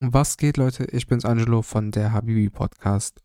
Was 0.00 0.36
geht, 0.36 0.58
Leute? 0.58 0.84
Ich 0.84 1.08
bin's 1.08 1.24
Angelo 1.24 1.60
von 1.60 1.90
der 1.90 2.12
Habibi 2.12 2.50
Podcast. 2.50 3.20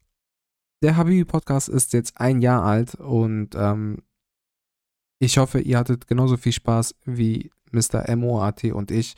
Der 0.82 0.98
Habibi 0.98 1.24
Podcast 1.24 1.70
ist 1.70 1.94
jetzt 1.94 2.20
ein 2.20 2.42
Jahr 2.42 2.64
alt 2.64 2.96
und 2.96 3.54
ähm, 3.54 4.00
ich 5.20 5.38
hoffe, 5.38 5.60
ihr 5.60 5.78
hattet 5.78 6.08
genauso 6.08 6.36
viel 6.36 6.52
Spaß 6.52 6.96
wie 7.06 7.52
Mr. 7.72 8.16
MOAT 8.16 8.64
und 8.66 8.90
ich. 8.90 9.14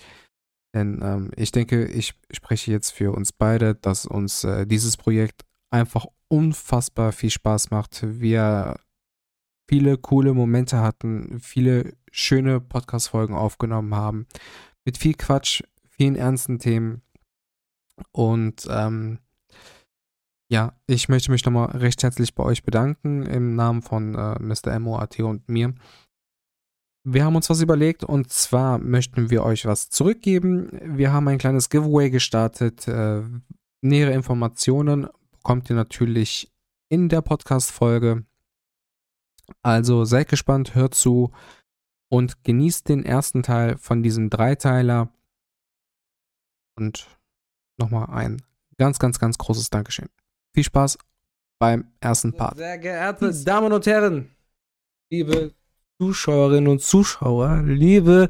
Denn 0.75 0.99
ähm, 1.01 1.31
ich 1.37 1.53
denke, 1.53 1.85
ich 1.85 2.13
spreche 2.29 2.71
jetzt 2.71 2.91
für 2.91 3.13
uns 3.13 3.31
beide, 3.31 3.73
dass 3.73 4.05
uns 4.05 4.43
äh, 4.43 4.67
dieses 4.67 4.97
Projekt 4.97 5.45
einfach 5.71 6.07
unfassbar 6.27 7.13
viel 7.13 7.29
Spaß 7.29 7.71
macht. 7.71 8.03
Wir 8.03 8.81
viele 9.69 9.97
coole 9.97 10.33
Momente 10.33 10.81
hatten, 10.81 11.39
viele 11.39 11.95
schöne 12.11 12.59
Podcast-Folgen 12.59 13.33
aufgenommen 13.33 13.95
haben. 13.95 14.27
Mit 14.83 14.97
viel 14.97 15.13
Quatsch, 15.13 15.63
vielen 15.89 16.17
ernsten 16.17 16.59
Themen. 16.59 17.04
Und 18.11 18.67
ähm, 18.69 19.19
ja, 20.49 20.73
ich 20.87 21.09
möchte 21.09 21.31
mich 21.31 21.43
nochmal 21.45 21.77
recht 21.77 22.03
herzlich 22.03 22.35
bei 22.35 22.43
euch 22.43 22.63
bedanken 22.63 23.23
im 23.23 23.55
Namen 23.55 23.81
von 23.81 24.15
äh, 24.15 24.39
Mr. 24.39 24.77
MOAT 24.79 25.19
und 25.21 25.49
mir. 25.49 25.73
Wir 27.03 27.23
haben 27.23 27.35
uns 27.35 27.49
was 27.49 27.61
überlegt 27.61 28.03
und 28.03 28.31
zwar 28.31 28.77
möchten 28.77 29.29
wir 29.29 29.43
euch 29.43 29.65
was 29.65 29.89
zurückgeben. 29.89 30.69
Wir 30.97 31.13
haben 31.13 31.27
ein 31.27 31.37
kleines 31.37 31.69
Giveaway 31.69 32.09
gestartet. 32.09 32.87
Äh, 32.87 33.21
nähere 33.81 34.13
Informationen 34.13 35.07
bekommt 35.31 35.69
ihr 35.69 35.75
natürlich 35.75 36.51
in 36.89 37.09
der 37.09 37.21
Podcast-Folge. 37.21 38.25
Also 39.61 40.05
seid 40.05 40.29
gespannt, 40.29 40.73
hört 40.73 40.95
zu 40.95 41.31
und 42.09 42.43
genießt 42.43 42.89
den 42.89 43.05
ersten 43.05 43.43
Teil 43.43 43.77
von 43.77 44.01
diesem 44.01 44.29
Dreiteiler. 44.29 45.11
Und 46.77 47.07
nochmal 47.77 48.07
ein 48.09 48.41
ganz, 48.77 48.99
ganz, 48.99 49.19
ganz 49.19 49.37
großes 49.37 49.69
Dankeschön. 49.69 50.09
Viel 50.53 50.63
Spaß 50.63 50.97
beim 51.59 51.91
ersten 51.99 52.33
Part. 52.33 52.57
Sehr 52.57 52.77
geehrte 52.77 53.33
Damen 53.43 53.71
und 53.71 53.85
Herren, 53.85 54.35
liebe 55.09 55.53
Zuschauerinnen 56.01 56.67
und 56.67 56.81
Zuschauer, 56.81 57.61
liebe 57.63 58.29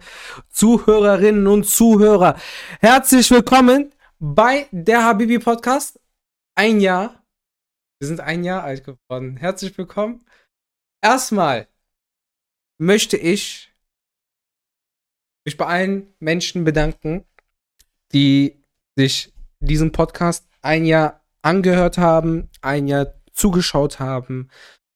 Zuhörerinnen 0.50 1.48
und 1.48 1.66
Zuhörer, 1.66 2.40
herzlich 2.80 3.30
willkommen 3.32 3.94
bei 4.20 4.68
der 4.72 5.04
Habibi 5.04 5.40
Podcast. 5.40 6.00
Ein 6.56 6.80
Jahr. 6.80 7.24
Wir 8.00 8.08
sind 8.08 8.22
ein 8.22 8.44
Jahr 8.44 8.64
alt 8.64 8.84
geworden. 8.84 9.38
Herzlich 9.38 9.78
willkommen. 9.78 10.26
Erstmal 11.02 11.68
möchte 12.78 13.18
ich 13.18 13.74
mich 15.46 15.58
bei 15.58 15.66
allen 15.66 16.14
Menschen 16.20 16.64
bedanken, 16.64 17.26
die 18.12 18.64
sich 18.96 19.35
diesen 19.66 19.92
Podcast 19.92 20.48
ein 20.62 20.86
Jahr 20.86 21.22
angehört 21.42 21.98
haben, 21.98 22.50
ein 22.62 22.88
Jahr 22.88 23.14
zugeschaut 23.34 24.00
haben, 24.00 24.50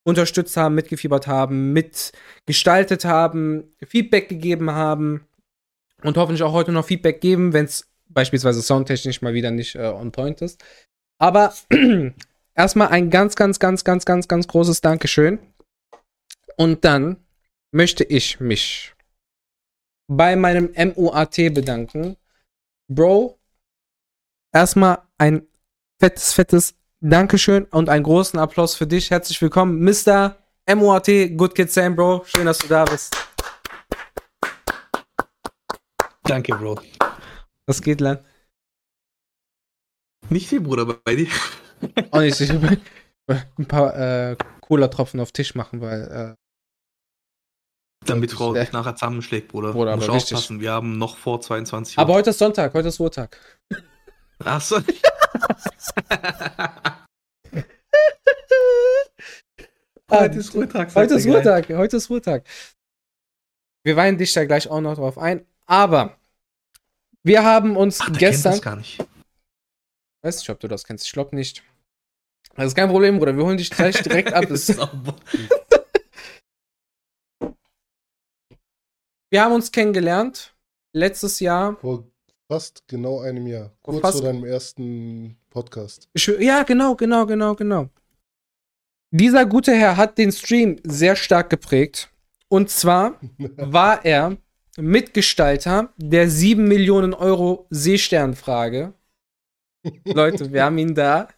unterstützt 0.04 0.56
haben, 0.56 0.74
mitgefiebert 0.74 1.26
haben, 1.26 1.72
mitgestaltet 1.72 3.04
haben, 3.04 3.74
Feedback 3.86 4.28
gegeben 4.28 4.70
haben 4.70 5.26
und 6.02 6.16
hoffentlich 6.16 6.42
auch 6.42 6.52
heute 6.52 6.72
noch 6.72 6.86
Feedback 6.86 7.20
geben, 7.20 7.52
wenn 7.52 7.66
es 7.66 7.88
beispielsweise 8.08 8.62
soundtechnisch 8.62 9.22
mal 9.22 9.34
wieder 9.34 9.50
nicht 9.50 9.74
äh, 9.76 9.86
on 9.86 10.12
point 10.12 10.42
ist. 10.42 10.62
Aber 11.18 11.54
erstmal 12.54 12.88
ein 12.88 13.10
ganz, 13.10 13.36
ganz, 13.36 13.58
ganz, 13.58 13.84
ganz, 13.84 14.04
ganz, 14.04 14.26
ganz 14.28 14.48
großes 14.48 14.80
Dankeschön. 14.80 15.38
Und 16.56 16.84
dann 16.84 17.16
möchte 17.72 18.04
ich 18.04 18.40
mich 18.40 18.94
bei 20.08 20.34
meinem 20.34 20.70
MUAT 20.76 21.36
bedanken. 21.54 22.16
Bro, 22.88 23.38
erstmal 24.52 25.02
ein 25.18 25.46
fettes, 25.98 26.32
fettes 26.32 26.74
Dankeschön 27.00 27.64
und 27.64 27.88
einen 27.88 28.04
großen 28.04 28.38
Applaus 28.38 28.74
für 28.74 28.86
dich. 28.86 29.10
Herzlich 29.10 29.40
willkommen, 29.40 29.82
Mr. 29.82 30.36
MOAT, 30.68 31.06
Good 31.36 31.54
Kid 31.54 31.70
Sam, 31.72 31.96
Bro. 31.96 32.24
Schön, 32.26 32.46
dass 32.46 32.58
du 32.58 32.68
da 32.68 32.84
bist. 32.84 33.16
Danke, 36.24 36.54
Bro. 36.54 36.80
Was 37.66 37.80
geht, 37.82 38.00
Lan? 38.00 38.18
Nicht 40.28 40.48
viel, 40.48 40.60
Bruder, 40.60 40.84
bei 40.86 41.16
dir. 41.16 41.28
Auch 42.10 42.20
nicht. 42.20 42.40
Ich 42.40 42.50
ein 42.50 43.66
paar 43.66 43.96
äh, 43.96 44.36
Cola-Tropfen 44.60 45.20
auf 45.20 45.32
Tisch 45.32 45.54
machen, 45.54 45.80
weil. 45.80 46.36
Äh, 46.36 48.06
Damit 48.06 48.32
Frau 48.32 48.52
dich 48.54 48.72
nachher 48.72 48.94
zusammenschlägt, 48.94 49.48
Bruder. 49.48 49.72
Bruder, 49.72 49.96
Muss 49.96 50.08
aufpassen, 50.08 50.60
wir 50.60 50.72
haben 50.72 50.98
noch 50.98 51.16
vor 51.16 51.40
22 51.40 51.96
Uhr. 51.96 52.02
aber 52.02 52.14
heute 52.14 52.30
ist 52.30 52.38
Sonntag, 52.38 52.74
heute 52.74 52.88
ist 52.88 53.00
Ruhetag. 53.00 53.36
Achso. 54.44 54.80
Heute 60.10 60.38
ist 60.38 60.54
Ruhetag. 60.54 60.94
Heute 60.94 61.14
ist. 61.14 61.26
Ruhetag, 61.26 61.68
heute 61.68 61.96
ist 61.96 62.10
Ruhetag. 62.10 62.44
Wir 63.84 63.94
weihen 63.96 64.18
dich 64.18 64.32
da 64.32 64.44
gleich 64.44 64.68
auch 64.68 64.80
noch 64.80 64.96
drauf 64.96 65.16
ein. 65.18 65.46
Aber 65.66 66.18
wir 67.22 67.44
haben 67.44 67.76
uns 67.76 68.00
Ach, 68.00 68.10
gestern. 68.12 68.52
das 68.52 68.62
gar 68.62 68.74
nicht. 68.76 68.98
Weiß 70.22 70.38
nicht, 70.38 70.50
ob 70.50 70.58
du 70.58 70.66
das 70.68 70.84
kennst. 70.84 71.06
Ich 71.06 71.12
glaube 71.12 71.36
nicht. 71.36 71.62
Das 72.56 72.66
ist 72.66 72.74
kein 72.74 72.88
Problem, 72.88 73.18
Bruder. 73.18 73.36
Wir 73.36 73.44
holen 73.44 73.58
dich 73.58 73.70
gleich 73.70 74.02
direkt 74.02 74.32
ab. 74.32 74.46
Wir 79.32 79.44
haben 79.44 79.52
uns 79.52 79.70
kennengelernt. 79.70 80.56
Letztes 80.92 81.38
Jahr. 81.38 81.76
Vor 81.76 82.09
fast 82.50 82.82
genau 82.88 83.20
einem 83.20 83.46
Jahr. 83.46 83.70
Kurz 83.82 84.00
fast- 84.00 84.18
vor 84.18 84.26
deinem 84.26 84.44
ersten 84.44 85.36
Podcast. 85.50 86.08
Ja, 86.40 86.64
genau, 86.64 86.96
genau, 86.96 87.24
genau, 87.24 87.54
genau. 87.54 87.88
Dieser 89.12 89.46
gute 89.46 89.72
Herr 89.72 89.96
hat 89.96 90.18
den 90.18 90.32
Stream 90.32 90.80
sehr 90.82 91.14
stark 91.14 91.48
geprägt. 91.50 92.10
Und 92.48 92.68
zwar 92.68 93.20
war 93.56 94.04
er 94.04 94.36
Mitgestalter 94.76 95.92
der 95.96 96.28
7 96.28 96.66
Millionen 96.66 97.14
Euro 97.14 97.66
Seesternfrage. 97.70 98.94
Leute, 100.04 100.52
wir 100.52 100.64
haben 100.64 100.78
ihn 100.78 100.94
da. 100.96 101.28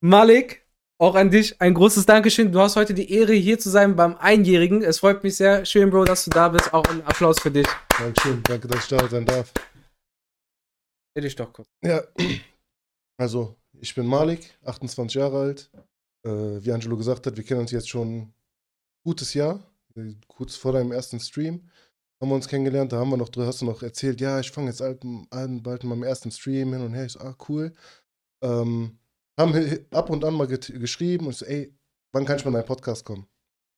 Malik, 0.00 0.61
auch 1.02 1.16
an 1.16 1.32
dich 1.32 1.60
ein 1.60 1.74
großes 1.74 2.06
Dankeschön. 2.06 2.52
Du 2.52 2.60
hast 2.60 2.76
heute 2.76 2.94
die 2.94 3.10
Ehre, 3.10 3.32
hier 3.32 3.58
zu 3.58 3.70
sein 3.70 3.96
beim 3.96 4.16
Einjährigen. 4.18 4.82
Es 4.82 5.00
freut 5.00 5.24
mich 5.24 5.36
sehr. 5.36 5.64
Schön, 5.64 5.90
Bro, 5.90 6.04
dass 6.04 6.24
du 6.24 6.30
da 6.30 6.48
bist. 6.48 6.72
Auch 6.72 6.84
ein 6.84 7.02
Applaus 7.02 7.40
für 7.40 7.50
dich. 7.50 7.66
Dankeschön, 7.98 8.40
danke, 8.44 8.68
dass 8.68 8.84
ich 8.84 8.96
da 8.96 9.08
sein 9.08 9.26
darf. 9.26 9.52
Stell 11.10 11.24
dich 11.24 11.34
doch 11.34 11.52
kurz. 11.52 11.66
Ja, 11.84 12.04
also 13.16 13.56
ich 13.80 13.92
bin 13.96 14.06
Malik, 14.06 14.56
28 14.64 15.16
Jahre 15.16 15.40
alt. 15.40 15.70
Äh, 16.24 16.64
wie 16.64 16.70
Angelo 16.70 16.96
gesagt 16.96 17.26
hat, 17.26 17.36
wir 17.36 17.42
kennen 17.42 17.62
uns 17.62 17.72
jetzt 17.72 17.88
schon 17.88 18.18
ein 18.18 18.34
gutes 19.04 19.34
Jahr. 19.34 19.58
Kurz 20.28 20.54
vor 20.54 20.70
deinem 20.70 20.92
ersten 20.92 21.18
Stream 21.18 21.68
haben 22.20 22.28
wir 22.28 22.36
uns 22.36 22.46
kennengelernt. 22.46 22.92
Da 22.92 22.98
haben 22.98 23.10
wir 23.10 23.16
noch, 23.16 23.30
hast 23.38 23.60
du 23.60 23.64
noch 23.64 23.82
erzählt, 23.82 24.20
ja, 24.20 24.38
ich 24.38 24.52
fange 24.52 24.68
jetzt 24.68 24.80
an, 24.80 25.62
bald 25.64 25.82
mit 25.82 25.90
meinem 25.90 26.04
ersten 26.04 26.30
Stream 26.30 26.72
hin 26.72 26.82
und 26.82 26.94
her. 26.94 27.06
Ich 27.06 27.12
so, 27.12 27.18
ah, 27.18 27.36
cool. 27.48 27.72
Ähm, 28.40 29.00
haben 29.42 29.86
ab 29.90 30.10
und 30.10 30.24
an 30.24 30.34
mal 30.34 30.46
geschrieben 30.46 31.26
und 31.26 31.32
ich 31.32 31.38
so, 31.38 31.46
ey, 31.46 31.74
wann 32.12 32.24
kann 32.24 32.36
ich 32.36 32.44
mal 32.44 32.50
in 32.50 32.54
deinen 32.54 32.66
Podcast 32.66 33.04
kommen? 33.04 33.26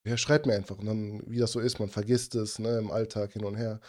Ja, 0.07 0.17
schreib 0.17 0.47
mir 0.47 0.55
einfach. 0.55 0.79
Und 0.79 0.87
dann, 0.87 1.23
wie 1.27 1.39
das 1.39 1.53
so 1.53 1.61
ist, 1.61 1.79
man 1.79 1.89
vergisst 1.89 2.35
es, 2.35 2.59
ne, 2.59 2.79
im 2.79 2.91
Alltag 2.91 3.33
hin 3.33 3.45
und 3.45 3.57
her. 3.57 3.81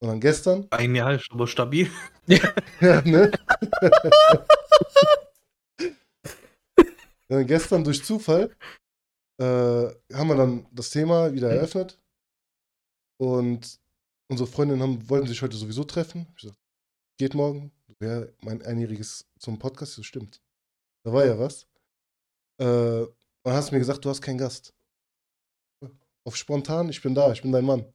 Und 0.00 0.08
dann 0.08 0.20
gestern, 0.20 0.66
Ein 0.70 0.94
Jahr 0.94 1.14
ist 1.14 1.28
aber 1.30 1.46
stabil. 1.46 1.90
ja, 2.26 2.52
ne? 3.04 3.32
dann 7.28 7.46
gestern 7.46 7.84
durch 7.84 8.04
Zufall 8.04 8.54
äh, 9.40 9.44
haben 9.44 10.28
wir 10.28 10.36
dann 10.36 10.66
das 10.72 10.90
Thema 10.90 11.32
wieder 11.32 11.50
eröffnet. 11.50 11.98
Und 13.20 13.80
unsere 14.30 14.48
Freundinnen 14.48 14.82
haben, 14.82 15.08
wollten 15.08 15.26
sich 15.26 15.40
heute 15.42 15.56
sowieso 15.56 15.84
treffen. 15.84 16.26
Ich 16.36 16.42
gesagt, 16.42 16.60
geht 17.18 17.34
morgen. 17.34 17.72
Ja, 18.00 18.26
mein 18.42 18.62
Einjähriges 18.62 19.26
zum 19.40 19.58
Podcast, 19.58 19.98
das 19.98 20.06
stimmt. 20.06 20.40
Da 21.08 21.14
war 21.14 21.24
ja 21.24 21.38
was. 21.38 21.66
Äh, 22.60 22.64
und 22.64 23.14
dann 23.44 23.54
hast 23.54 23.70
du 23.70 23.74
mir 23.74 23.78
gesagt, 23.78 24.04
du 24.04 24.10
hast 24.10 24.20
keinen 24.20 24.36
Gast. 24.36 24.74
Auf 26.24 26.36
spontan, 26.36 26.90
ich 26.90 27.00
bin 27.00 27.14
da, 27.14 27.32
ich 27.32 27.40
bin 27.40 27.50
dein 27.50 27.64
Mann. 27.64 27.86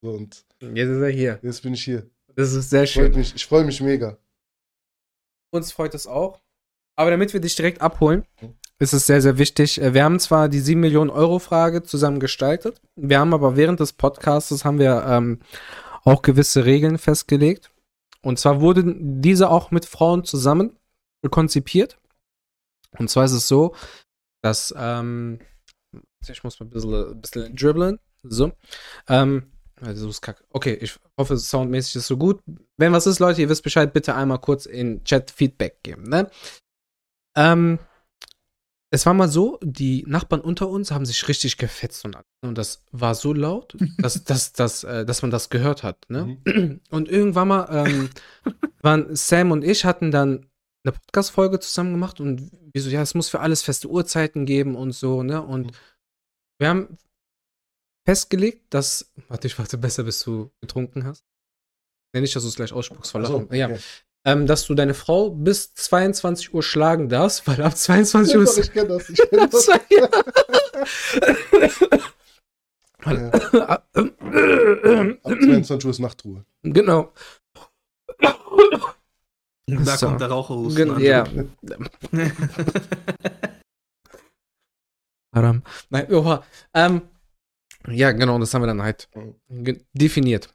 So, 0.00 0.12
und 0.12 0.46
Jetzt 0.60 0.88
ist 0.88 1.02
er 1.02 1.10
hier. 1.10 1.38
jetzt 1.42 1.62
bin 1.62 1.74
ich 1.74 1.84
hier. 1.84 2.08
Das 2.36 2.54
ist 2.54 2.70
sehr 2.70 2.86
Freut 2.86 2.88
schön. 2.88 3.16
mich, 3.16 3.34
ich 3.34 3.44
freue 3.46 3.64
mich 3.64 3.82
mega. 3.82 4.16
Uns 5.50 5.72
freut 5.72 5.94
es 5.94 6.06
auch. 6.06 6.40
Aber 6.96 7.10
damit 7.10 7.34
wir 7.34 7.40
dich 7.40 7.54
direkt 7.54 7.82
abholen, 7.82 8.24
ist 8.78 8.94
es 8.94 9.04
sehr, 9.06 9.20
sehr 9.20 9.36
wichtig. 9.36 9.78
Äh, 9.82 9.92
Wir 9.92 10.04
haben 10.04 10.18
zwar 10.18 10.48
die 10.48 10.60
7 10.60 10.80
Millionen 10.80 11.10
Euro 11.10 11.38
Frage 11.38 11.82
zusammen 11.82 12.18
gestaltet. 12.18 12.80
Wir 12.96 13.18
haben 13.18 13.34
aber 13.34 13.56
während 13.56 13.80
des 13.80 13.92
Podcasts 13.92 14.64
haben 14.64 14.78
wir 14.78 15.04
ähm, 15.06 15.40
auch 16.04 16.22
gewisse 16.22 16.64
Regeln 16.64 16.96
festgelegt. 16.96 17.70
Und 18.22 18.38
zwar 18.38 18.62
wurden 18.62 19.20
diese 19.20 19.50
auch 19.50 19.70
mit 19.70 19.84
Frauen 19.84 20.24
zusammen 20.24 20.78
konzipiert. 21.30 21.98
Und 22.98 23.08
zwar 23.10 23.24
ist 23.24 23.32
es 23.32 23.48
so, 23.48 23.74
dass 24.42 24.74
ähm, 24.76 25.40
ich 26.28 26.44
muss 26.44 26.58
mal 26.60 26.66
ein 26.66 26.70
bisschen, 26.70 26.94
ein 26.94 27.20
bisschen 27.20 27.56
dribbeln. 27.56 27.98
So. 28.22 28.52
Ähm, 29.08 29.50
Also 29.80 30.08
ist 30.08 30.22
kacke. 30.22 30.44
Okay, 30.50 30.74
ich 30.80 30.98
hoffe, 31.18 31.36
soundmäßig 31.36 31.96
ist 31.96 32.06
so 32.06 32.16
gut. 32.16 32.40
Wenn 32.76 32.92
was 32.92 33.06
ist, 33.06 33.18
Leute, 33.18 33.42
ihr 33.42 33.48
wisst 33.48 33.64
Bescheid, 33.64 33.92
bitte 33.92 34.14
einmal 34.14 34.38
kurz 34.38 34.66
in 34.66 35.04
Chat 35.04 35.30
Feedback 35.30 35.82
geben, 35.82 36.04
ne? 36.04 36.30
Ähm, 37.36 37.78
es 38.90 39.06
war 39.06 39.14
mal 39.14 39.28
so, 39.28 39.58
die 39.60 40.04
Nachbarn 40.06 40.40
unter 40.40 40.68
uns 40.68 40.92
haben 40.92 41.04
sich 41.04 41.26
richtig 41.26 41.58
gefetzt 41.58 42.04
und 42.04 42.14
alles. 42.14 42.26
Und 42.42 42.56
das 42.56 42.84
war 42.92 43.16
so 43.16 43.32
laut, 43.32 43.76
dass, 43.98 44.22
dass, 44.22 44.52
dass, 44.52 44.84
äh, 44.84 45.04
dass 45.04 45.22
man 45.22 45.32
das 45.32 45.50
gehört 45.50 45.82
hat. 45.82 45.98
Ne? 46.08 46.38
Mhm. 46.44 46.80
Und 46.90 47.08
irgendwann 47.08 47.48
mal 47.48 47.86
ähm, 47.86 48.10
waren 48.82 49.16
Sam 49.16 49.50
und 49.50 49.64
ich 49.64 49.84
hatten 49.84 50.12
dann 50.12 50.46
eine 50.84 50.92
Podcast-Folge 50.92 51.60
zusammen 51.60 51.92
gemacht 51.92 52.20
und 52.20 52.50
wir 52.72 52.82
so, 52.82 52.90
ja, 52.90 53.02
es 53.02 53.14
muss 53.14 53.28
für 53.28 53.40
alles 53.40 53.62
feste 53.62 53.88
Uhrzeiten 53.88 54.44
geben 54.46 54.76
und 54.76 54.92
so, 54.92 55.22
ne? 55.22 55.42
Und 55.42 55.66
Mhm. 55.68 55.76
wir 56.58 56.68
haben 56.68 56.98
festgelegt, 58.06 58.72
dass. 58.74 59.10
Warte, 59.28 59.46
ich 59.46 59.58
warte 59.58 59.78
besser, 59.78 60.02
bis 60.04 60.22
du 60.22 60.50
getrunken 60.60 61.04
hast. 61.04 61.24
Nee, 62.14 62.20
nicht, 62.20 62.36
dass 62.36 62.42
du 62.44 62.48
es 62.48 62.54
gleich 62.56 62.72
ausspuckst 62.72 63.10
vor 63.12 63.22
Ach 63.22 63.26
so, 63.26 63.38
Lachen. 63.40 63.54
Ja. 63.54 63.66
okay. 63.68 63.78
Ähm, 64.26 64.46
dass 64.46 64.64
du 64.66 64.74
deine 64.74 64.94
Frau 64.94 65.30
bis 65.30 65.74
22 65.74 66.54
Uhr 66.54 66.62
schlagen 66.62 67.08
darfst, 67.10 67.46
weil 67.46 67.60
ab 67.62 67.76
22 67.76 68.36
Uhr 68.36 68.42
ist. 68.44 68.56
ich 68.58 68.72
kenne 68.72 68.88
das. 68.88 69.10
Ich 69.10 69.18
kenn 69.18 69.50
das. 69.50 69.66
Ja. 69.66 70.08
Ab 73.64 73.86
22 75.22 75.84
Uhr 75.84 75.90
ist 75.90 75.98
Nachtruhe. 75.98 76.44
genau. 76.62 77.12
Da 79.66 79.96
So. 79.96 80.06
kommt 80.08 80.20
der 80.20 80.28
Raucherhusten. 80.28 80.90
An. 80.90 81.00
ja. 81.00 81.24
Haram. 85.34 85.62
Nein, 85.90 86.12
oha. 86.12 86.44
Ähm, 86.74 87.02
ja, 87.88 88.12
genau, 88.12 88.38
das 88.38 88.54
haben 88.54 88.62
wir 88.62 88.66
dann 88.66 88.82
halt 88.82 89.08
ge- 89.48 89.80
definiert. 89.92 90.48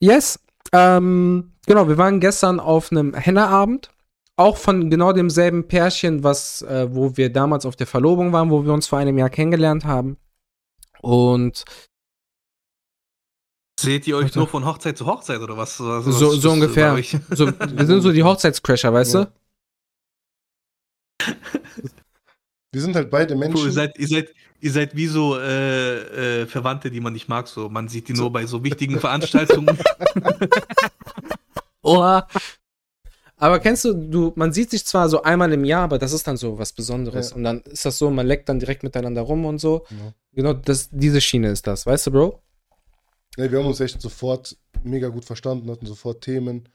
Yes. 0.00 0.38
Ähm, 0.72 1.52
genau, 1.66 1.88
wir 1.88 1.96
waren 1.98 2.20
gestern 2.20 2.60
auf 2.60 2.90
einem 2.92 3.14
Henna-Abend. 3.14 3.90
Auch 4.38 4.58
von 4.58 4.90
genau 4.90 5.12
demselben 5.14 5.66
Pärchen, 5.66 6.22
was, 6.22 6.60
äh, 6.62 6.88
wo 6.94 7.16
wir 7.16 7.32
damals 7.32 7.64
auf 7.64 7.74
der 7.76 7.86
Verlobung 7.86 8.32
waren, 8.34 8.50
wo 8.50 8.64
wir 8.66 8.72
uns 8.74 8.86
vor 8.86 8.98
einem 8.98 9.16
Jahr 9.16 9.30
kennengelernt 9.30 9.86
haben. 9.86 10.18
Und 11.00 11.64
Seht 13.78 14.06
ihr 14.06 14.16
euch 14.16 14.24
Warte. 14.24 14.38
nur 14.38 14.48
von 14.48 14.64
Hochzeit 14.64 14.96
zu 14.96 15.04
Hochzeit 15.06 15.40
oder 15.40 15.56
was? 15.56 15.78
was 15.80 16.04
So- 16.06 16.30
was 16.32 16.40
so 16.40 16.48
äh, 16.48 16.52
ungefähr. 16.52 16.96
so, 17.30 17.46
wir 17.48 17.86
sind 17.86 18.00
so 18.02 18.10
die 18.12 18.22
Hochzeitscrasher, 18.22 18.92
weißt 18.92 19.14
Ja. 19.14 19.24
du? 19.26 19.32
Wir 22.72 22.82
sind 22.82 22.94
halt 22.96 23.10
beide 23.10 23.34
Puh, 23.34 23.40
Menschen. 23.40 23.66
ihr, 23.66 23.72
seid, 23.72 23.98
ihr, 23.98 24.08
seid, 24.08 24.34
ihr 24.60 24.70
seid 24.72 24.96
wie 24.96 25.06
so 25.06 25.38
äh, 25.38 26.42
äh, 26.42 26.46
Verwandte, 26.46 26.90
die 26.90 27.00
man 27.00 27.12
nicht 27.12 27.28
mag. 27.28 27.48
So. 27.48 27.68
Man 27.68 27.88
sieht 27.88 28.08
die 28.08 28.12
nur 28.14 28.30
bei 28.32 28.46
so 28.46 28.62
wichtigen 28.64 28.98
Veranstaltungen. 29.00 29.78
Oha. 31.82 32.26
Aber 33.38 33.58
kennst 33.60 33.84
du, 33.84 33.92
du, 33.92 34.32
man 34.36 34.52
sieht 34.54 34.70
sich 34.70 34.86
zwar 34.86 35.08
so 35.10 35.22
einmal 35.22 35.52
im 35.52 35.64
Jahr, 35.64 35.82
aber 35.84 35.98
das 35.98 36.12
ist 36.12 36.26
dann 36.26 36.38
so 36.38 36.58
was 36.58 36.72
Besonderes. 36.72 37.30
Ja. 37.30 37.36
Und 37.36 37.44
dann 37.44 37.60
ist 37.62 37.84
das 37.84 37.98
so, 37.98 38.10
man 38.10 38.26
leckt 38.26 38.48
dann 38.48 38.58
direkt 38.58 38.82
miteinander 38.82 39.20
rum 39.22 39.44
und 39.44 39.58
so. 39.58 39.84
Ja. 39.90 40.14
Genau, 40.32 40.52
das, 40.54 40.88
diese 40.90 41.20
Schiene 41.20 41.50
ist 41.50 41.66
das, 41.66 41.84
weißt 41.86 42.06
du, 42.06 42.10
Bro? 42.12 42.42
Nee, 43.36 43.50
wir 43.50 43.58
haben 43.58 43.66
uns 43.66 43.80
echt 43.80 44.00
sofort 44.00 44.56
mega 44.82 45.08
gut 45.08 45.24
verstanden, 45.24 45.70
hatten 45.70 45.86
sofort 45.86 46.22
Themen. 46.22 46.68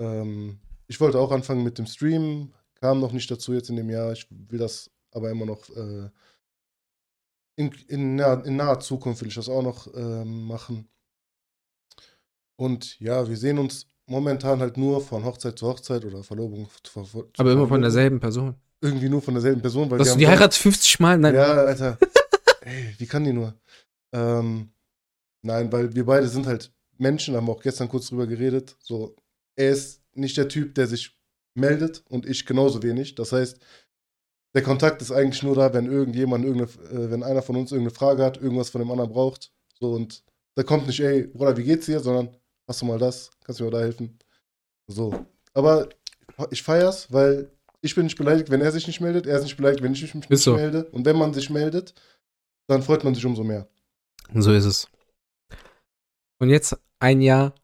Ähm, 0.00 0.60
ich 0.86 1.00
wollte 1.00 1.18
auch 1.18 1.32
anfangen 1.32 1.64
mit 1.64 1.78
dem 1.78 1.86
Stream, 1.86 2.52
kam 2.74 3.00
noch 3.00 3.12
nicht 3.12 3.30
dazu 3.30 3.52
jetzt 3.52 3.68
in 3.70 3.76
dem 3.76 3.90
Jahr. 3.90 4.12
Ich 4.12 4.26
will 4.30 4.58
das 4.58 4.90
aber 5.12 5.30
immer 5.30 5.46
noch 5.46 5.68
äh, 5.70 6.08
in, 7.56 7.72
in, 7.88 8.14
naher, 8.16 8.44
in 8.44 8.56
naher 8.56 8.78
Zukunft 8.80 9.20
will 9.22 9.28
ich 9.28 9.34
das 9.34 9.48
auch 9.48 9.62
noch 9.62 9.92
ähm, 9.94 10.44
machen. 10.46 10.88
Und 12.56 12.98
ja, 13.00 13.28
wir 13.28 13.36
sehen 13.36 13.58
uns 13.58 13.86
momentan 14.06 14.60
halt 14.60 14.76
nur 14.76 15.00
von 15.00 15.24
Hochzeit 15.24 15.58
zu 15.58 15.66
Hochzeit 15.66 16.04
oder 16.04 16.22
Verlobung 16.22 16.68
zu, 16.82 16.92
Ver- 16.92 17.04
zu 17.04 17.18
Aber 17.38 17.52
immer 17.52 17.62
von 17.62 17.68
Verlobung. 17.68 17.82
derselben 17.82 18.20
Person. 18.20 18.54
Irgendwie 18.80 19.08
nur 19.08 19.20
von 19.22 19.34
derselben 19.34 19.60
Person, 19.60 19.90
weil 19.90 19.98
du 19.98 20.04
die 20.04 20.10
haben- 20.26 20.32
heiratest 20.36 20.62
50 20.62 21.00
Mal? 21.00 21.18
Nein. 21.18 21.34
ja, 21.34 21.42
Alter. 21.52 21.98
Ey, 22.60 22.94
wie 22.98 23.06
kann 23.06 23.24
die 23.24 23.32
nur? 23.32 23.54
Ähm, 24.12 24.70
nein, 25.42 25.72
weil 25.72 25.94
wir 25.94 26.04
beide 26.06 26.28
sind 26.28 26.46
halt 26.46 26.72
Menschen, 26.98 27.36
haben 27.36 27.48
auch 27.48 27.62
gestern 27.62 27.88
kurz 27.88 28.08
drüber 28.08 28.26
geredet. 28.26 28.76
So, 28.80 29.14
er 29.56 29.70
ist 29.70 30.02
nicht 30.14 30.36
der 30.36 30.48
Typ, 30.48 30.74
der 30.74 30.86
sich 30.86 31.16
meldet 31.54 32.02
und 32.08 32.26
ich 32.26 32.46
genauso 32.46 32.82
wenig. 32.82 33.14
Das 33.14 33.32
heißt, 33.32 33.58
der 34.54 34.62
Kontakt 34.62 35.02
ist 35.02 35.12
eigentlich 35.12 35.42
nur 35.42 35.54
da, 35.54 35.72
wenn 35.74 35.86
irgendjemand, 35.86 36.44
irgendeine, 36.44 36.90
äh, 36.90 37.10
wenn 37.10 37.22
einer 37.22 37.42
von 37.42 37.56
uns 37.56 37.72
irgendeine 37.72 37.94
Frage 37.94 38.24
hat, 38.24 38.38
irgendwas 38.38 38.70
von 38.70 38.80
dem 38.80 38.90
anderen 38.90 39.10
braucht. 39.10 39.52
So, 39.78 39.92
und 39.92 40.24
da 40.54 40.62
kommt 40.62 40.86
nicht, 40.86 41.00
ey, 41.00 41.26
Bruder, 41.26 41.56
wie 41.56 41.64
geht's 41.64 41.86
dir? 41.86 42.00
Sondern, 42.00 42.36
hast 42.66 42.82
du 42.82 42.86
mal 42.86 42.98
das? 42.98 43.30
Kannst 43.44 43.60
du 43.60 43.64
mir 43.64 43.70
da 43.70 43.80
helfen? 43.80 44.18
So. 44.86 45.26
Aber 45.54 45.88
ich 46.50 46.62
feier's, 46.62 47.12
weil 47.12 47.50
ich 47.80 47.94
bin 47.94 48.04
nicht 48.04 48.18
beleidigt, 48.18 48.50
wenn 48.50 48.60
er 48.60 48.72
sich 48.72 48.86
nicht 48.86 49.00
meldet. 49.00 49.26
Er 49.26 49.36
ist 49.36 49.44
nicht 49.44 49.56
beleidigt, 49.56 49.82
wenn 49.82 49.92
ich 49.92 50.02
mich 50.02 50.28
nicht 50.28 50.42
so. 50.42 50.54
melde. 50.54 50.84
Und 50.86 51.04
wenn 51.04 51.16
man 51.16 51.32
sich 51.34 51.50
meldet, 51.50 51.94
dann 52.66 52.82
freut 52.82 53.04
man 53.04 53.14
sich 53.14 53.24
umso 53.24 53.44
mehr. 53.44 53.68
So 54.34 54.52
ist 54.52 54.64
es. 54.64 54.88
Und 56.38 56.50
jetzt 56.50 56.76
ein 57.00 57.20
Jahr 57.20 57.54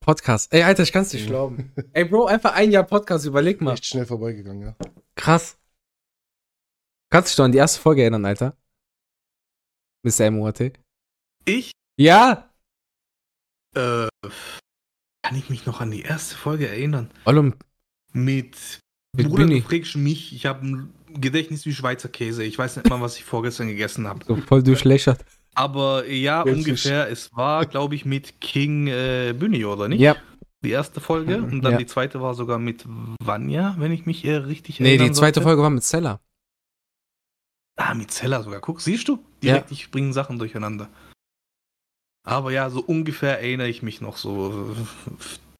Podcast. 0.00 0.52
Ey, 0.52 0.62
Alter, 0.62 0.82
ich 0.82 0.92
kann's 0.92 1.12
nicht 1.12 1.26
glauben. 1.26 1.72
Ey, 1.92 2.04
Bro, 2.04 2.26
einfach 2.26 2.54
ein 2.54 2.70
Jahr 2.72 2.84
Podcast, 2.84 3.24
überleg 3.26 3.60
mal. 3.60 3.74
Echt 3.74 3.86
schnell 3.86 4.06
vorbeigegangen, 4.06 4.62
ja. 4.62 4.76
Krass. 5.14 5.58
Kannst 7.10 7.30
dich 7.30 7.36
doch 7.36 7.44
an 7.44 7.52
die 7.52 7.58
erste 7.58 7.80
Folge 7.80 8.02
erinnern, 8.02 8.24
Alter? 8.24 8.56
Mr. 10.04 10.30
MOAT. 10.30 10.72
Ich? 11.44 11.72
Ja! 11.98 12.50
Äh, 13.76 14.08
kann 15.22 15.36
ich 15.36 15.50
mich 15.50 15.66
noch 15.66 15.80
an 15.80 15.90
die 15.90 16.02
erste 16.02 16.34
Folge 16.34 16.68
erinnern? 16.68 17.10
Ollum, 17.24 17.54
Mit, 18.12 18.80
Mit 19.14 19.28
Bruder, 19.28 19.44
Bühni. 19.46 19.60
du 19.60 19.68
fragst 19.68 19.94
mich, 19.96 20.34
ich 20.34 20.46
habe 20.46 20.66
ein 20.66 20.94
Gedächtnis 21.08 21.64
wie 21.66 21.74
Schweizer 21.74 22.08
Käse. 22.08 22.42
Ich 22.42 22.58
weiß 22.58 22.76
nicht 22.76 22.88
mal, 22.88 23.00
was 23.00 23.16
ich 23.18 23.24
vorgestern 23.24 23.68
gegessen 23.68 24.08
habe. 24.08 24.24
so 24.24 24.36
voll 24.36 24.62
durchlöchert. 24.62 25.24
Aber 25.54 26.06
ja, 26.08 26.44
Wirklich. 26.44 26.66
ungefähr. 26.66 27.10
Es 27.10 27.34
war, 27.36 27.66
glaube 27.66 27.94
ich, 27.94 28.04
mit 28.04 28.40
King 28.40 28.86
äh, 28.86 29.34
Bühni, 29.38 29.64
oder 29.64 29.88
nicht? 29.88 30.00
Ja. 30.00 30.16
Die 30.64 30.70
erste 30.70 31.00
Folge. 31.00 31.38
Und 31.42 31.62
dann 31.62 31.72
Ja. 31.72 31.78
die 31.78 31.86
zweite 31.86 32.20
war 32.22 32.34
sogar 32.34 32.58
mit 32.58 32.84
Vanya, 33.22 33.74
wenn 33.78 33.92
ich 33.92 34.06
mich 34.06 34.24
eher 34.24 34.46
richtig 34.46 34.80
Nee, 34.80 34.90
erinnern 34.90 35.08
die 35.08 35.12
zweite 35.12 35.40
sollte. 35.40 35.42
Folge 35.42 35.62
war 35.62 35.70
mit 35.70 35.82
Zella. 35.82 36.20
Ah, 37.76 37.94
mit 37.94 38.10
Zeller 38.10 38.42
sogar. 38.42 38.60
Guck, 38.60 38.80
siehst 38.80 39.08
du? 39.08 39.18
Direkt, 39.42 39.70
ich 39.72 39.90
bringe 39.90 40.12
Sachen 40.12 40.38
durcheinander. 40.38 40.88
Aber 42.24 42.52
ja, 42.52 42.70
so 42.70 42.80
ungefähr 42.80 43.40
erinnere 43.40 43.68
ich 43.68 43.82
mich 43.82 44.00
noch 44.00 44.16
so 44.16 44.74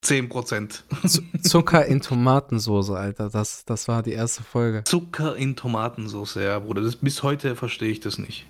äh, 0.04 0.06
10%. 0.06 0.82
Z 1.06 1.24
Zucker 1.46 1.84
in 1.86 2.00
Tomatensoße, 2.00 2.96
Alter. 2.96 3.28
Das, 3.30 3.64
das 3.64 3.88
war 3.88 4.02
die 4.02 4.12
erste 4.12 4.42
Folge. 4.44 4.84
Zucker 4.84 5.36
in 5.36 5.56
Tomatensauce, 5.56 6.36
ja, 6.36 6.58
Bruder. 6.60 6.82
Das, 6.82 6.96
bis 6.96 7.22
heute 7.22 7.56
verstehe 7.56 7.90
ich 7.90 8.00
das 8.00 8.18
nicht. 8.18 8.46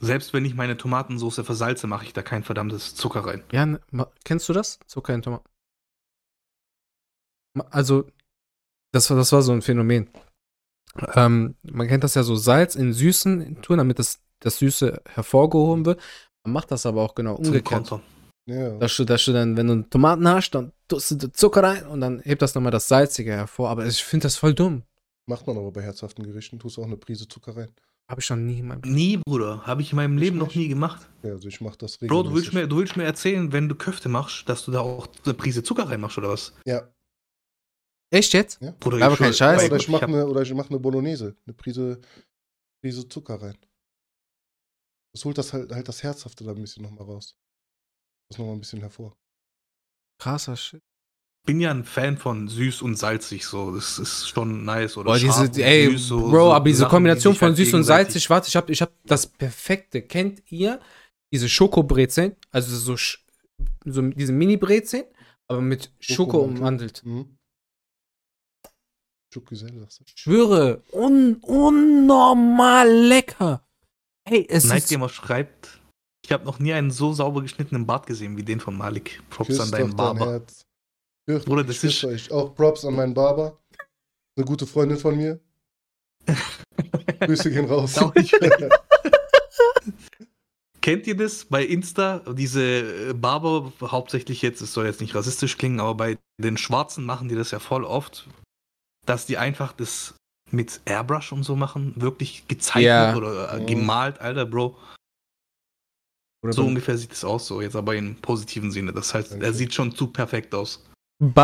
Selbst 0.00 0.32
wenn 0.32 0.44
ich 0.44 0.54
meine 0.54 0.76
Tomatensauce 0.76 1.40
versalze, 1.44 1.86
mache 1.86 2.04
ich 2.06 2.12
da 2.12 2.22
kein 2.22 2.42
verdammtes 2.42 2.94
Zucker 2.94 3.20
rein. 3.26 3.44
Ja, 3.52 3.66
ne, 3.66 3.80
kennst 4.24 4.48
du 4.48 4.52
das? 4.52 4.78
Zucker 4.86 5.14
in 5.14 5.22
Tomaten. 5.22 5.44
Ma- 7.54 7.66
Also, 7.70 8.06
das 8.92 9.08
war, 9.10 9.16
das 9.16 9.32
war 9.32 9.42
so 9.42 9.52
ein 9.52 9.62
Phänomen. 9.62 10.08
Ähm, 11.14 11.54
man 11.62 11.86
kennt 11.86 12.02
das 12.04 12.14
ja 12.14 12.22
so 12.22 12.34
Salz 12.34 12.74
in 12.74 12.92
Süßen 12.92 13.62
tun, 13.62 13.78
damit 13.78 13.98
das, 13.98 14.20
das 14.40 14.58
Süße 14.58 15.02
hervorgehoben 15.08 15.84
wird. 15.84 16.00
Man 16.44 16.52
macht 16.54 16.70
das 16.70 16.86
aber 16.86 17.02
auch 17.02 17.14
genau 17.14 17.36
umgekehrt. 17.36 17.90
Ja, 18.46 18.78
Dass 18.78 18.96
du, 18.96 19.04
dass 19.04 19.24
du 19.26 19.32
dann, 19.32 19.56
wenn 19.56 19.66
du 19.68 19.82
Tomaten 19.88 20.26
hast, 20.26 20.50
dann 20.52 20.72
tust 20.88 21.22
du 21.22 21.30
Zucker 21.30 21.62
rein 21.62 21.86
und 21.86 22.00
dann 22.00 22.20
hebt 22.20 22.42
das 22.42 22.54
nochmal 22.54 22.72
das 22.72 22.88
Salzige 22.88 23.32
hervor. 23.32 23.68
Aber 23.70 23.86
ich 23.86 24.02
finde 24.02 24.24
das 24.24 24.36
voll 24.36 24.54
dumm. 24.54 24.82
macht 25.26 25.46
man 25.46 25.56
aber 25.56 25.70
bei 25.70 25.82
herzhaften 25.82 26.24
Gerichten. 26.24 26.58
Tust 26.58 26.78
auch 26.78 26.84
eine 26.84 26.96
Prise 26.96 27.28
Zucker 27.28 27.56
rein. 27.56 27.68
Habe 28.10 28.20
ich 28.20 28.26
schon 28.26 28.44
nie 28.44 28.58
in 28.58 28.66
meinem 28.66 28.80
Nie, 28.80 29.18
Bruder. 29.18 29.64
Habe 29.66 29.82
ich 29.82 29.92
in 29.92 29.96
meinem 29.96 30.18
Leben 30.18 30.36
noch 30.36 30.52
nie 30.54 30.66
gemacht. 30.66 31.08
Ja, 31.22 31.30
also 31.30 31.46
ich 31.46 31.60
mach 31.60 31.76
das 31.76 31.96
Bro, 31.96 32.06
regelmäßig. 32.22 32.28
du 32.28 32.34
willst, 32.34 32.52
mir, 32.54 32.66
du 32.66 32.76
willst 32.78 32.96
mir 32.96 33.04
erzählen, 33.04 33.52
wenn 33.52 33.68
du 33.68 33.76
Köfte 33.76 34.08
machst, 34.08 34.48
dass 34.48 34.64
du 34.64 34.72
da 34.72 34.80
auch 34.80 35.06
eine 35.24 35.34
Prise 35.34 35.62
Zucker 35.62 35.88
reinmachst 35.88 36.18
oder 36.18 36.30
was? 36.30 36.52
Ja, 36.66 36.92
Echt 38.12 38.32
jetzt? 38.32 38.60
ja. 38.60 38.72
Bruder, 38.80 39.04
Aber 39.06 39.14
ich 39.14 39.20
kein 39.20 39.32
Scheiß. 39.32 39.66
Oder 39.66 39.76
ich 39.76 39.82
ich 39.84 39.88
mache 39.88 40.06
eine, 40.06 40.26
oder 40.26 40.42
ich 40.42 40.52
mach 40.52 40.68
eine 40.68 40.80
Bolognese. 40.80 41.36
Eine 41.46 41.54
Prise, 41.54 42.00
Prise 42.82 43.08
Zucker 43.08 43.40
rein. 43.40 43.56
Das 45.14 45.24
holt 45.24 45.38
das 45.38 45.52
halt, 45.52 45.70
halt 45.70 45.86
das 45.86 46.02
Herzhafte 46.02 46.42
da 46.42 46.50
ein 46.50 46.60
bisschen 46.60 46.82
nochmal 46.82 47.04
raus. 47.06 47.36
Das 48.28 48.38
nochmal 48.38 48.56
ein 48.56 48.60
bisschen 48.60 48.80
hervor. 48.80 49.16
Krasser 50.20 50.56
Shit. 50.56 50.82
Bin 51.46 51.60
ja 51.60 51.70
ein 51.70 51.84
Fan 51.84 52.16
von 52.18 52.48
süß 52.48 52.82
und 52.82 52.96
salzig, 52.96 53.44
so. 53.46 53.74
Das 53.74 53.98
ist 53.98 54.28
schon 54.28 54.64
nice. 54.64 54.96
Oder 54.96 55.12
Boah, 55.12 55.18
diese, 55.18 55.50
ey, 55.62 55.90
süß, 55.92 56.06
so- 56.08 56.30
Bro, 56.30 56.30
so 56.48 56.52
aber 56.52 56.64
diese 56.66 56.78
Sachen, 56.80 56.88
die 56.90 56.94
Kombination 56.94 57.32
sich 57.32 57.38
von 57.38 57.48
halt 57.48 57.56
süß 57.56 57.74
und 57.74 57.84
salzig, 57.84 58.30
warte, 58.30 58.48
ich 58.48 58.56
hab, 58.56 58.70
ich 58.70 58.82
hab 58.82 58.92
das 59.04 59.26
perfekte. 59.26 60.02
Kennt 60.02 60.42
ihr 60.52 60.80
diese 61.32 61.48
Schokobrezeln? 61.48 62.36
Also 62.50 62.76
so, 62.76 62.96
so 63.84 64.02
diese 64.02 64.32
Mini-Brezeln, 64.32 65.04
aber 65.48 65.60
mit 65.60 65.92
Schoko 65.98 66.32
Schokomantel. 66.32 66.58
ummantelt. 66.58 67.02
Mhm. 67.04 67.36
Sagst 69.32 70.00
du? 70.00 70.04
Ich 70.06 70.12
schwöre, 70.20 70.82
un 70.92 71.36
unnormal 71.36 72.88
lecker. 72.90 73.64
Hey, 74.28 74.44
es 74.48 74.64
Night 74.64 74.78
ist. 74.84 74.88
Gamer 74.90 75.08
schreibt, 75.08 75.80
Ich 76.24 76.32
habe 76.32 76.44
noch 76.44 76.58
nie 76.58 76.72
einen 76.72 76.90
so 76.90 77.12
sauber 77.12 77.40
geschnittenen 77.42 77.86
Bart 77.86 78.06
gesehen 78.06 78.36
wie 78.36 78.42
den 78.42 78.60
von 78.60 78.76
Malik. 78.76 79.22
Props 79.30 79.48
Küsst 79.48 79.60
an 79.60 79.70
deinen 79.70 79.88
dein 79.90 79.96
Barber. 79.96 80.26
Herz. 80.32 80.66
Hört, 81.30 81.44
Bruder, 81.46 81.62
ich 81.62 81.68
das 81.68 81.80
küsse 81.80 82.08
euch. 82.08 82.30
Auch 82.30 82.54
Props 82.54 82.84
an 82.84 82.94
meinen 82.94 83.14
Barber. 83.14 83.58
Eine 84.36 84.46
gute 84.46 84.66
Freundin 84.66 84.98
von 84.98 85.16
mir. 85.16 85.40
Grüße 87.20 87.50
gehen 87.50 87.66
raus. 87.66 87.98
Auch 87.98 88.14
nicht. 88.14 88.34
Kennt 90.80 91.06
ihr 91.06 91.16
das 91.16 91.44
bei 91.44 91.62
Insta? 91.64 92.20
Diese 92.32 92.62
äh, 93.10 93.12
Barber, 93.12 93.70
hauptsächlich 93.82 94.40
jetzt, 94.40 94.62
es 94.62 94.72
soll 94.72 94.86
jetzt 94.86 95.00
nicht 95.02 95.14
rassistisch 95.14 95.58
klingen, 95.58 95.78
aber 95.78 95.94
bei 95.94 96.18
den 96.42 96.56
Schwarzen 96.56 97.04
machen 97.04 97.28
die 97.28 97.34
das 97.34 97.50
ja 97.50 97.58
voll 97.58 97.84
oft, 97.84 98.28
dass 99.04 99.26
die 99.26 99.36
einfach 99.36 99.72
das 99.74 100.14
mit 100.50 100.80
Airbrush 100.86 101.32
und 101.32 101.42
so 101.44 101.54
machen, 101.54 101.92
wirklich 101.96 102.48
gezeichnet 102.48 102.86
Ja. 102.86 103.14
oder 103.16 103.52
äh, 103.52 103.60
Mhm. 103.60 103.66
gemalt, 103.66 104.20
Alter, 104.20 104.46
Bro. 104.46 104.76
Oder 106.42 106.54
So 106.54 106.62
so 106.62 106.68
ungefähr 106.68 106.96
sieht 106.96 107.12
es 107.12 107.24
aus, 107.24 107.46
so 107.46 107.60
jetzt 107.60 107.76
aber 107.76 107.94
im 107.94 108.16
positiven 108.16 108.70
Sinne. 108.72 108.92
Das 108.94 109.12
heißt, 109.12 109.32
Danke. 109.32 109.44
er 109.44 109.52
sieht 109.52 109.74
schon 109.74 109.94
zu 109.94 110.06
perfekt 110.06 110.54
aus. 110.54 110.82
Barberinnen, 111.22 111.34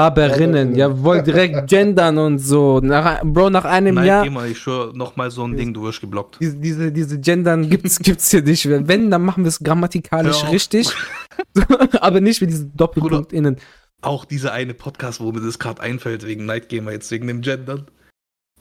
Barberinnen. 0.73 0.75
jawohl, 0.75 1.23
direkt 1.23 1.67
gendern 1.69 2.17
und 2.17 2.39
so. 2.39 2.81
Nach, 2.81 3.23
Bro, 3.23 3.51
nach 3.51 3.67
einem 3.67 3.97
Nein, 3.97 4.07
Jahr. 4.07 4.25
geh 4.25 4.31
mal, 4.31 4.49
ich 4.51 4.59
schwöre, 4.59 4.97
nochmal 4.97 5.31
so 5.31 5.45
ein 5.47 5.55
Ding, 5.57 5.75
du 5.75 5.83
wirst 5.83 6.01
geblockt. 6.01 6.39
Diese, 6.41 6.57
diese, 6.57 6.91
diese 6.93 7.21
Gendern 7.21 7.69
gibt's, 7.69 7.99
gibt's 8.03 8.31
hier 8.31 8.41
nicht. 8.43 8.67
Wenn, 8.69 9.11
dann 9.11 9.23
machen 9.23 9.45
wir 9.45 9.49
es 9.49 9.59
grammatikalisch 9.61 10.45
richtig. 10.51 10.89
aber 12.01 12.21
nicht 12.23 12.41
mit 12.41 12.51
diesem 12.51 12.75
Doppelpunkt 12.75 13.33
innen. 13.35 13.59
Auch 14.01 14.25
dieser 14.25 14.53
eine 14.53 14.73
Podcast, 14.73 15.21
wo 15.21 15.31
mir 15.33 15.41
das 15.43 15.59
gerade 15.59 15.83
einfällt, 15.83 16.27
wegen 16.27 16.47
Night 16.47 16.69
Gamer, 16.71 16.93
jetzt 16.93 17.11
wegen 17.11 17.27
dem 17.27 17.43
Gendern, 17.43 17.87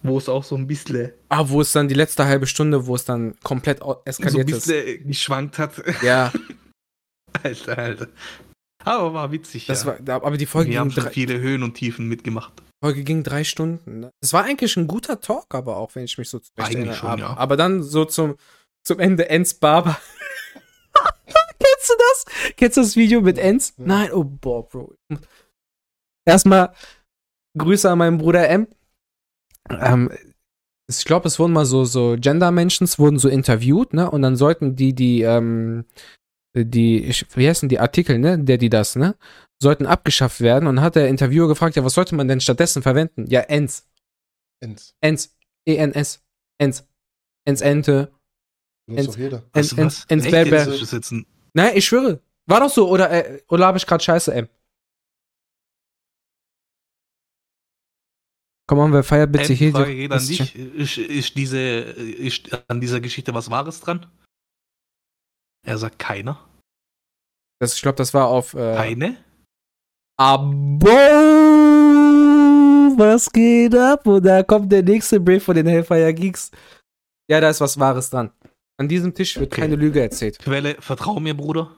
wo 0.03 0.17
es 0.17 0.27
auch 0.27 0.43
so 0.43 0.55
ein 0.55 0.67
bisschen, 0.67 1.11
Ah, 1.29 1.45
wo 1.47 1.61
es 1.61 1.71
dann 1.71 1.87
die 1.87 1.93
letzte 1.95 2.25
halbe 2.25 2.45
Stunde, 2.47 2.87
wo 2.87 2.95
es 2.95 3.05
dann 3.05 3.35
komplett 3.43 3.81
au- 3.81 3.93
so 3.93 3.99
ein 3.99 4.01
eskaliert 4.05 4.49
ist. 4.51 4.67
bisschen 4.67 5.07
geschwankt 5.07 5.59
hat. 5.59 5.81
Ja, 6.01 6.31
Alter, 7.43 7.77
Alter. 7.77 8.07
Aber 8.85 9.13
war 9.13 9.31
witzig. 9.31 9.65
das 9.65 9.83
ja. 9.83 9.97
war, 10.07 10.23
aber 10.23 10.37
die 10.37 10.45
Folge 10.45 10.71
Wir 10.71 10.79
haben 10.79 10.91
drei, 10.91 11.09
viele 11.09 11.39
Höhen 11.39 11.63
und 11.63 11.73
Tiefen 11.73 12.07
mitgemacht. 12.07 12.53
Folge 12.83 13.03
ging 13.03 13.23
drei 13.23 13.43
Stunden. 13.43 13.99
ne? 14.01 14.11
Es 14.21 14.31
war 14.31 14.43
eigentlich 14.43 14.77
ein 14.77 14.87
guter 14.87 15.19
Talk, 15.19 15.55
aber 15.55 15.77
auch, 15.77 15.95
wenn 15.95 16.05
ich 16.05 16.17
mich 16.17 16.29
so 16.29 16.39
zurecht 16.39 16.59
Eigentlich 16.59 16.75
erinnere. 16.77 16.95
schon, 16.95 17.09
aber, 17.09 17.21
ja. 17.21 17.37
aber 17.37 17.57
dann 17.57 17.81
so 17.83 18.05
zum, 18.05 18.35
zum 18.83 18.99
Ende 18.99 19.29
Enz 19.29 19.55
Barber. 19.55 19.97
Kennst 21.59 21.89
du 21.89 21.93
das? 21.97 22.53
Kennst 22.55 22.77
du 22.77 22.81
das 22.81 22.95
Video 22.95 23.21
mit 23.21 23.37
Enz? 23.37 23.73
Nein, 23.77 24.11
oh 24.11 24.23
boah, 24.23 24.67
Bro. 24.67 24.95
Erstmal 26.25 26.73
Grüße 27.57 27.89
an 27.89 27.97
meinen 27.97 28.17
Bruder 28.17 28.47
M. 28.49 28.67
Ähm, 29.69 30.11
ich 30.87 31.05
glaube, 31.05 31.27
es 31.27 31.39
wurden 31.39 31.53
mal 31.53 31.65
so, 31.65 31.85
so 31.85 32.15
Gender-Mentions 32.19 32.99
wurden 32.99 33.17
so 33.17 33.29
interviewt, 33.29 33.93
ne? 33.93 34.09
Und 34.11 34.21
dann 34.21 34.35
sollten 34.35 34.75
die, 34.75 34.93
die, 34.93 35.21
ähm, 35.21 35.85
die, 36.55 37.03
ich, 37.03 37.25
wie 37.35 37.47
heißen 37.47 37.67
die 37.69 37.79
Artikel, 37.79 38.17
ne? 38.17 38.39
Der, 38.39 38.57
die 38.57 38.69
das, 38.69 38.95
ne? 38.95 39.15
Sollten 39.61 39.85
abgeschafft 39.85 40.41
werden. 40.41 40.67
Und 40.67 40.81
hat 40.81 40.95
der 40.95 41.09
Interviewer 41.09 41.47
gefragt, 41.47 41.75
ja, 41.75 41.83
was 41.83 41.93
sollte 41.93 42.15
man 42.15 42.27
denn 42.27 42.39
stattdessen 42.39 42.81
verwenden? 42.81 43.25
Ja, 43.27 43.41
Ens. 43.41 43.87
Ends. 44.61 44.95
Ens. 45.01 45.35
E-N-S. 45.65 46.23
Ens. 46.57 46.87
Ens 47.45 47.61
Ente. 47.61 48.11
Ens, 48.87 49.17
Ens? 49.73 50.05
Ens 50.09 50.33
ein 50.33 51.25
Nein, 51.53 51.71
ich 51.75 51.85
schwöre. 51.85 52.21
War 52.47 52.59
doch 52.59 52.69
so, 52.69 52.89
oder, 52.89 53.09
äh, 53.11 53.41
oder 53.49 53.65
habe 53.65 53.77
ich 53.77 53.85
gerade 53.85 54.03
Scheiße, 54.03 54.33
M? 54.33 54.47
Komm 58.67 58.79
on, 58.79 58.93
wer 58.93 59.03
feiert 59.03 59.31
bitte 59.31 59.53
hier? 59.53 59.71
Frage 59.71 59.95
geht 59.95 60.11
an 60.11 60.25
dich. 60.25 60.55
Ist, 60.55 60.97
ist, 60.97 61.35
diese, 61.35 61.59
ist 61.59 62.49
an 62.67 62.81
dieser 62.81 62.99
Geschichte 62.99 63.33
was 63.33 63.49
Wahres 63.49 63.79
dran? 63.79 64.07
Er 65.65 65.77
sagt 65.77 65.99
keiner. 65.99 66.39
Das, 67.59 67.73
ich 67.75 67.81
glaube, 67.81 67.95
das 67.97 68.13
war 68.13 68.27
auf. 68.27 68.53
Äh, 68.53 68.75
Keine? 68.75 69.17
Abo! 70.17 70.87
Was 72.97 73.29
geht 73.31 73.75
ab? 73.75 74.07
Und 74.07 74.23
da 74.25 74.43
kommt 74.43 74.71
der 74.71 74.83
nächste 74.83 75.19
Brief 75.19 75.43
von 75.43 75.55
den 75.55 75.67
Hellfire 75.67 76.13
Geeks. 76.13 76.51
Ja, 77.29 77.41
da 77.41 77.49
ist 77.49 77.59
was 77.59 77.77
Wahres 77.79 78.09
dran. 78.09 78.31
An 78.77 78.87
diesem 78.87 79.13
Tisch 79.13 79.37
wird 79.37 79.51
Okay. 79.51 79.61
keine 79.61 79.75
Lüge 79.75 80.01
erzählt. 80.01 80.37
Quelle, 80.39 80.79
vertrau 80.81 81.19
mir, 81.19 81.35
Bruder. 81.35 81.71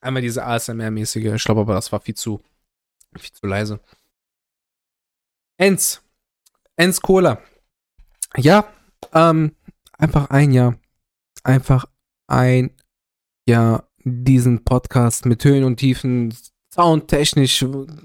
Einmal 0.00 0.22
diese 0.22 0.44
ASMR-mäßige. 0.44 1.34
Ich 1.34 1.44
glaube 1.44 1.60
aber, 1.62 1.74
das 1.74 1.90
war 1.92 2.00
viel 2.00 2.14
zu, 2.16 2.42
viel 3.16 3.32
zu 3.32 3.46
leise. 3.46 3.80
Enz. 5.58 6.02
Enz 6.76 7.00
Cola. 7.00 7.40
Ja, 8.36 8.72
ähm, 9.12 9.52
einfach 9.98 10.30
ein 10.30 10.52
Jahr. 10.52 10.76
Einfach 11.44 11.86
ein 12.26 12.70
Jahr 13.48 13.88
diesen 14.04 14.64
Podcast 14.64 15.26
mit 15.26 15.44
Höhen 15.44 15.64
und 15.64 15.76
Tiefen, 15.76 16.34
soundtechnisch 16.74 17.64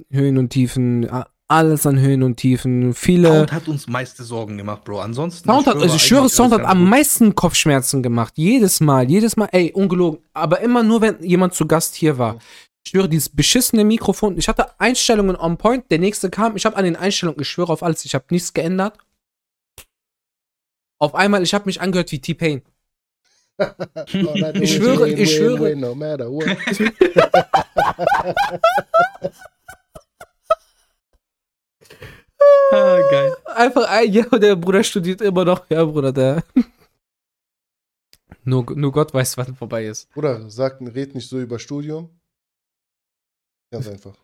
Höhen 0.09 0.37
und 0.37 0.49
Tiefen, 0.49 1.07
alles 1.47 1.85
an 1.85 1.99
Höhen 1.99 2.23
und 2.23 2.37
Tiefen, 2.37 2.93
viele. 2.93 3.29
Sound 3.29 3.51
hat 3.51 3.67
uns 3.67 3.87
meiste 3.87 4.23
Sorgen 4.23 4.57
gemacht, 4.57 4.83
Bro. 4.83 4.99
Ansonsten. 4.99 5.47
Sound 5.49 5.67
hat, 5.67 5.75
also 5.77 5.95
ich 5.95 6.03
schwöre, 6.03 6.29
Sound 6.29 6.53
hat 6.53 6.65
am 6.65 6.89
meisten 6.89 7.35
Kopfschmerzen 7.35 8.03
gemacht. 8.03 8.33
Jedes 8.35 8.81
Mal, 8.81 9.09
jedes 9.09 9.37
Mal, 9.37 9.47
ey, 9.51 9.71
ungelogen. 9.73 10.19
Aber 10.33 10.59
immer 10.59 10.83
nur, 10.83 11.01
wenn 11.01 11.23
jemand 11.23 11.53
zu 11.53 11.65
Gast 11.65 11.95
hier 11.95 12.17
war. 12.17 12.37
Ich 12.83 12.91
schwöre, 12.91 13.09
dieses 13.09 13.29
beschissene 13.29 13.83
Mikrofon. 13.85 14.37
Ich 14.37 14.47
hatte 14.47 14.79
Einstellungen 14.79 15.35
on 15.35 15.57
point, 15.57 15.89
der 15.89 15.99
nächste 15.99 16.29
kam. 16.29 16.55
Ich 16.55 16.65
habe 16.65 16.75
an 16.75 16.83
den 16.83 16.95
Einstellungen, 16.95 17.41
ich 17.41 17.47
schwöre 17.47 17.71
auf 17.71 17.83
alles, 17.83 18.03
ich 18.05 18.13
habe 18.13 18.25
nichts 18.29 18.53
geändert. 18.53 18.97
Auf 20.99 21.15
einmal, 21.15 21.43
ich 21.43 21.53
habe 21.53 21.65
mich 21.65 21.81
angehört 21.81 22.11
wie 22.11 22.19
T-Pain. 22.21 22.61
Ich 24.61 24.75
schwöre, 24.75 25.09
ich 25.09 25.35
schwöre. 25.35 25.75
No 25.75 25.95
matter 25.95 26.29
what. 26.29 26.45
Ah, 32.71 32.99
geil. 33.09 33.35
Einfach 33.55 33.87
ein 33.89 34.25
und 34.31 34.41
der 34.41 34.55
Bruder 34.55 34.83
studiert 34.83 35.21
immer 35.21 35.45
noch. 35.45 35.69
Ja, 35.69 35.83
Bruder, 35.85 36.11
der. 36.11 36.43
Nur, 38.43 38.65
nur 38.75 38.91
Gott 38.91 39.13
weiß, 39.13 39.37
wann 39.37 39.55
vorbei 39.55 39.85
ist. 39.85 40.09
Bruder, 40.13 40.49
sag, 40.49 40.79
red 40.81 41.15
nicht 41.15 41.29
so 41.29 41.39
über 41.39 41.59
Studium. 41.59 42.09
Ganz 43.71 43.87
einfach. 43.87 44.15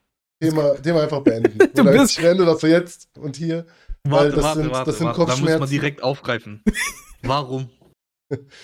Thema, 0.42 0.76
Thema 0.76 1.04
einfach 1.04 1.22
beenden. 1.22 1.58
Du 1.74 1.84
Bruder, 1.84 1.92
bist- 1.94 2.18
ich 2.18 2.22
beende 2.24 2.46
das 2.46 2.62
so 2.62 2.68
jetzt 2.68 3.10
und 3.18 3.36
hier. 3.36 3.66
Weil 4.06 4.12
Warte, 4.32 4.36
das 4.36 4.44
warte, 4.44 4.62
sind- 4.62 4.72
warte. 4.72 4.86
das 4.92 4.98
sind 4.98 5.06
warte. 5.08 5.20
Da 5.20 5.26
muss 5.28 5.30
man 5.30 5.38
Kopfschmerzen. 5.48 5.72
direkt 5.72 6.04
aufgreifen. 6.04 6.64
Warum? 7.24 7.70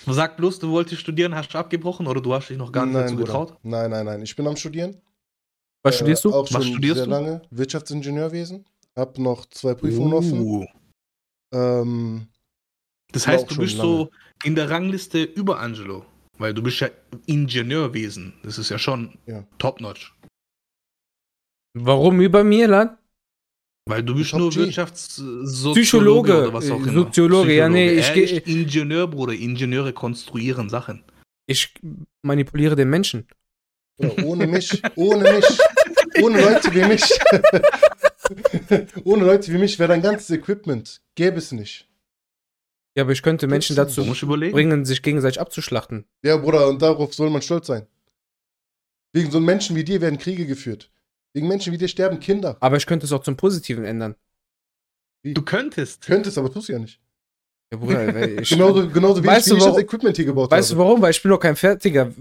Sag 0.05 0.35
bloß, 0.37 0.59
du 0.59 0.69
wolltest 0.71 1.01
studieren, 1.01 1.35
hast 1.35 1.53
du 1.53 1.57
abgebrochen 1.57 2.07
oder 2.07 2.19
du 2.21 2.33
hast 2.33 2.49
dich 2.49 2.57
noch 2.57 2.71
gar 2.71 2.85
nicht 2.85 2.95
dazu 2.95 3.13
Bruder. 3.15 3.25
getraut? 3.25 3.57
Nein, 3.63 3.91
nein, 3.91 4.05
nein. 4.05 4.21
Ich 4.21 4.35
bin 4.35 4.47
am 4.47 4.55
Studieren. 4.57 4.99
Was 5.83 5.95
studierst 5.95 6.25
du? 6.25 6.33
Auch 6.33 6.43
Was 6.43 6.49
schon 6.51 6.73
studierst 6.73 6.95
sehr 6.97 7.05
du? 7.05 7.11
lange. 7.11 7.41
Wirtschaftsingenieurwesen. 7.51 8.65
Hab 8.95 9.17
noch 9.17 9.45
zwei 9.45 9.75
Prüfungen 9.75 10.13
offen. 10.13 10.41
Uh. 10.41 10.65
Ähm, 11.53 12.27
Das 13.13 13.27
heißt, 13.27 13.45
auch 13.45 13.47
du 13.47 13.57
bist 13.59 13.77
so 13.77 14.09
in 14.43 14.55
der 14.55 14.69
Rangliste 14.69 15.21
über 15.23 15.59
Angelo. 15.59 16.05
Weil 16.37 16.53
du 16.53 16.61
bist 16.63 16.79
ja 16.81 16.89
Ingenieurwesen. 17.27 18.33
Das 18.43 18.57
ist 18.57 18.69
ja 18.69 18.77
schon 18.79 19.17
Ja. 19.25 19.43
top-notch. 19.57 20.13
Warum 21.77 22.19
über 22.21 22.43
mir, 22.43 22.67
Lan? 22.67 22.97
Weil 23.89 24.03
du 24.03 24.13
bist 24.13 24.35
nur. 24.35 24.53
Wirtschaftssoziologe 24.53 25.81
Psychologe, 25.81 26.37
oder 26.43 26.53
was 26.53 26.69
auch 26.69 26.77
immer. 26.77 26.93
Soziologe, 26.93 27.55
ja, 27.55 27.67
nee, 27.67 27.89
ich 27.93 28.13
geh- 28.13 28.23
ist 28.23 28.47
Ingenieur, 28.47 29.07
Bruder. 29.07 29.33
Ingenieure 29.33 29.93
konstruieren 29.93 30.69
Sachen. 30.69 31.03
Ich 31.47 31.73
manipuliere 32.21 32.75
den 32.75 32.91
Menschen. 32.91 33.27
Bruder, 33.97 34.23
ohne 34.25 34.45
mich, 34.45 34.79
ohne 34.95 35.33
mich, 35.33 35.45
ohne 36.21 36.39
Leute 36.39 36.71
wie 36.75 36.85
mich, 36.85 37.03
ohne 39.03 39.25
Leute 39.25 39.51
wie 39.51 39.57
mich 39.57 39.79
wäre 39.79 39.89
dein 39.89 40.03
ganzes 40.03 40.29
Equipment, 40.29 41.01
gäbe 41.15 41.39
es 41.39 41.51
nicht. 41.51 41.87
Ja, 42.95 43.03
aber 43.03 43.13
ich 43.13 43.23
könnte 43.23 43.47
Menschen 43.47 43.75
Gibt's 43.75 43.95
dazu 43.95 44.07
bringen, 44.51 44.85
sich 44.85 45.01
gegenseitig 45.01 45.41
abzuschlachten. 45.41 46.05
Ja, 46.23 46.37
Bruder, 46.37 46.67
und 46.67 46.79
darauf 46.81 47.15
soll 47.15 47.31
man 47.31 47.41
stolz 47.41 47.65
sein. 47.65 47.87
Wegen 49.13 49.31
so 49.31 49.37
einem 49.37 49.47
Menschen 49.47 49.75
wie 49.75 49.83
dir 49.83 49.99
werden 49.99 50.19
Kriege 50.19 50.45
geführt. 50.45 50.91
Wegen 51.33 51.47
Menschen 51.47 51.71
wie 51.73 51.77
dir 51.77 51.87
sterben 51.87 52.19
Kinder. 52.19 52.57
Aber 52.59 52.77
ich 52.77 52.85
könnte 52.85 53.05
es 53.05 53.11
auch 53.11 53.21
zum 53.23 53.37
Positiven 53.37 53.85
ändern. 53.85 54.15
Du 55.23 55.41
könntest. 55.43 56.01
Könntest, 56.05 56.37
aber 56.37 56.51
tust 56.51 56.69
du 56.69 56.73
ja 56.73 56.79
nicht. 56.79 56.99
Ja, 57.71 57.77
Bruder, 57.77 58.13
weil 58.15 58.39
ich, 58.41 58.49
Genauso, 58.49 58.89
genauso 58.89 59.23
wie 59.23 59.27
Weißt 59.27 59.47
ich, 59.47 59.51
du, 59.51 59.55
wie 59.55 59.59
ich 59.59 59.63
das 59.65 59.73
warum- 59.73 59.83
Equipment 59.83 60.15
hier 60.15 60.25
gebaut 60.25 60.49
weißt 60.49 60.71
du 60.71 60.77
warum? 60.77 61.01
Weil 61.01 61.11
ich 61.11 61.21
bin 61.21 61.29
noch 61.29 61.39
kein 61.39 61.55
fertiger 61.55 62.11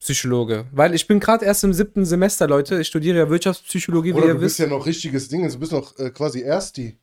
Psychologe. 0.00 0.66
Weil 0.72 0.94
ich 0.94 1.06
bin 1.06 1.18
gerade 1.20 1.44
erst 1.46 1.64
im 1.64 1.72
siebten 1.72 2.04
Semester, 2.04 2.46
Leute. 2.48 2.80
Ich 2.80 2.88
studiere 2.88 3.18
ja 3.18 3.30
Wirtschaftspsychologie, 3.30 4.08
wie 4.10 4.12
Bruder, 4.14 4.26
ihr 4.26 4.34
du 4.34 4.40
bist 4.40 4.58
wisst. 4.58 4.68
ja 4.70 4.76
noch 4.76 4.84
richtiges 4.84 5.28
Ding. 5.28 5.48
Du 5.48 5.58
bist 5.58 5.72
noch 5.72 5.96
äh, 5.98 6.10
quasi 6.10 6.42
Ersti. 6.42 6.98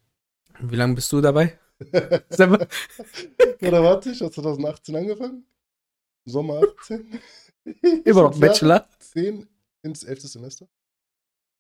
Wie 0.60 0.76
lange 0.76 0.94
bist 0.96 1.12
du 1.12 1.22
dabei? 1.22 1.58
Oder 3.62 3.84
warte, 3.84 4.12
ich 4.12 4.22
habe 4.22 4.32
2018 4.32 4.96
angefangen. 4.96 5.46
Sommer 6.26 6.62
18. 6.82 7.20
Immer 8.04 8.24
noch 8.24 8.38
Bachelor. 8.40 8.88
10 9.00 9.48
ins 9.84 10.04
11. 10.04 10.22
Semester. 10.24 10.68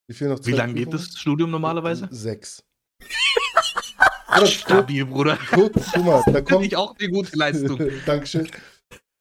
Wie, 0.10 0.20
Wie 0.20 0.52
lange 0.54 0.74
geht 0.74 0.92
das 0.92 1.16
Studium 1.18 1.52
normalerweise? 1.52 2.08
Sechs. 2.12 2.64
Oder, 4.36 4.46
Stabil, 4.48 5.06
Bruder. 5.06 5.38
guck, 5.52 5.74
guck 5.74 6.04
mal, 6.04 6.24
da 6.32 6.42
kommt. 6.42 6.66
ich 6.66 6.76
auch 6.76 6.96
eine 6.98 7.10
gute 7.10 7.36
Leistung. 7.38 7.78
Dankeschön. 8.06 8.50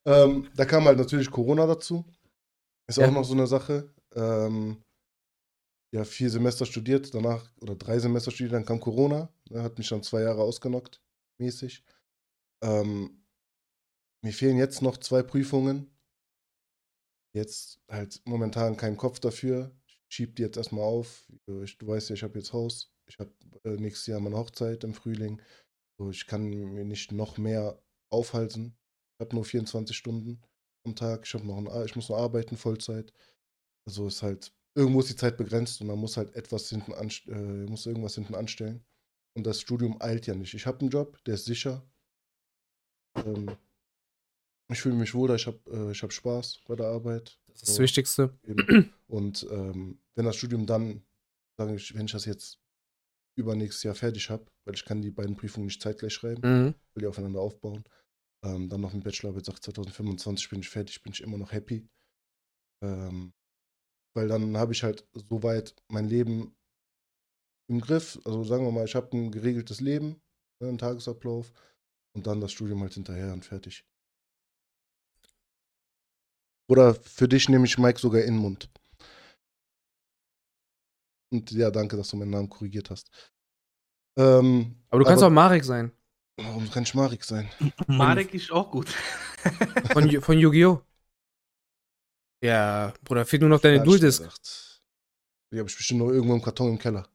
Ähm, 0.07 0.49
da 0.57 0.65
kam 0.65 0.85
halt 0.87 0.99
natürlich 0.99 1.31
Corona 1.31 1.67
dazu. 1.67 2.05
Ist 2.89 2.97
Ja. 2.97 3.07
auch 3.09 3.13
noch 3.13 3.25
so 3.25 3.35
eine 3.35 3.47
Sache. 3.47 3.93
Ähm, 4.15 4.83
ja, 5.95 6.05
vier 6.05 6.31
Semester 6.31 6.65
studiert, 6.65 7.13
danach, 7.15 7.51
oder 7.61 7.75
drei 7.75 7.99
Semester 7.99 8.31
studiert, 8.31 8.55
dann 8.55 8.65
kam 8.65 8.81
Corona. 8.81 9.29
Ne, 9.51 9.63
hat 9.63 9.77
mich 9.77 9.89
dann 9.89 10.03
zwei 10.03 10.23
Jahre 10.23 10.41
ausgenockt, 10.43 11.03
mäßig. 11.39 11.85
Ähm, 12.63 13.25
mir 14.23 14.33
fehlen 14.33 14.57
jetzt 14.57 14.81
noch 14.83 14.97
zwei 14.97 15.23
Prüfungen. 15.23 15.91
Jetzt 17.35 17.79
halt 17.91 18.21
momentan 18.25 18.77
kein 18.77 18.97
Kopf 18.97 19.21
dafür. 19.21 19.71
Ich 20.09 20.17
schieb 20.17 20.37
die 20.37 20.43
jetzt 20.43 20.57
erstmal 20.57 20.85
auf. 20.85 21.31
Ich, 21.63 21.79
du 21.79 21.87
weißt 21.87 22.11
ja, 22.11 22.15
ich 22.15 22.23
habe 22.23 22.39
jetzt 22.39 22.53
Haus. 22.53 22.93
Ich 23.09 23.19
habe 23.19 23.33
äh, 23.65 23.77
nächstes 23.77 24.07
Jahr 24.07 24.21
meine 24.21 24.37
Hochzeit 24.37 24.85
im 24.85 24.95
Frühling. 24.95 25.41
So, 25.99 26.11
ich 26.11 26.27
kann 26.27 26.45
mir 26.45 26.85
nicht 26.85 27.13
noch 27.13 27.39
mehr 27.39 27.83
aufhalten. 28.11 28.77
Ich 29.15 29.25
habe 29.25 29.35
nur 29.35 29.45
24 29.45 29.97
Stunden 29.97 30.41
am 30.85 30.95
Tag. 30.95 31.27
Ich, 31.27 31.35
noch 31.35 31.57
ein, 31.57 31.87
ich 31.87 31.97
muss 31.97 32.09
noch 32.09 32.19
arbeiten, 32.19 32.57
Vollzeit. 32.57 33.13
Also 33.87 34.07
ist 34.07 34.23
halt, 34.23 34.53
irgendwo 34.75 35.01
ist 35.01 35.11
die 35.11 35.17
Zeit 35.17 35.37
begrenzt 35.37 35.81
und 35.81 35.87
man 35.89 35.99
muss 35.99 36.17
halt 36.17 36.35
etwas 36.37 36.69
hinten 36.69 36.93
an, 36.95 37.11
äh, 37.27 37.71
muss 37.71 37.87
irgendwas 37.87 38.15
hinten 38.15 38.35
anstellen. 38.35 38.85
Und 39.37 39.47
das 39.47 39.61
Studium 39.61 40.01
eilt 40.01 40.27
ja 40.27 40.35
nicht. 40.35 40.55
Ich 40.55 40.67
habe 40.67 40.81
einen 40.81 40.91
Job, 40.91 41.23
der 41.25 41.35
ist 41.35 41.45
sicher. 41.45 41.89
Ähm, 43.17 43.57
ich 44.71 44.81
fühle 44.81 44.97
mich 44.97 45.15
wohl, 45.15 45.35
ich 45.35 45.47
habe 45.47 45.59
äh, 45.71 45.93
ich 45.93 46.03
hab 46.03 46.13
Spaß 46.13 46.61
bei 46.67 46.77
der 46.77 46.87
Arbeit. 46.87 47.39
Das 47.47 47.57
ist 47.63 47.69
das 47.69 47.75
So. 47.77 47.83
Wichtigste. 47.83 48.39
Eben. 48.45 48.93
Und 49.07 49.47
ähm, 49.51 50.01
wenn 50.17 50.25
das 50.27 50.37
Studium 50.37 50.67
dann, 50.67 51.03
sage 51.59 51.75
ich, 51.77 51.95
wenn 51.95 52.07
ich 52.07 52.13
das 52.13 52.25
jetzt 52.27 52.59
übernächstes 53.39 53.85
Jahr 53.85 53.95
fertig 53.95 54.29
habe, 54.31 54.47
weil 54.67 54.75
ich 54.75 54.85
kann 54.85 55.01
die 55.01 55.11
beiden 55.11 55.37
Prüfungen 55.37 55.67
nicht 55.67 55.81
zeitgleich 55.81 56.13
schreiben, 56.13 56.43
Mhm. 56.43 56.75
will 56.95 57.01
die 57.01 57.07
aufeinander 57.07 57.41
aufbauen. 57.41 57.85
Ähm, 58.45 58.69
dann 58.69 58.81
noch 58.81 58.93
mit 58.93 59.05
Bachelorarbeit, 59.05 59.47
sagt 59.47 59.63
2025 59.65 60.49
bin 60.51 60.61
ich 60.61 60.69
fertig, 60.69 61.03
bin 61.03 61.13
ich 61.13 61.23
immer 61.23 61.39
noch 61.39 61.53
happy. 61.53 61.89
Ähm, 62.85 63.33
weil 64.15 64.29
dann 64.29 64.57
habe 64.57 64.73
ich 64.73 64.83
halt 64.83 65.07
soweit 65.15 65.75
mein 65.89 66.07
Leben 66.09 66.55
im 67.71 67.81
Griff. 67.81 68.19
Also 68.25 68.45
sagen 68.45 68.65
wir 68.65 68.73
mal, 68.73 68.85
ich 68.85 68.95
habe 68.95 69.17
ein 69.17 69.31
geregeltes 69.31 69.81
Leben, 69.81 70.21
ne, 70.61 70.69
einen 70.69 70.79
Tagesablauf 70.79 71.53
und 72.17 72.27
dann 72.27 72.41
das 72.41 72.53
Studium 72.53 72.81
halt 72.83 72.95
hinterher 72.95 73.33
und 73.33 73.45
fertig. 73.45 73.85
Oder 76.69 76.95
für 76.95 77.29
dich 77.29 77.49
nehme 77.49 77.65
ich 77.67 77.79
Mike 77.79 77.99
sogar 77.99 78.21
in 78.23 78.35
den 78.35 78.43
Mund. 78.43 78.69
Und 81.33 81.51
ja, 81.53 81.71
danke, 81.71 81.97
dass 81.97 82.09
du 82.09 82.17
meinen 82.17 82.31
Namen 82.31 82.49
korrigiert 82.49 82.91
hast. 82.91 83.11
Ähm, 84.19 84.77
Aber 84.91 85.01
du 85.01 85.05
kannst 85.07 85.23
Aber- 85.23 85.31
auch 85.31 85.35
Marek 85.35 85.65
sein. 85.65 85.93
warum 86.37 86.71
kann 86.71 86.83
ich 86.85 86.95
Marek 86.95 87.25
sein? 87.25 87.49
Marek 87.87 88.33
ist 88.35 88.51
auch 88.51 88.71
gut. 88.71 88.89
Von, 89.93 90.11
von 90.21 90.39
Yu-Gi-Oh! 90.39 90.83
Ja, 92.43 92.93
Bruder, 93.05 93.25
fehlt 93.25 93.41
nur 93.43 93.49
noch 93.51 93.61
deine 93.61 93.77
Ja, 93.79 93.83
Dual-Disc. 93.85 94.23
Die 95.53 95.59
habe 95.59 95.69
ich 95.69 95.77
bestimmt 95.77 96.01
noch 96.01 96.09
irgendwo 96.11 96.35
im 96.35 96.43
Karton 96.43 96.71
im 96.73 96.79
Keller. 96.79 97.09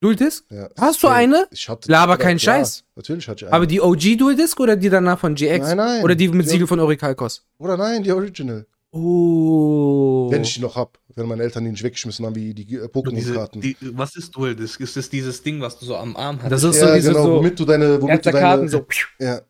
Dual-Disc? 0.00 0.44
Ja. 0.50 0.68
Hast 0.78 1.02
du 1.02 1.08
eine? 1.08 1.48
Ich 1.50 1.68
hatte, 1.68 1.90
Laber 1.90 2.12
Ja, 2.12 2.16
keinen 2.18 2.38
klar, 2.38 2.58
Scheiß. 2.58 2.84
Natürlich 2.94 3.26
hatte 3.28 3.44
ich 3.44 3.48
eine. 3.48 3.56
Aber 3.56 3.66
die 3.66 3.80
OG 3.80 4.16
Dual-Disc 4.16 4.58
oder 4.60 4.76
die 4.76 4.88
danach 4.88 5.18
von 5.18 5.34
GX? 5.34 5.58
nein, 5.66 5.76
nein. 5.76 6.04
Oder 6.04 6.14
die 6.14 6.28
mit 6.28 6.46
Die- 6.46 6.50
Siegel 6.50 6.66
von 6.68 6.78
Orikalkos? 6.80 7.44
Oder 7.58 7.76
nein, 7.76 8.02
die 8.04 8.12
Original. 8.12 8.66
Oh. 8.90 10.28
Wenn 10.30 10.42
ich 10.42 10.54
die 10.54 10.60
noch 10.60 10.76
hab. 10.76 10.98
Wenn 11.14 11.26
meine 11.26 11.42
Eltern 11.42 11.64
die 11.64 11.70
nicht 11.70 11.82
weggeschmissen 11.82 12.24
haben, 12.24 12.34
wie 12.36 12.54
die 12.54 12.76
äh, 12.76 12.84
Pokémon-Karten. 12.86 13.60
die, 13.60 13.76
was 13.92 14.16
ist 14.16 14.34
Dual 14.36 14.54
Disc? 14.54 14.80
Ist 14.80 14.96
das 14.96 15.10
dieses 15.10 15.42
Ding, 15.42 15.60
was 15.60 15.78
du 15.78 15.84
so 15.84 15.96
am 15.96 16.16
Arm 16.16 16.40
hast? 16.42 16.50
Das 16.50 16.62
ist 16.62 16.76
Ja, 16.80 16.88
so 16.88 16.94
diese 16.94 17.08
genau, 17.12 17.24
so 17.24 17.34
womit 17.36 17.58
du 17.58 17.64
deine, 17.64 18.00
womit 18.00 18.24
du 18.24 18.30
deine, 18.30 18.40
Karten 18.40 18.68
so. 18.68 18.86
ja. 19.18 19.40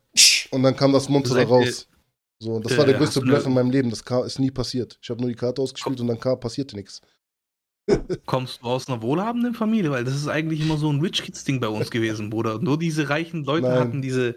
Und 0.51 0.63
dann 0.63 0.75
kam 0.75 0.91
das 0.91 1.07
Monster 1.07 1.35
da 1.35 1.43
raus. 1.43 1.87
So, 2.39 2.53
und 2.53 2.65
das 2.65 2.73
Äh, 2.73 2.77
war 2.77 2.85
der 2.85 2.95
größte 2.95 3.21
Bluff 3.21 3.45
in 3.45 3.53
meinem 3.53 3.69
Leben. 3.69 3.89
Das 3.89 4.01
ist 4.25 4.39
nie 4.39 4.51
passiert. 4.51 4.97
Ich 5.01 5.09
habe 5.09 5.21
nur 5.21 5.29
die 5.29 5.35
Karte 5.35 5.61
ausgespielt 5.61 5.99
und 6.01 6.07
dann 6.07 6.19
kam, 6.19 6.39
passierte 6.39 6.75
nichts. 6.75 7.01
Kommst 8.25 8.61
du 8.61 8.67
aus 8.67 8.87
einer 8.87 9.01
wohlhabenden 9.01 9.53
Familie? 9.53 9.91
Weil 9.91 10.03
das 10.03 10.15
ist 10.15 10.27
eigentlich 10.27 10.61
immer 10.61 10.77
so 10.77 10.91
ein 10.91 11.01
Rich 11.01 11.23
Kids 11.23 11.43
Ding 11.43 11.59
bei 11.59 11.67
uns 11.67 11.91
gewesen, 11.91 12.29
Bruder. 12.29 12.59
Nur 12.59 12.79
diese 12.79 13.09
reichen 13.09 13.43
Leute 13.43 13.67
Nein. 13.67 13.79
hatten 13.79 14.01
diese. 14.01 14.35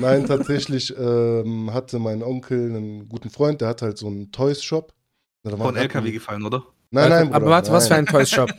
Nein, 0.00 0.26
tatsächlich 0.26 0.94
ähm, 0.96 1.72
hatte 1.72 1.98
mein 1.98 2.22
Onkel 2.22 2.70
einen 2.70 3.08
guten 3.08 3.30
Freund, 3.30 3.60
der 3.60 3.68
hat 3.68 3.82
halt 3.82 3.98
so 3.98 4.06
einen 4.06 4.32
Toys-Shop. 4.32 4.92
Von 5.44 5.76
LKW 5.76 6.12
gefallen, 6.12 6.44
oder? 6.44 6.64
Nein, 6.92 7.08
nein, 7.08 7.28
Aber 7.28 7.40
Bruder, 7.40 7.50
warte, 7.50 7.72
was 7.72 7.88
für 7.88 7.94
ein 7.94 8.06
Toys 8.06 8.30
Shop? 8.30 8.50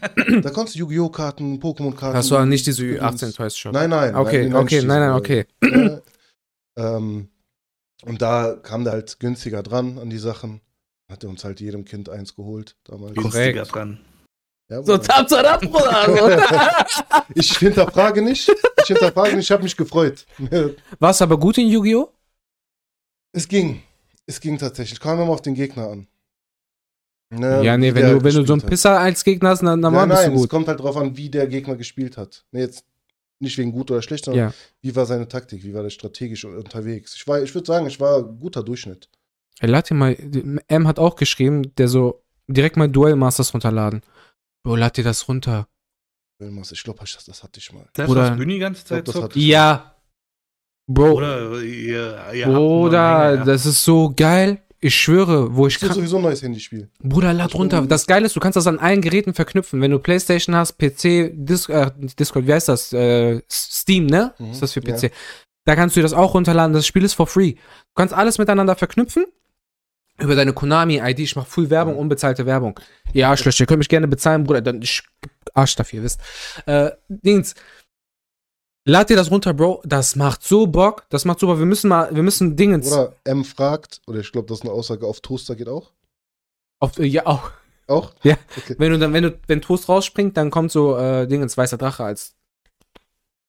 Da 0.42 0.50
konntest 0.52 0.76
du 0.76 0.80
Yu-Gi-Oh! 0.80 1.10
Karten, 1.10 1.60
Pokémon-Karten. 1.60 2.16
Hast 2.16 2.32
du 2.32 2.38
auch 2.38 2.46
nicht 2.46 2.66
diese 2.66 2.84
Übrigens- 2.86 3.22
Ü18 3.24 3.36
Toys 3.36 3.58
Shop? 3.58 3.74
Nein, 3.74 3.90
nein. 3.90 4.16
Okay, 4.16 4.48
nein, 4.48 4.56
okay, 4.56 4.82
nein, 4.84 5.00
nein, 5.02 5.12
okay. 5.12 5.46
äh, 5.62 5.98
ähm, 6.78 7.28
und 8.06 8.22
da 8.22 8.56
kam 8.64 8.84
der 8.86 8.94
halt 8.94 9.20
günstiger 9.20 9.62
dran 9.64 9.98
an 10.00 10.10
die 10.10 10.18
Sachen. 10.18 10.62
Hat 11.10 11.24
er 11.24 11.30
uns 11.30 11.44
halt 11.44 11.60
jedem 11.60 11.84
Kind 11.84 12.10
eins 12.10 12.36
geholt 12.36 12.78
damals. 12.86 13.16
Günstiger 13.16 13.64
dran. 13.64 14.00
Ja, 14.72 14.82
So, 14.84 14.98
tap, 14.98 15.28
tap, 15.28 15.62
Bruder. 15.62 16.86
ich 17.36 17.58
hinterfrage 17.58 18.22
nicht. 18.22 18.50
Ich 18.80 18.86
hinterfrage 18.88 19.36
nicht, 19.36 19.46
ich 19.46 19.52
habe 19.52 19.64
mich 19.64 19.76
gefreut. 19.76 20.26
Warst 21.00 21.20
du 21.20 21.24
aber 21.26 21.38
gut 21.38 21.58
in 21.58 21.68
Yu-Gi-Oh? 21.68 22.10
es 23.34 23.48
ging. 23.48 23.82
Es 24.26 24.40
ging 24.40 24.58
tatsächlich. 24.58 25.00
Kam 25.00 25.20
immer 25.20 25.32
auf 25.32 25.42
den 25.42 25.54
Gegner 25.56 25.90
an. 25.90 26.08
Ne, 27.34 27.64
Ja, 27.64 27.78
nee, 27.78 27.94
wenn 27.94 28.10
du, 28.12 28.24
wenn 28.24 28.34
du 28.36 28.46
so 28.46 28.54
einen. 28.54 28.62
Pisser 28.62 29.00
als 29.00 29.24
Gegner 29.24 29.50
hast, 29.50 29.62
dann, 29.62 29.82
dann 29.82 29.94
Ja, 29.94 30.00
war 30.00 30.08
bist 30.08 30.22
nein, 30.22 30.30
du 30.32 30.36
es 30.36 30.42
gut. 30.44 30.50
kommt 30.50 30.68
halt 30.68 30.80
drauf 30.80 30.96
an, 30.98 31.16
wie 31.18 31.30
der 31.30 31.48
Gegner 31.48 31.76
gespielt 31.76 32.18
hat. 32.18 32.46
Nee, 32.52 32.62
jetzt 32.62 32.86
nicht 33.40 33.58
wegen 33.58 33.72
gut 33.72 33.90
oder 33.92 34.02
schlecht, 34.02 34.26
sondern 34.26 34.50
Ja. 34.50 34.54
wie 34.82 34.96
war 34.96 35.06
seine 35.06 35.28
Taktik, 35.28 35.64
wie 35.64 35.74
war 35.74 35.84
der 35.84 35.90
strategisch 35.90 36.46
unterwegs. 36.46 37.16
Ich, 37.16 37.26
war- 37.28 37.42
ich 37.42 37.54
würde 37.56 37.68
sagen, 37.68 37.88
ich 37.88 38.00
war 38.00 38.22
guter 38.24 38.64
Durchschnitt. 38.64 39.10
Ey, 39.60 39.70
lad 39.70 39.90
dir 39.90 39.96
mal, 39.96 40.16
M 40.68 40.88
hat 40.88 41.00
auch 41.00 41.16
geschrieben, 41.16 41.74
der 41.76 41.88
so 41.88 42.22
direkt 42.48 42.78
mal 42.78 42.90
Duel 42.90 43.16
Masters 43.16 43.54
runterladen. 43.54 44.02
Bro, 44.64 44.76
lad 44.76 44.98
dir 44.98 45.04
das 45.04 45.28
runter. 45.28 45.68
Wilmers, 46.40 46.72
Ich 46.72 46.84
glaube, 46.84 47.00
das, 47.00 47.24
das 47.26 47.44
hatte 47.44 47.60
ich 47.60 47.72
mal. 47.72 47.88
Das, 47.94 48.08
Bruder. 48.08 48.32
was 48.32 48.38
Günni 48.38 48.54
die 48.54 48.60
ganze 48.60 48.84
Zeit 48.86 49.08
das 49.08 49.14
zockt? 49.14 49.26
hat- 49.32 49.36
Ich- 49.36 49.48
Ja. 49.48 49.96
Bro, 50.88 51.12
Oder 51.14 51.62
ihr, 51.62 52.34
ihr 52.34 52.46
Bruder, 52.48 53.32
Hänger, 53.34 53.46
das 53.46 53.66
ist 53.66 53.84
so 53.84 54.12
geil. 54.16 54.62
Ich 54.84 54.96
schwöre, 54.96 55.56
wo 55.56 55.68
ich 55.68 55.76
Ich 55.76 55.82
will 55.82 55.90
kann. 55.90 55.96
sowieso 55.96 56.18
ein 56.18 56.24
neues 56.24 56.42
Handyspiel. 56.42 56.90
Bruder, 57.00 57.34
lad 57.34 57.50
Ich 57.52 57.56
runter. 57.56 57.84
Das 57.84 58.08
Geile 58.08 58.26
ist, 58.26 58.36
du 58.36 58.40
kannst 58.40 58.56
das 58.56 58.66
an 58.66 58.80
allen 58.80 59.00
Geräten 59.02 59.34
verknüpfen. 59.36 59.80
Wenn 59.80 59.92
du 59.92 60.00
Playstation 60.00 60.56
hast, 60.56 60.78
PC, 60.80 61.32
Dis 61.36 61.70
äh, 61.70 61.92
Discord, 61.98 62.48
wie 62.48 62.54
heißt 62.54 62.68
das? 62.68 62.92
Äh, 62.92 63.42
Steam, 63.50 64.08
ne? 64.08 64.34
Mhm, 64.40 64.52
Ist 64.52 64.62
das 64.64 64.74
für 64.74 64.82
ja. 64.84 64.96
PC? 64.96 65.12
Da 65.66 65.76
kannst 65.76 65.96
du 65.96 66.02
das 66.02 66.14
auch 66.14 66.34
runterladen. 66.34 66.74
Das 66.74 66.88
Spiel 66.88 67.04
ist 67.04 67.14
for 67.14 67.28
free. 67.28 67.54
Du 67.54 67.60
kannst 67.96 68.14
alles 68.16 68.40
miteinander 68.40 68.76
verknüpfen. 68.76 69.26
Über 70.22 70.36
deine 70.36 70.54
Konami-ID. 70.54 71.20
Ich 71.20 71.36
mach 71.36 71.48
full 71.48 71.70
Werbung, 71.70 71.98
unbezahlte 71.98 72.46
Werbung. 72.46 72.80
Ja, 73.14 73.30
Arschlöcher, 73.30 73.64
ihr 73.64 73.68
könnt 73.68 73.80
mich 73.80 73.90
gerne 73.90 74.08
bezahlen, 74.08 74.44
Bruder. 74.44 74.62
Dann 74.62 74.82
ich 74.82 75.04
Arsch 75.54 75.76
dafür, 75.76 76.04
wisst. 76.04 76.22
Äh, 76.66 76.92
Dings. 77.10 77.56
Lad 78.86 79.10
dir 79.10 79.16
das 79.16 79.30
runter, 79.30 79.54
Bro. 79.54 79.84
Das 79.86 80.16
macht 80.16 80.44
so 80.44 80.66
Bock. 80.68 81.06
Das 81.10 81.26
macht 81.26 81.40
so 81.40 81.48
Bock. 81.48 81.60
Wir 81.60 81.66
müssen 81.66 81.88
mal, 81.88 82.14
wir 82.14 82.24
müssen 82.24 82.56
Dingens. 82.56 82.92
Oder 82.92 83.16
M 83.24 83.46
fragt, 83.46 84.02
oder 84.08 84.20
ich 84.20 84.32
glaube, 84.32 84.48
das 84.48 84.60
ist 84.60 84.64
eine 84.64 84.72
Aussage, 84.72 85.06
auf 85.06 85.22
Toaster 85.22 85.56
geht 85.56 85.68
auch. 85.68 85.92
Auf, 86.80 86.98
äh, 86.98 87.06
ja, 87.06 87.26
auch. 87.26 87.52
Auch? 87.88 88.14
Ja. 88.24 88.38
Okay. 88.58 88.76
Wenn 88.78 88.92
du 88.92 89.00
dann, 89.00 89.14
wenn 89.14 89.24
du, 89.24 89.40
wenn 89.48 89.62
Toast 89.62 89.90
rausspringt, 89.90 90.38
dann 90.38 90.50
kommt 90.50 90.72
so 90.72 90.98
äh, 90.98 91.28
Dingens 91.28 91.58
weißer 91.58 91.78
Drache 91.78 92.04
als 92.04 92.36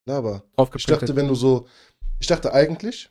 Aber 0.07 0.43
ich 0.75 0.85
dachte, 0.85 1.15
wenn 1.17 1.29
du 1.29 1.35
so, 1.35 1.67
ich 2.19 2.27
dachte 2.27 2.53
eigentlich, 2.53 3.11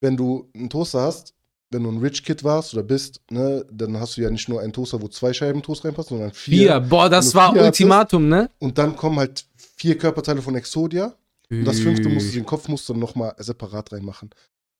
wenn 0.00 0.16
du 0.16 0.50
einen 0.54 0.70
Toaster 0.70 1.00
hast, 1.00 1.34
wenn 1.70 1.82
du 1.82 1.90
ein 1.90 1.98
Rich 1.98 2.24
Kid 2.24 2.44
warst 2.44 2.74
oder 2.74 2.82
bist, 2.82 3.20
ne, 3.30 3.64
dann 3.72 3.98
hast 3.98 4.16
du 4.16 4.20
ja 4.22 4.30
nicht 4.30 4.48
nur 4.48 4.60
einen 4.60 4.72
Toaster, 4.72 5.00
wo 5.02 5.08
zwei 5.08 5.32
Scheiben 5.32 5.62
Toast 5.62 5.84
reinpassen, 5.84 6.16
sondern 6.16 6.32
vier. 6.32 6.58
Vier. 6.58 6.80
Boah, 6.80 7.08
das 7.10 7.30
du 7.30 7.38
war 7.38 7.48
hattest- 7.48 7.64
Ultimatum, 7.64 8.28
ne? 8.28 8.50
Und 8.58 8.78
dann 8.78 8.94
kommen 8.96 9.18
halt 9.18 9.44
vier 9.76 9.98
Körperteile 9.98 10.40
von 10.42 10.54
Exodia. 10.54 11.14
Und 11.50 11.64
das 11.64 11.78
fünfte 11.80 12.08
musst 12.08 12.28
du, 12.28 12.32
den 12.32 12.46
Kopf 12.46 12.66
musst 12.68 12.88
du 12.88 12.94
nochmal 12.94 13.34
separat 13.38 13.92
reinmachen. 13.92 14.30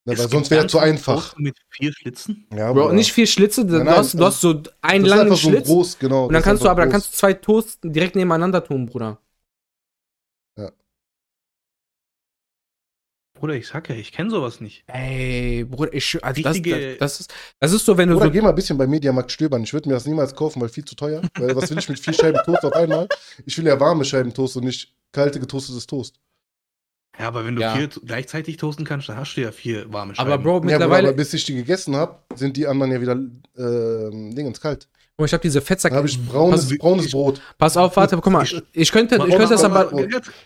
Ne, 0.05 0.13
Es 0.13 0.19
weil 0.19 0.29
sonst 0.29 0.49
wäre 0.51 0.67
zu 0.67 0.77
ganzen 0.77 0.91
einfach. 0.91 1.23
Toast 1.33 1.39
Mit 1.39 1.55
vier 1.69 1.91
Schlitzen? 1.93 2.47
Ja, 2.55 2.71
Bro, 2.71 2.83
Bruder. 2.83 2.93
nicht 2.95 3.11
vier 3.13 3.27
Schlitze, 3.27 3.65
du, 3.65 3.73
Nein, 3.77 3.85
nein, 3.85 3.95
hast, 3.95 4.13
du 4.13 4.23
hast 4.25 4.41
so 4.41 4.49
einen 4.49 4.63
das 4.63 4.93
ist 5.03 5.07
langen 5.09 5.21
einfach 5.23 5.37
so 5.37 5.47
ein 5.49 5.53
Schlitz. 5.53 5.67
groß, 5.67 5.99
genau. 5.99 6.25
und 6.27 6.33
dann 6.33 6.41
kannst 6.43 6.63
du, 6.63 6.69
aber 6.69 6.81
dann 6.81 6.89
kannst 6.91 7.09
du 7.13 7.17
zwei 7.17 7.33
Toast 7.33 7.79
direkt 7.83 8.15
nebeneinander 8.15 8.63
tun, 8.63 8.85
Bruder. 8.85 9.19
Bruder, 13.39 13.53
ich 13.55 13.67
sag 13.67 13.89
ja, 13.89 13.95
ich 13.95 14.11
kenne 14.11 14.29
sowas 14.29 14.59
nicht. 14.61 14.83
Ey, 14.87 15.63
Bruder, 15.63 15.93
ich, 15.93 16.17
also 16.23 16.41
das, 16.41 16.61
das, 16.61 16.97
das, 16.99 17.19
ist, 17.21 17.33
das 17.59 17.71
ist 17.73 17.85
so, 17.85 17.97
wenn 17.97 18.09
du 18.09 18.15
Oder 18.17 18.25
so. 18.25 18.31
geh 18.31 18.41
mal 18.41 18.49
ein 18.49 18.55
bisschen 18.55 18.77
bei 18.77 18.87
Mediamarkt 18.87 19.31
stöbern. 19.31 19.63
Ich 19.63 19.73
würde 19.73 19.89
mir 19.89 19.95
das 19.95 20.05
niemals 20.05 20.35
kaufen, 20.35 20.61
weil 20.61 20.69
viel 20.69 20.85
zu 20.85 20.95
teuer. 20.95 21.21
Weil 21.37 21.55
was 21.55 21.69
will 21.69 21.77
ich 21.79 21.89
mit 21.89 21.99
vier 21.99 22.13
Scheiben 22.13 22.39
Toast 22.45 22.63
auf 22.65 22.73
einmal? 22.73 23.07
Ich 23.45 23.57
will 23.57 23.65
ja 23.65 23.79
warme 23.79 24.03
Scheiben 24.05 24.33
Toast 24.33 24.57
und 24.57 24.65
nicht 24.65 24.93
kalte 25.11 25.39
getoastetes 25.39 25.87
Toast. 25.87 26.15
Ja, 27.19 27.29
aber 27.29 27.45
wenn 27.45 27.55
du 27.55 27.61
Ja. 27.63 27.75
vier 27.75 27.87
gleichzeitig 28.05 28.57
toasten 28.57 28.83
kannst, 28.85 29.09
dann 29.09 29.17
hast 29.17 29.33
du 29.35 29.41
ja 29.41 29.51
vier 29.51 29.91
warme 29.91 30.13
Scheiben. 30.15 30.31
Aber 30.31 30.41
Bro, 30.41 30.49
Ja, 30.55 30.59
Bruder, 30.59 30.71
mittlerweile. 30.73 31.07
aber 31.09 31.17
bis 31.17 31.33
ich 31.33 31.45
die 31.45 31.55
gegessen 31.55 31.95
habe, 31.95 32.19
sind 32.35 32.55
die 32.57 32.67
anderen 32.67 32.91
ja 32.91 33.01
wieder 33.01 33.13
ähm, 33.13 34.35
Dingens 34.35 34.61
kalt. 34.61 34.87
Mal, 35.17 35.25
ich 35.25 35.33
habe 35.33 35.41
diese 35.41 35.61
Fettsack. 35.61 35.91
Dann 35.93 35.97
habe 35.97 36.07
ich 36.07 36.23
braunes, 36.27 36.61
Also, 36.65 36.75
braunes 36.77 37.05
ich- 37.07 37.11
Brot. 37.11 37.41
Pass 37.57 37.75
auf, 37.75 37.95
warte, 37.97 38.15
guck 38.17 38.31
mal. 38.31 38.43
Ich 38.71 38.91
könnte, 38.91 39.15
ich 39.15 39.35
könnte 39.35 39.49
das 39.49 39.63
aber. 39.63 39.91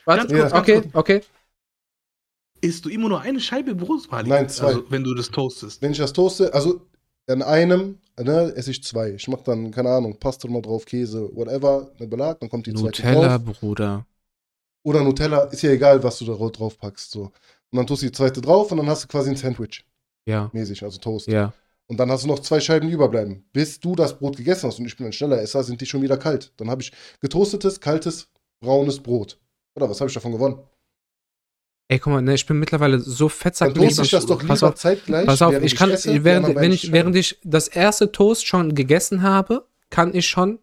Warte, 0.05 0.33
Ja. 0.37 0.55
okay, 0.55 0.81
okay. 0.93 1.21
Isst 2.61 2.85
du 2.85 2.89
immer 2.89 3.09
nur 3.09 3.21
eine 3.21 3.39
Scheibe 3.39 3.75
Brot, 3.75 4.09
Malik? 4.11 4.29
Nein, 4.29 4.49
zwei. 4.49 4.67
Also, 4.67 4.83
wenn 4.89 5.03
du 5.03 5.13
das 5.13 5.29
toastest. 5.29 5.81
Wenn 5.81 5.91
ich 5.91 5.97
das 5.97 6.13
toaste, 6.13 6.53
also 6.53 6.81
an 7.27 7.41
einem, 7.41 7.99
ne, 8.19 8.53
esse 8.55 8.71
ich 8.71 8.83
zwei. 8.83 9.11
Ich 9.11 9.27
mache 9.27 9.43
dann, 9.43 9.71
keine 9.71 9.89
Ahnung, 9.89 10.17
Pasta 10.19 10.47
mal 10.47 10.61
drauf, 10.61 10.85
Käse, 10.85 11.29
whatever, 11.35 11.91
ne 11.99 12.07
Belag, 12.07 12.39
dann 12.39 12.49
kommt 12.49 12.67
die 12.67 12.73
zweite 12.73 13.01
Nutella, 13.03 13.37
drauf. 13.37 13.59
Bruder. 13.59 14.05
Oder 14.83 15.03
Nutella, 15.03 15.43
ist 15.43 15.61
ja 15.61 15.71
egal, 15.71 16.01
was 16.03 16.17
du 16.19 16.25
da 16.25 16.33
drauf 16.33 16.77
packst. 16.77 17.11
So. 17.11 17.23
Und 17.23 17.77
dann 17.77 17.87
tust 17.87 18.01
du 18.01 18.07
die 18.07 18.11
zweite 18.11 18.41
drauf 18.41 18.71
und 18.71 18.77
dann 18.77 18.87
hast 18.87 19.03
du 19.03 19.07
quasi 19.07 19.29
ein 19.29 19.35
Sandwich 19.35 19.85
Ja, 20.27 20.49
mäßig, 20.53 20.83
also 20.83 20.99
Toast. 20.99 21.27
ja. 21.27 21.53
Und 21.87 21.97
dann 21.97 22.09
hast 22.09 22.23
du 22.23 22.27
noch 22.29 22.39
zwei 22.39 22.61
Scheiben 22.61 22.87
überbleiben. 22.89 23.43
Bis 23.51 23.77
du 23.77 23.95
das 23.95 24.17
Brot 24.17 24.37
gegessen 24.37 24.67
hast 24.69 24.79
und 24.79 24.85
ich 24.85 24.95
bin 24.95 25.07
ein 25.07 25.11
schneller 25.11 25.41
Esser, 25.41 25.61
sind 25.61 25.81
die 25.81 25.85
schon 25.85 26.01
wieder 26.01 26.15
kalt. 26.17 26.53
Dann 26.55 26.69
habe 26.69 26.81
ich 26.81 26.91
getoastetes, 27.19 27.81
kaltes, 27.81 28.29
braunes 28.61 28.99
Brot. 28.99 29.37
Oder 29.75 29.89
was 29.89 29.99
habe 29.99 30.07
ich 30.09 30.13
davon 30.13 30.31
gewonnen? 30.31 30.57
Ey, 31.91 31.99
guck 31.99 32.13
mal, 32.13 32.21
ne, 32.21 32.33
ich 32.35 32.45
bin 32.45 32.57
mittlerweile 32.57 32.99
so 32.99 33.25
Dann 33.27 33.35
fettsack 33.37 33.75
toaste 33.75 34.03
ich 34.03 34.11
das 34.11 34.25
doch 34.25 34.39
Pass 34.47 34.59
lieber 34.61 34.69
auf, 34.69 34.75
zeitgleich. 34.75 35.25
pass 35.25 35.41
auf, 35.41 35.51
während 35.51 35.65
ich 35.65 35.75
kann, 35.75 35.91
esse, 35.91 36.23
während, 36.23 36.55
wenn 36.55 36.71
ich, 36.71 36.93
während 36.93 37.17
ich 37.17 37.37
das 37.43 37.67
erste 37.67 38.13
Toast 38.13 38.47
schon 38.47 38.75
gegessen 38.75 39.23
habe, 39.23 39.67
kann 39.89 40.15
ich 40.15 40.25
schon 40.25 40.59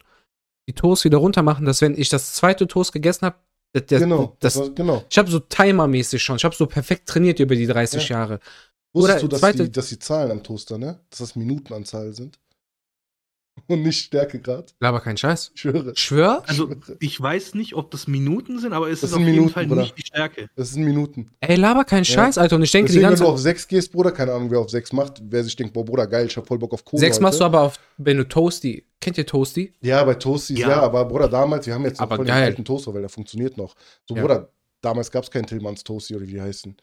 die 0.67 0.73
Toast 0.73 1.05
wieder 1.05 1.19
runter 1.19 1.43
machen, 1.43 1.67
dass 1.67 1.83
wenn 1.83 1.99
ich 1.99 2.09
das 2.09 2.33
zweite 2.33 2.67
Toast 2.67 2.93
gegessen 2.95 3.27
habe, 3.27 3.37
das, 3.75 4.01
Genau, 4.01 4.37
das, 4.41 4.55
das 4.55 4.75
genau. 4.75 5.05
ich 5.11 5.19
habe 5.19 5.31
so 5.31 5.39
timermäßig 5.41 6.23
schon, 6.23 6.37
ich 6.37 6.45
habe 6.47 6.55
so 6.57 6.65
perfekt 6.67 7.07
trainiert 7.07 7.39
über 7.41 7.55
die 7.55 7.67
30 7.67 8.09
Jahre. 8.09 8.41
Wusstest 8.95 9.19
Oder 9.19 9.21
du, 9.21 9.29
dass, 9.29 9.41
zweite- 9.41 9.65
die, 9.65 9.71
dass 9.73 9.89
die 9.91 9.99
Zahlen 9.99 10.31
am 10.31 10.43
Toaster, 10.43 10.79
ne? 10.79 10.99
Dass 11.11 11.19
das 11.19 11.37
Minutenanzahl 11.37 12.15
sind? 12.15 12.39
Und 13.67 13.83
nicht 13.83 14.05
Stärkegrad? 14.05 14.75
Laber 14.81 15.01
kein 15.01 15.17
Scheiß. 15.17 15.53
Ich 15.55 15.61
schwöre. 15.61 15.93
Schwör? 15.97 16.43
Also, 16.47 16.71
ich 17.01 17.21
weiß 17.21 17.55
nicht, 17.55 17.75
ob 17.75 17.91
das 17.91 18.07
Minuten 18.07 18.59
sind, 18.59 18.73
aber 18.73 18.89
es 18.89 19.01
Das 19.01 19.11
ist 19.11 19.15
sind 19.15 19.23
auf 19.23 19.27
jeden 19.27 19.35
Minuten, 19.37 19.53
Fall 19.55 19.67
Bruder. 19.67 19.83
nicht 19.83 19.99
die 19.99 20.07
Stärke. 20.07 20.49
Das 20.57 20.71
sind 20.73 20.85
Minuten. 20.85 21.31
Ey, 21.41 21.57
laber 21.57 21.85
kein 21.85 22.05
Ja. 22.05 22.15
Scheiß, 22.15 22.39
Alter. 22.39 22.57
Und 22.57 22.63
ich 22.63 22.71
denke 22.73 22.87
Deswegen, 22.89 23.01
die 23.01 23.05
wenn 23.05 23.11
ganze 23.11 23.25
du 23.25 23.29
auf 23.31 23.39
6 23.39 23.69
gehst, 23.69 23.93
Bruder, 23.93 24.13
keine 24.13 24.33
Ahnung, 24.33 24.51
wer 24.51 24.61
auf 24.61 24.71
6 24.71 24.93
macht, 24.93 25.21
wer 25.25 25.43
sich 25.45 25.57
denkt, 25.57 25.73
boah, 25.75 25.85
Bruder, 25.85 26.07
geil, 26.07 26.27
ich 26.27 26.37
hab 26.37 26.47
voll 26.47 26.59
Bock 26.59 26.73
auf 26.75 26.85
Kohle. 26.85 27.01
Sechs 27.01 27.17
heute. 27.17 27.23
machst 27.25 27.41
du 27.41 27.45
aber 27.45 27.63
auf, 27.63 27.79
wenn 27.97 28.17
du 28.17 28.29
Toasty. 28.29 28.85
Kennt 29.01 29.17
ihr 29.19 29.27
Toasty? 29.27 29.73
Ja, 29.81 30.03
bei 30.05 30.15
Toasties, 30.15 30.59
ja. 30.59 30.69
Ja. 30.71 30.81
aber 30.83 31.05
Bruder, 31.05 31.29
damals, 31.29 31.67
wir 31.67 31.75
haben 31.75 31.85
jetzt 31.85 31.99
noch 31.99 32.07
Aber 32.07 32.17
voll 32.17 32.25
geil. 32.27 32.41
den 32.43 32.45
alten 32.47 32.65
Toaster, 32.65 32.93
weil 32.95 33.01
der 33.03 33.11
funktioniert 33.11 33.57
noch. 33.57 33.75
So, 34.09 34.15
Ja. 34.17 34.23
Bruder, 34.23 34.53
damals 34.81 35.11
gab 35.11 35.25
es 35.25 35.31
keinen 35.31 35.47
Tillmanns 35.47 35.85
Toasty 35.85 36.15
oder 36.17 36.27
wie 36.27 36.33
die 36.33 36.41
heißen. 36.41 36.77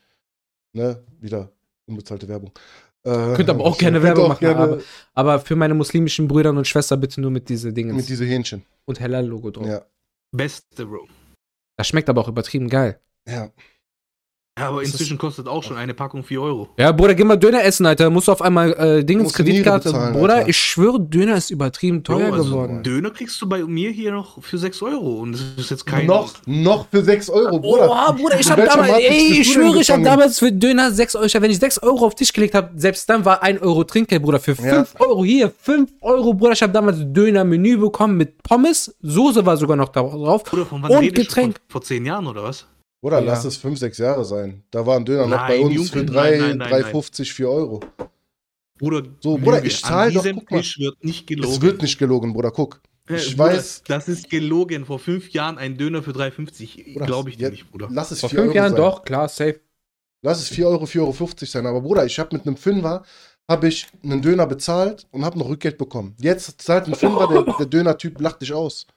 Ne? 0.73 1.03
Wieder 1.19 1.51
unbezahlte 1.87 2.27
Werbung. 2.27 2.51
Äh, 3.05 3.35
Könnt 3.35 3.49
aber 3.49 3.63
auch 3.63 3.77
gerne 3.77 4.01
Werbung 4.01 4.27
machen, 4.29 4.39
gerne 4.39 4.59
aber- 4.59 4.79
Aber 5.13 5.39
für 5.39 5.55
meine 5.55 5.73
muslimischen 5.75 6.27
Brüder 6.27 6.49
und 6.49 6.67
Schwester 6.67 6.97
bitte 6.97 7.21
nur 7.21 7.29
mit 7.31 7.47
diese 7.49 7.71
Dinge. 7.71 7.93
mit 7.93 8.09
diese 8.09 8.25
Hähnchen. 8.25 8.63
und 8.85 8.99
heller 8.99 9.21
Logo 9.21 9.51
drauf. 9.51 9.67
Ja. 9.67 9.85
Beste, 10.31 10.85
Bro. 10.85 11.07
Das 11.77 11.87
schmeckt 11.87 12.09
aber 12.09 12.21
auch 12.21 12.27
übertrieben 12.27 12.67
geil. 12.69 12.99
Ja. 13.27 13.49
Ja, 14.57 14.69
aber 14.69 14.79
Das 14.83 14.91
inzwischen 14.91 15.17
kostet 15.17 15.49
auch 15.49 15.63
schon 15.63 15.75
eine 15.75 15.93
Packung 15.93 16.23
4 16.23 16.41
Euro. 16.41 16.69
Ja, 16.77 16.93
Bruder, 16.93 17.13
geh 17.13 17.25
mal 17.25 17.35
Döner 17.35 17.61
essen, 17.65 17.85
Alter. 17.85 18.09
Musst 18.09 18.29
du 18.29 18.31
auf 18.31 18.41
einmal 18.41 18.71
äh, 18.71 19.03
Dingens 19.03 19.33
Kreditkarte. 19.33 19.89
bezahlen, 19.89 20.13
Bruder, 20.13 20.35
Alter. 20.35 20.47
ich 20.47 20.57
schwöre, 20.57 20.97
Döner 21.01 21.35
ist 21.35 21.49
übertrieben 21.49 22.05
teuer 22.05 22.29
Bro, 22.29 22.33
also 22.35 22.43
geworden. 22.51 22.81
Döner 22.81 23.09
kriegst 23.11 23.41
du 23.41 23.49
bei 23.49 23.61
mir 23.65 23.91
hier 23.91 24.13
noch 24.13 24.41
für 24.41 24.57
6 24.57 24.81
Euro. 24.83 25.19
Und 25.19 25.33
das 25.33 25.41
ist 25.57 25.71
jetzt 25.71 25.85
kein. 25.85 26.05
Noch, 26.05 26.31
noch 26.45 26.87
für 26.89 27.03
6 27.03 27.29
Euro, 27.31 27.59
Bruder. 27.59 27.89
Oha, 27.89 28.11
Bruder, 28.13 28.39
ich 28.39 28.49
hab 28.49 28.55
damals, 28.65 28.91
ey, 28.93 29.41
ich 29.41 29.51
schwöre, 29.51 29.77
ich 29.81 29.89
hab 29.91 29.97
gefangen? 29.97 30.03
damals 30.05 30.39
für 30.39 30.53
Döner 30.53 30.89
6 30.89 31.15
Euro, 31.17 31.27
wenn 31.41 31.51
ich 31.51 31.59
6 31.59 31.79
Euro 31.83 32.05
auf 32.05 32.13
den 32.15 32.19
Tisch 32.19 32.31
gelegt 32.31 32.55
habe, 32.55 32.69
selbst 32.77 33.09
dann 33.09 33.25
war 33.25 33.43
1 33.43 33.61
Euro 33.61 33.83
Trinkgeld, 33.83 34.21
Bruder, 34.23 34.39
für 34.39 34.55
5 34.55 34.67
Ja. 34.71 34.85
Euro 35.05 35.25
hier, 35.25 35.51
5 35.63 35.91
Euro, 35.99 36.33
Bruder, 36.33 36.53
ich 36.53 36.63
hab 36.63 36.71
damals 36.71 36.99
Döner-Menü 37.01 37.75
bekommen 37.75 38.15
mit 38.15 38.41
Pommes, 38.41 38.95
Soße 39.01 39.45
war 39.45 39.57
sogar 39.57 39.75
noch 39.75 39.89
drauf. 39.89 40.45
Bruder, 40.45 40.65
von 40.65 40.81
wann 40.81 40.91
Und? 40.93 41.13
Getränk. 41.13 41.55
Von, 41.55 41.61
vor 41.67 41.81
10 41.81 42.05
Jahren 42.05 42.25
oder 42.25 42.41
was? 42.43 42.65
Bruder, 43.05 43.19
Ja. 43.19 43.25
lass 43.33 43.45
es 43.45 43.57
5, 43.57 43.77
6 43.77 43.99
Jahre 43.99 44.25
sein. 44.25 44.63
Da 44.71 44.83
war 44.83 44.95
ein 44.95 45.05
Döner 45.05 45.27
noch 45.27 45.37
Nein, 45.37 45.47
bei 45.47 45.59
uns 45.59 45.75
Junge, 45.75 45.87
für 45.89 45.97
nein, 45.99 46.07
3, 46.07 46.37
nein, 46.39 46.57
nein, 46.57 46.69
3,50, 46.71 47.31
4 47.33 47.47
Euro. 47.47 47.79
Bruder, 48.79 49.03
So, 49.19 49.37
Bruder, 49.37 49.57
Lüge. 49.57 49.67
ich 49.67 49.79
zahl 49.83 50.07
An 50.07 50.13
doch, 50.15 50.23
guck 50.23 50.49
mal. 50.51 50.63
Wird 50.63 51.03
nicht 51.03 51.27
gelogen. 51.27 51.53
Es 51.53 51.61
wird 51.61 51.81
nicht 51.83 51.99
gelogen, 51.99 52.33
Bruder, 52.33 52.49
guck. 52.49 52.81
Äh, 53.07 53.17
ich 53.17 53.37
Bruder, 53.37 53.51
weiß- 53.59 53.83
Das 53.87 54.07
ist 54.07 54.27
gelogen. 54.31 54.85
Vor 54.87 54.97
5 54.97 55.29
Jahren 55.29 55.59
ein 55.59 55.77
Döner 55.77 56.01
für 56.01 56.13
3,50. 56.13 56.93
Bruder, 56.93 57.05
Glaube 57.05 57.29
ich 57.29 57.37
dir 57.37 57.43
ja, 57.43 57.49
nicht, 57.51 57.69
Bruder. 57.69 57.89
Lass 57.91 58.09
es 58.09 58.21
Vor 58.21 58.29
4 58.29 58.39
fünf 58.39 58.47
Euro 58.49 58.55
Jahren 58.57 58.71
sein. 58.71 58.81
doch, 58.81 59.03
klar, 59.03 59.29
safe. 59.29 59.59
Lass 60.23 60.39
es 60.41 60.47
4 60.49 60.67
Euro, 60.67 60.85
4,50 60.85 60.99
Euro 61.01 61.45
sein. 61.45 61.65
Aber 61.67 61.81
Bruder, 61.81 62.07
ich 62.07 62.17
habe 62.17 62.35
mit 62.35 62.47
einem 62.47 62.57
Fünfer 62.57 63.03
habe 63.47 63.67
ich 63.67 63.85
einen 64.03 64.23
Döner 64.23 64.47
bezahlt 64.47 65.05
und 65.11 65.23
habe 65.23 65.37
noch 65.37 65.47
Rückgeld 65.47 65.77
bekommen. 65.77 66.15
Jetzt 66.19 66.59
zahlt 66.59 66.87
ein 66.87 66.95
Fünfer, 66.95 67.27
der, 67.27 67.53
der 67.59 67.65
Döner-Typ 67.67 68.19
lacht 68.19 68.41
dich 68.41 68.51
aus. 68.51 68.87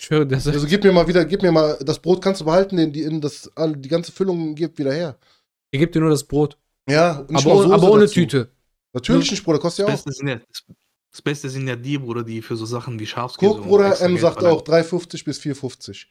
Ich 0.00 0.06
schwöre, 0.06 0.26
das. 0.26 0.46
Also 0.46 0.66
gib 0.66 0.82
mir 0.82 0.92
mal 0.92 1.06
wieder, 1.06 1.26
gib 1.26 1.42
mir 1.42 1.52
mal, 1.52 1.76
das 1.82 1.98
Brot 1.98 2.22
kannst 2.22 2.40
du 2.40 2.46
behalten, 2.46 2.78
den, 2.78 2.90
die, 2.90 3.02
in 3.02 3.20
das, 3.20 3.50
die 3.58 3.88
ganze 3.88 4.10
Füllung 4.12 4.54
gibt 4.54 4.78
wieder 4.78 4.94
her. 4.94 5.18
Ihr 5.72 5.78
gebt 5.80 5.94
dir 5.94 6.00
nur 6.00 6.08
das 6.08 6.24
Brot. 6.24 6.56
Ja, 6.88 7.26
Aber, 7.30 7.46
ohne- 7.54 7.74
aber 7.74 7.90
ohne 7.90 8.02
dazu. 8.04 8.14
Tüte. 8.14 8.50
Natürlich 8.94 9.30
nicht, 9.30 9.44
Bruder, 9.44 9.58
kostet 9.58 9.86
ja 9.86 9.92
Das 9.92 10.00
auch. 10.00 10.04
Beste, 10.06 10.18
sind 10.18 10.28
ja, 10.28 10.36
das, 10.36 10.64
das 11.12 11.20
Beste 11.22 11.50
sind 11.50 11.68
ja 11.68 11.76
die, 11.76 11.98
Bruder, 11.98 12.24
die 12.24 12.40
für 12.40 12.56
so 12.56 12.64
Sachen 12.64 12.98
wie 12.98 13.06
Schafskäse 13.06 13.52
Guck, 13.52 13.62
Bruder, 13.64 14.00
M 14.00 14.16
sagt 14.16 14.42
auch 14.42 14.62
3,50 14.62 15.22
bis 15.22 15.38
4,50. 15.38 16.06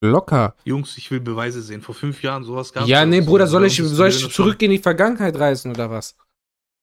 Locker. 0.00 0.54
Jungs, 0.64 0.96
ich 0.96 1.10
will 1.10 1.18
Beweise 1.20 1.60
sehen. 1.60 1.80
Vor 1.80 1.96
fünf 1.96 2.22
Jahren 2.22 2.44
sowas 2.44 2.72
gab 2.72 2.86
Ja, 2.86 3.04
nee, 3.04 3.20
Bruder, 3.20 3.48
soll 3.48 3.66
ich, 3.66 3.76
soll 3.76 4.10
ich 4.10 4.30
zurück 4.32 4.62
in 4.62 4.70
die 4.70 4.78
Vergangenheit 4.78 5.36
reisen 5.36 5.72
oder 5.72 5.90
was? 5.90 6.14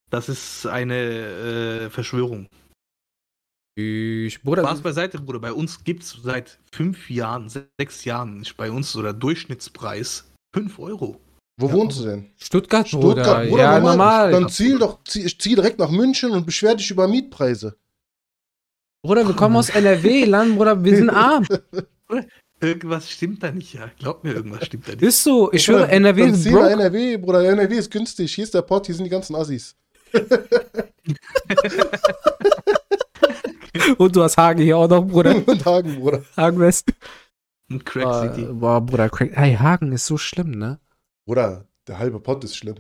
Das 0.10 0.27
ist 0.27 0.65
eine 0.65 0.95
äh, 1.86 1.89
Verschwörung. 1.89 2.49
Ich, 3.81 4.41
Bruder, 4.41 4.63
Spaß 4.63 4.81
beiseite, 4.81 5.19
Bruder. 5.19 5.39
Bei 5.39 5.53
uns 5.53 5.83
gibt 5.83 6.03
es 6.03 6.17
seit 6.21 6.59
fünf 6.71 7.09
Jahren, 7.09 7.47
sechs 7.49 8.03
Jahren, 8.03 8.41
ist 8.41 8.57
bei 8.57 8.69
uns 8.69 8.91
so 8.91 9.01
der 9.01 9.13
Durchschnittspreis 9.13 10.25
5 10.53 10.79
Euro. 10.79 11.21
Wo 11.57 11.67
Ja, 11.67 11.73
wohnst 11.73 11.99
du 11.99 12.03
denn? 12.05 12.31
Stuttgart, 12.37 12.89
Bruder. 12.91 13.23
Stuttgart, 13.23 13.49
Bruder, 13.49 13.63
ja, 13.63 13.79
normal. 13.79 14.31
Dann 14.31 14.49
zieh 14.49 14.77
doch, 14.77 14.99
zieh, 15.05 15.23
ich 15.25 15.39
zieh 15.39 15.55
direkt 15.55 15.79
nach 15.79 15.91
München 15.91 16.31
und 16.31 16.45
beschwer 16.45 16.75
dich 16.75 16.91
über 16.91 17.07
Mietpreise. 17.07 17.77
Bruder, 19.01 19.25
wir 19.25 19.35
kommen 19.35 19.55
aus 19.55 19.69
NRW, 19.83 20.25
Land, 20.25 20.57
Bruder, 20.57 20.83
wir 20.83 20.95
sind 20.97 21.09
arm. 21.09 21.45
Irgendwas 22.59 23.09
stimmt 23.09 23.41
da 23.43 23.51
nicht, 23.51 23.73
ja. 23.73 23.89
Glaub 23.97 24.25
mir, 24.25 24.33
irgendwas 24.33 24.65
stimmt 24.65 24.89
da 24.89 24.91
nicht. 24.91 25.03
Ist 25.03 25.23
so, 25.23 25.53
ich 25.53 25.63
schwöre, 25.63 25.83
Bruder, 25.83 25.93
NRW 25.93 26.21
dann 26.21 26.33
ist 26.33 26.43
zieh 26.43 26.49
nach 26.51 26.59
broke. 26.59 26.73
NRW, 26.73 27.17
Bruder, 27.17 27.43
NRW 27.45 27.75
ist 27.75 27.91
günstig. 27.91 28.33
Hier 28.35 28.43
ist 28.43 28.53
der 28.53 28.61
Pott, 28.61 28.87
hier 28.87 28.95
sind 28.95 29.05
die 29.05 29.09
ganzen 29.09 29.35
Assis. 29.35 29.75
Und 33.97 34.15
du 34.15 34.23
hast 34.23 34.38
Hagen 34.38 34.62
hier 34.62 34.77
auch 34.77 34.89
noch, 34.89 35.05
Bruder. 35.05 35.36
Und 35.47 35.65
Hagen, 35.65 35.95
Bruder. 35.99 36.23
Hagen 36.36 36.60
West. 36.60 36.91
Crack 37.86 38.03
Boah, 38.03 38.21
City. 38.36 38.47
boah, 38.51 38.82
Bruder, 38.82 39.10
Crack. 39.10 39.32
Hey, 39.34 39.55
Hagen 39.55 39.91
ist 39.91 40.05
so 40.05 40.17
schlimm, 40.17 40.51
ne? 40.51 40.79
Bruder, 41.25 41.67
der 41.88 41.99
halbe 41.99 42.19
Pott 42.19 42.43
ist 42.43 42.55
schlimm. 42.55 42.75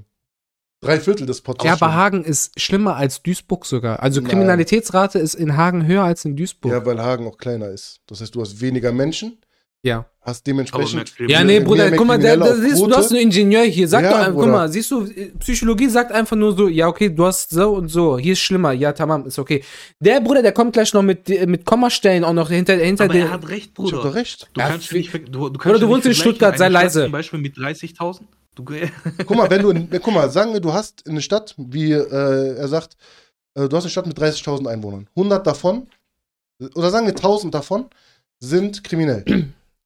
Drei 0.81 0.99
Viertel 0.99 1.27
des 1.27 1.41
Potts 1.41 1.63
Ja, 1.65 1.73
ist 1.73 1.83
aber. 1.83 1.93
Hagen 1.93 2.23
ist 2.23 2.59
schlimmer 2.59 2.95
als 2.95 3.21
Duisburg 3.21 3.65
sogar. 3.65 4.01
Also 4.01 4.21
Nein. 4.21 4.29
Kriminalitätsrate 4.29 5.19
ist 5.19 5.35
in 5.35 5.57
Hagen 5.57 5.85
höher 5.85 6.03
als 6.03 6.23
in 6.25 6.37
Duisburg. 6.37 6.71
Ja, 6.71 6.85
weil 6.85 7.01
Hagen 7.01 7.27
auch 7.27 7.37
kleiner 7.37 7.67
ist. 7.67 7.99
Das 8.07 8.21
heißt, 8.21 8.33
du 8.33 8.41
hast 8.41 8.61
weniger 8.61 8.91
Menschen, 8.93 9.39
Ja. 9.81 10.05
hast 10.21 10.45
dementsprechend. 10.45 11.17
mehr 11.19 11.29
Ja, 11.29 11.43
nee, 11.43 11.59
Bruder, 11.61 11.89
guck 11.91 12.05
mal, 12.05 12.19
der, 12.19 12.35
der, 12.35 12.51
auf 12.51 12.57
siehst, 12.57 12.81
du 12.81 12.93
hast 12.93 13.11
einen 13.11 13.21
Ingenieur 13.21 13.63
hier. 13.63 13.87
Sag 13.87 14.03
Ja, 14.03 14.09
doch 14.11 14.17
einfach, 14.17 14.31
guck 14.33 14.39
Bruder. 14.41 14.51
mal, 14.51 14.69
siehst 14.69 14.91
du, 14.91 15.07
Psychologie 15.39 15.87
sagt 15.87 16.11
einfach 16.11 16.35
nur 16.35 16.55
so, 16.55 16.67
ja, 16.67 16.87
okay, 16.87 17.09
du 17.09 17.25
hast 17.25 17.49
so 17.51 17.69
und 17.75 17.87
so, 17.87 18.17
hier 18.19 18.33
ist 18.33 18.39
schlimmer, 18.39 18.73
ja, 18.73 18.91
tamam, 18.91 19.25
ist 19.27 19.39
okay. 19.39 19.63
Der 20.01 20.19
Bruder, 20.19 20.41
der 20.41 20.51
kommt 20.51 20.73
gleich 20.73 20.93
noch 20.93 21.01
mit, 21.01 21.29
mit 21.47 21.63
Kommastellen 21.65 22.25
auch 22.25 22.33
noch 22.33 22.49
hinter, 22.49 22.75
hinter 22.75 23.05
Aber 23.05 23.15
er 23.15 23.21
den. 23.25 23.31
hat 23.31 23.47
recht, 23.47 23.71
Ich 23.71 23.85
hab 23.85 23.89
doch 23.91 24.01
Bruder. 24.03 24.15
recht. 24.15 24.49
Du 24.53 24.59
Ja, 24.61 24.67
kannst 24.69 24.91
nicht, 24.91 25.13
du, 25.13 25.19
du 25.29 25.43
kannst 25.51 25.63
Bruder, 25.63 25.79
du 25.79 25.87
wohnst 25.87 26.05
in 26.05 26.13
Stuttgart, 26.13 26.57
sei 26.57 26.67
leise. 26.67 27.03
Zum 27.03 27.11
Beispiel 27.13 27.39
mit 27.39 27.55
30.000. 27.55 28.19
Du, 28.55 28.65
Guck 29.25 29.37
mal, 29.37 29.49
wenn 29.49 29.61
du, 29.61 29.69
in, 29.69 29.89
guck 30.01 30.13
mal, 30.13 30.29
sagen 30.29 30.51
wir, 30.51 30.59
du 30.59 30.73
hast 30.73 31.07
eine 31.07 31.21
Stadt, 31.21 31.55
wie 31.57 31.93
äh, 31.93 32.55
er 32.57 32.67
sagt, 32.67 32.97
äh, 33.55 33.69
du 33.69 33.77
hast 33.77 33.83
eine 33.85 33.91
Stadt 33.91 34.05
mit 34.07 34.19
30.000 34.19 34.67
Einwohnern. 34.67 35.07
100 35.15 35.47
davon, 35.47 35.87
oder 36.75 36.89
sagen 36.91 37.05
wir 37.07 37.15
1000 37.15 37.53
davon, 37.53 37.85
sind 38.41 38.83
kriminell. 38.83 39.23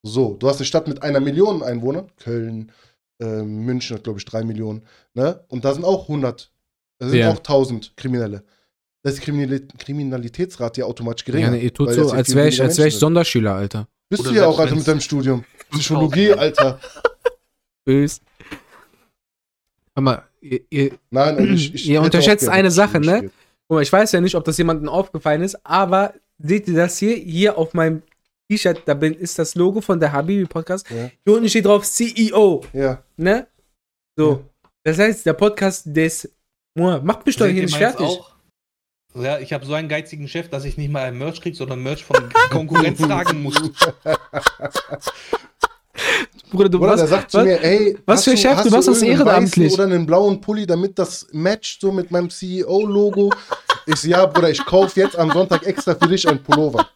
So, 0.06 0.36
du 0.36 0.48
hast 0.50 0.58
eine 0.58 0.66
Stadt 0.66 0.88
mit 0.88 1.02
einer 1.02 1.20
Million 1.22 1.64
Einwohnern, 1.64 2.12
Köln, 2.18 2.72
äh, 3.22 3.42
München 3.44 3.96
hat, 3.96 4.04
glaube 4.04 4.20
ich, 4.20 4.26
drei 4.26 4.44
Millionen, 4.44 4.84
ne? 5.14 5.44
Und 5.48 5.64
da 5.64 5.74
sind 5.74 5.86
auch 5.86 6.08
100, 6.10 6.52
da 7.00 7.08
sind 7.10 7.20
Ja. 7.20 7.32
auch 7.32 7.40
1000 7.40 7.96
Kriminelle. 7.96 8.44
Da 9.02 9.10
ist 9.12 9.20
die 9.20 9.32
Kriminali- 9.32 9.68
Kriminalitätsrate 9.78 10.82
ja 10.82 10.88
automatisch 10.88 11.24
geringer. 11.26 11.48
Ja, 11.48 11.52
nee, 11.54 11.62
ihr 11.64 11.74
tut 11.74 11.92
so, 11.94 12.12
als 12.12 12.36
wäre 12.36 12.50
ich, 12.50 12.62
als 12.62 12.78
wär 12.78 12.88
ich. 12.88 12.96
Sonderschüler, 12.98 13.56
Alter. 13.56 13.88
Bist 14.10 14.22
Oder 14.24 14.30
du 14.32 14.36
ja 14.38 14.46
auch, 14.48 14.60
Alter, 14.60 14.76
mit 14.76 14.88
deinem 14.88 15.00
Studium. 15.00 15.46
Psychologie, 15.72 16.34
Alter. 16.34 16.80
Bös. 17.86 18.22
Hör 19.96 20.02
mal, 20.04 20.24
ihr, 20.42 20.62
ihr, 20.70 20.92
Nein, 21.12 21.38
also 21.38 21.54
ich, 21.54 21.74
ich 21.76 21.90
Ihr 21.90 22.02
unterschätzt 22.02 22.48
eine 22.50 22.72
Sache, 22.72 23.00
ne? 23.00 23.30
Guck 23.68 23.76
mal, 23.78 23.82
ich 23.84 23.92
weiß 23.92 24.12
ja 24.12 24.20
nicht, 24.22 24.36
ob 24.36 24.44
das 24.44 24.58
jemandem 24.58 24.90
aufgefallen 24.90 25.42
ist, 25.42 25.66
aber 25.66 26.14
seht 26.40 26.68
ihr 26.68 26.76
das 26.76 26.98
hier? 26.98 27.16
Hier 27.16 27.58
auf 27.58 27.74
meinem 27.74 28.02
T-Shirt, 28.54 28.82
da 28.86 28.94
bin, 28.94 29.14
ist 29.16 29.40
das 29.40 29.56
Logo 29.56 29.82
von 29.82 30.00
der 30.00 30.12
Habibi 30.12 30.46
Podcast. 30.46 30.88
Ja. 30.92 31.10
Hier 31.26 31.34
unten 31.34 31.50
steht 31.50 31.66
drauf 31.66 31.84
CEO, 31.90 32.64
Ja. 32.74 33.04
ne? 33.18 33.48
So. 34.16 34.44
Das 34.84 35.00
heißt, 35.00 35.26
der 35.26 35.34
Podcast 35.34 35.84
des. 35.88 36.30
Macht 36.76 37.26
mich 37.26 37.36
doch 37.36 37.46
Seht 37.46 37.54
hier 37.56 37.64
nicht 37.64 37.76
fertig. 37.78 38.06
auch? 38.06 38.32
Ja, 39.16 39.40
ich 39.40 39.54
habe 39.54 39.66
so 39.66 39.74
einen 39.74 39.90
geizigen 39.90 40.28
Chef, 40.28 40.50
dass 40.50 40.66
ich 40.66 40.78
nicht 40.78 40.92
mal 40.92 41.04
ein 41.04 41.18
Merch 41.18 41.40
krieg, 41.42 41.56
sondern 41.56 41.82
Merch 41.82 42.04
von 42.04 42.18
Konkurrenz 42.50 43.00
tragen 43.00 43.42
muss. 43.44 43.56
Bruder, 46.52 46.70
du 46.70 46.78
Oder 46.80 46.88
warst, 46.90 47.02
der 47.02 47.08
sagt 47.08 47.32
zu 47.32 47.38
was, 47.40 47.46
mir, 47.46 47.64
ey, 47.64 47.98
was 48.06 48.18
hast 48.18 48.24
für 48.26 48.38
Chef, 48.38 48.62
du 48.62 48.70
machst 48.70 48.88
das 48.88 49.02
ehrenamtlich. 49.02 49.74
Oder 49.74 49.84
einen 49.86 50.06
blauen 50.06 50.42
Pulli, 50.42 50.66
damit 50.68 50.98
das 51.00 51.28
matcht 51.32 51.82
so 51.82 51.92
mit 51.92 52.12
meinem 52.12 52.30
CEO-Logo. 52.30 53.32
ich 53.88 54.04
ja, 54.04 54.26
Bruder, 54.26 54.50
ich 54.52 54.64
kaufe 54.66 55.00
jetzt 55.00 55.16
am 55.18 55.32
Sonntag 55.32 55.66
extra 55.66 55.96
für 55.96 56.08
dich 56.08 56.28
einen 56.28 56.42
Pullover. 56.44 56.88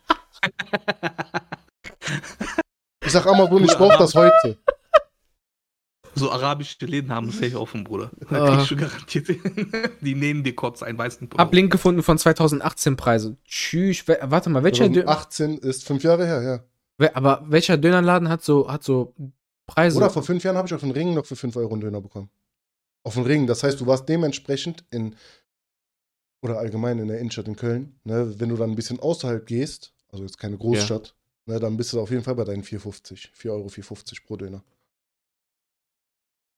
Ich 3.05 3.11
sag 3.11 3.25
Amazon, 3.25 3.63
ich 3.63 3.73
brauche 3.77 3.97
das 3.97 4.15
heute. 4.15 4.57
So 6.15 6.31
arabische 6.31 6.83
Läden 6.85 7.11
haben 7.13 7.29
safe 7.31 7.59
offen, 7.59 7.83
Bruder. 7.83 8.09
Da 8.29 8.43
Ah. 8.43 8.55
kriegst 8.55 8.71
du 8.71 8.75
garantiert. 8.75 9.27
Die 10.01 10.15
nehmen 10.15 10.43
dir 10.43 10.55
kurz 10.55 10.81
einen 10.81 10.97
weißen 10.97 11.29
Pullover. 11.29 11.43
hab 11.45 11.53
Link 11.53 11.71
gefunden 11.71 12.01
von 12.01 12.17
2018 12.17 12.95
Preise. 12.97 13.37
Tschüss. 13.45 14.03
Warte 14.07 14.49
mal, 14.49 14.63
welcher, 14.63 14.89
Dö 14.89 15.03
2018 15.03 15.57
ist 15.59 15.85
fünf 15.85 16.03
Jahre 16.03 16.25
her, 16.25 16.63
ja. 16.99 17.11
aber 17.13 17.43
welcher 17.47 17.77
Dönerladen 17.77 18.29
hat 18.29 18.43
so, 18.43 18.71
hat 18.71 18.83
so 18.83 19.13
Preise? 19.67 19.97
Oder 19.97 20.09
vor 20.09 20.23
fünf 20.23 20.43
Jahren 20.43 20.57
habe 20.57 20.67
ich 20.67 20.73
auf 20.73 20.81
den 20.81 20.91
Ring 20.91 21.13
noch 21.13 21.25
für 21.25 21.35
5 21.35 21.55
Euro 21.55 21.73
einen 21.73 21.81
Döner 21.81 22.01
bekommen. 22.01 22.29
Auf 23.03 23.13
den 23.13 23.23
Ring. 23.25 23.45
Das 23.45 23.61
heißt, 23.63 23.79
du 23.79 23.85
warst 23.85 24.09
dementsprechend 24.09 24.85
in, 24.89 25.15
oder 26.41 26.57
allgemein 26.57 26.97
in 26.97 27.09
der 27.09 27.19
Innenstadt 27.19 27.47
in 27.47 27.55
Köln, 27.57 27.99
ne, 28.05 28.33
wenn 28.39 28.49
du 28.49 28.55
dann 28.57 28.71
ein 28.71 28.75
bisschen 28.75 28.99
außerhalb 28.99 29.45
gehst, 29.45 29.93
also 30.11 30.23
jetzt 30.23 30.37
keine 30.37 30.57
Großstadt, 30.57 31.15
ne, 31.45 31.59
dann 31.59 31.77
bist 31.77 31.93
du 31.93 31.99
auf 32.01 32.11
jeden 32.11 32.23
Fall 32.23 32.35
bei 32.35 32.43
deinen 32.43 32.63
4,50. 32.63 33.29
4,50 33.35 33.49
Euro 33.51 33.69
pro 34.25 34.35
Döner. 34.37 34.63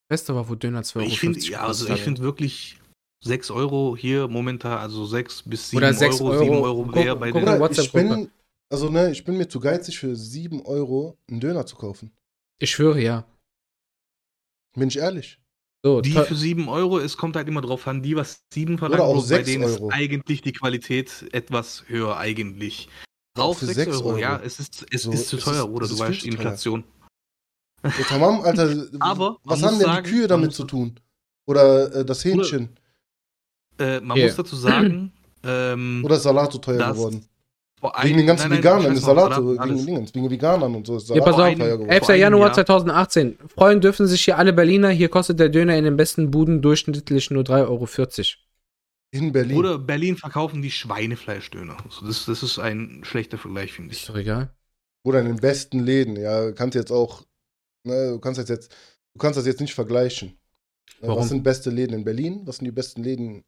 Beste 0.10 0.34
war, 0.34 0.48
wo 0.50 0.56
Döner 0.56 0.82
2,50 0.82 0.96
Euro 0.96 1.06
ich 1.08 1.20
finde, 1.20 1.40
ja, 1.40 1.62
also 1.66 1.88
ich 1.94 2.02
finde 2.02 2.22
wirklich 2.22 2.80
6 3.24 3.52
Euro 3.52 3.96
hier 3.98 4.28
momentan, 4.28 4.78
also 4.80 5.06
6 5.06 5.44
bis 5.44 5.70
7 5.70 5.78
Oder 5.78 5.94
6 5.94 6.22
Euro, 6.22 6.32
Euro. 6.32 6.44
7 6.44 6.56
Euro 6.56 6.84
Guck- 6.86 6.96
wäre 6.96 7.16
bei 7.16 7.32
guck 7.32 7.42
den. 7.42 7.50
Oder 7.50 7.72
ich 7.72 7.92
bin, 7.92 8.32
also 8.70 8.90
ne, 8.90 9.12
ich 9.12 9.24
bin 9.24 9.38
mir 9.38 9.48
zu 9.48 9.60
geizig 9.60 10.00
für 10.00 10.16
7 10.16 10.62
Euro 10.66 11.18
einen 11.30 11.40
Döner 11.40 11.66
zu 11.66 11.76
kaufen. 11.76 12.12
Ich 12.60 12.72
schwöre, 12.72 13.02
ja. 13.02 13.26
Bin 14.76 14.88
ich 14.88 14.98
ehrlich. 14.98 15.40
So, 15.84 16.02
Die 16.02 16.12
für 16.12 16.36
7 16.36 16.68
Euro, 16.68 17.00
es 17.00 17.16
kommt 17.16 17.36
halt 17.38 17.48
immer 17.48 17.62
drauf 17.62 17.88
an, 17.88 18.02
die 18.02 18.16
was 18.16 18.44
7 18.54 18.78
verlangen, 18.78 19.02
auch 19.06 19.16
bei 19.16 19.22
6 19.22 19.46
denen 19.46 19.64
Euro. 19.64 19.90
ist 19.90 19.96
eigentlich 19.96 20.42
die 20.42 20.52
Qualität 20.52 21.26
etwas 21.32 21.88
höher 21.88 22.18
eigentlich. 22.18 22.90
Auch 23.40 23.50
Auf 23.50 23.60
für 23.60 23.66
6 23.66 23.78
6 23.78 23.98
Euro, 23.98 24.10
Euro. 24.10 24.18
ja, 24.18 24.40
es 24.44 24.60
ist, 24.60 24.86
es 24.92 25.04
So, 25.04 25.12
ist 25.12 25.28
zu 25.30 25.38
teuer, 25.38 25.70
ist- 25.82 25.82
es 25.92 25.98
du 25.98 26.00
weißt. 26.00 26.26
Inflation. 26.26 26.84
So, 27.84 28.04
tamam, 28.10 28.42
Alter, 28.42 28.76
Aber 29.00 29.38
was 29.44 29.64
haben 29.64 29.78
denn 29.80 29.88
sagen, 29.88 30.04
die 30.06 30.12
Kühe 30.12 30.28
damit 30.28 30.54
zu 30.54 30.66
tun? 30.66 31.00
Oder 31.48 31.96
äh, 31.96 32.06
das 32.06 32.24
Hähnchen? 32.26 32.70
Äh, 33.80 34.02
man 34.02 34.18
Hier. 34.18 34.26
muss 34.28 34.36
dazu 34.36 34.56
sagen, 34.56 35.14
ähm, 35.44 36.02
Oder 36.06 36.16
ist 36.18 36.24
Salat 36.24 36.52
so 36.52 36.58
teuer 36.60 36.92
geworden? 36.92 37.26
vor 37.80 37.94
Wegen 38.02 38.18
den 38.18 38.28
ganzen 38.28 38.50
nein, 38.50 38.60
nein, 38.62 38.64
Veganern 38.80 38.94
ist 38.94 39.04
Salat, 39.06 39.34
Salat 39.36 39.70
wegen, 39.70 40.14
wegen 40.14 40.30
Veganern 40.30 40.76
und 40.76 40.86
so 40.86 40.98
ist 40.98 41.08
Ja, 41.08 41.16
Salat 41.16 41.24
pass 41.26 41.36
vor 41.36 41.48
auf. 41.48 41.56
teuer 41.58 41.78
geworden. 41.78 41.90
11. 41.90 42.00
Vor 42.06 42.10
einem 42.14 42.22
Januar 42.22 42.46
Jahr. 42.48 42.54
2018. 42.56 43.38
Freuen 43.56 43.80
dürfen 43.82 44.06
sich 44.08 44.22
hier 44.26 44.38
alle 44.38 44.52
Berliner. 44.52 44.90
Hier 44.90 45.08
kostet 45.08 45.40
der 45.40 45.48
Döner 45.48 45.78
in 45.78 45.86
den 45.86 45.96
besten 45.96 46.30
Buden 46.30 46.62
durchschnittlich 46.62 47.32
nur 47.32 47.44
3,40 47.44 47.70
Euro. 47.70 47.88
In 49.12 49.32
Berlin. 49.32 49.58
Oder 49.58 49.80
Berlin 49.80 50.18
verkaufen 50.18 50.62
die 50.62 50.72
Schweinefleischdöner. 50.72 51.78
Also 51.84 52.06
das, 52.06 52.26
das 52.26 52.44
ist 52.44 52.60
ein 52.60 53.04
schlechter 53.04 53.38
Vergleich, 53.38 53.74
finde 53.74 53.92
Ist 53.92 54.02
ich. 54.02 54.06
doch 54.08 54.16
egal. 54.16 54.54
Oder 55.04 55.22
in 55.22 55.28
den 55.28 55.38
besten 55.38 55.80
Läden. 55.80 56.16
Ja, 56.16 56.52
kannst 56.52 56.76
jetzt 56.76 56.92
auch, 56.92 57.24
ne, 57.86 58.12
du 58.12 58.20
kannst 58.20 58.40
das 58.40 58.50
jetzt, 58.50 58.72
du 59.14 59.20
kannst 59.20 59.38
das 59.38 59.46
jetzt 59.48 59.62
nicht 59.62 59.74
vergleichen. 59.74 60.38
Ne, 61.02 61.08
Warum? 61.08 61.22
Was 61.22 61.30
sind 61.30 61.44
beste 61.44 61.70
Läden 61.72 61.94
in 61.96 62.04
Berlin? 62.04 62.42
Was 62.46 62.58
sind 62.58 62.66
die 62.66 62.72
besten 62.72 63.04
Läden 63.04 63.36
im 63.36 63.44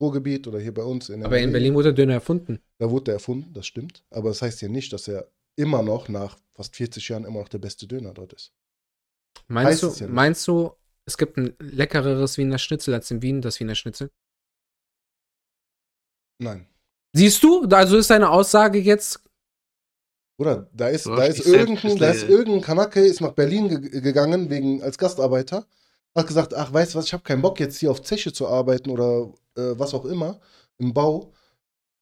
Ruhrgebiet 0.00 0.46
oder 0.46 0.58
hier 0.60 0.74
bei 0.74 0.82
uns 0.82 1.08
in 1.08 1.24
Aber 1.24 1.38
in? 1.38 1.52
Berlin 1.52 1.74
wurde 1.74 1.94
der 1.94 2.04
Döner 2.04 2.14
erfunden. 2.14 2.60
Da 2.78 2.90
wurde 2.90 3.04
der 3.04 3.14
erfunden, 3.14 3.52
das 3.54 3.66
stimmt. 3.66 4.04
Aber 4.10 4.28
das 4.28 4.42
heißt 4.42 4.60
ja 4.60 4.68
nicht, 4.68 4.92
dass 4.92 5.08
er 5.08 5.30
immer 5.56 5.82
noch 5.82 6.08
nach 6.08 6.36
fast 6.54 6.76
40 6.76 7.08
Jahren 7.08 7.24
immer 7.24 7.40
noch 7.40 7.48
der 7.48 7.58
beste 7.58 7.86
Döner 7.86 8.12
dort 8.12 8.34
ist. 8.34 8.52
Meinst 9.48 9.70
Heißt 9.70 9.82
du, 9.82 9.86
es 9.88 9.98
ja 10.00 10.08
meinst 10.08 10.46
du, 10.48 10.72
es 11.06 11.16
gibt 11.16 11.38
ein 11.38 11.54
leckereres 11.60 12.36
Wiener 12.36 12.58
Schnitzel 12.58 12.92
als 12.92 13.10
in 13.10 13.22
Wien 13.22 13.40
das 13.40 13.60
Wiener 13.60 13.74
Schnitzel? 13.74 14.10
Nein. 16.38 16.66
Siehst 17.12 17.42
du? 17.42 17.64
Also 17.64 17.96
ist 17.96 18.10
deine 18.10 18.30
Aussage 18.30 18.78
jetzt. 18.78 19.20
Oder 20.38 20.68
da 20.72 20.88
ist, 20.88 21.06
da 21.06 21.24
ist, 21.24 21.46
irgendein, 21.46 21.96
da 21.96 22.10
ist 22.10 22.28
irgendein 22.28 22.60
Kanake, 22.60 23.00
ist 23.00 23.22
nach 23.22 23.32
Berlin 23.32 23.68
ge 23.68 24.00
gegangen 24.02 24.50
wegen, 24.50 24.82
als 24.82 24.98
Gastarbeiter, 24.98 25.66
hat 26.14 26.26
gesagt, 26.26 26.52
ach, 26.52 26.72
weißt 26.72 26.92
du 26.92 26.98
was, 26.98 27.06
ich 27.06 27.14
habe 27.14 27.22
keinen 27.22 27.40
Bock 27.40 27.58
jetzt 27.58 27.78
hier 27.78 27.90
auf 27.90 28.02
Zeche 28.02 28.32
zu 28.32 28.46
arbeiten 28.46 28.90
oder 28.90 29.32
äh, 29.56 29.78
was 29.78 29.94
auch 29.94 30.04
immer, 30.04 30.38
im 30.76 30.92
Bau. 30.92 31.32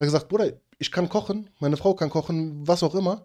Hat 0.01 0.07
gesagt, 0.07 0.29
Bruder, 0.29 0.53
ich 0.79 0.91
kann 0.91 1.09
kochen, 1.09 1.49
meine 1.61 1.77
Frau 1.77 1.95
kann 1.95 2.11
kochen, 2.11 2.67
was 2.67 2.83
auch 2.83 2.97
immer. 2.97 3.25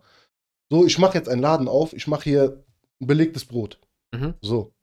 So, 0.71 0.85
ich 0.85 0.99
mache 0.99 1.17
jetzt 1.17 1.27
einen 1.27 1.41
Laden 1.41 1.67
auf, 1.67 1.93
ich 1.93 2.05
mache 2.05 2.25
hier 2.25 2.63
ein 3.01 3.07
belegtes 3.07 3.45
Brot. 3.45 3.79
Mhm. 4.13 4.35
So. 4.41 4.73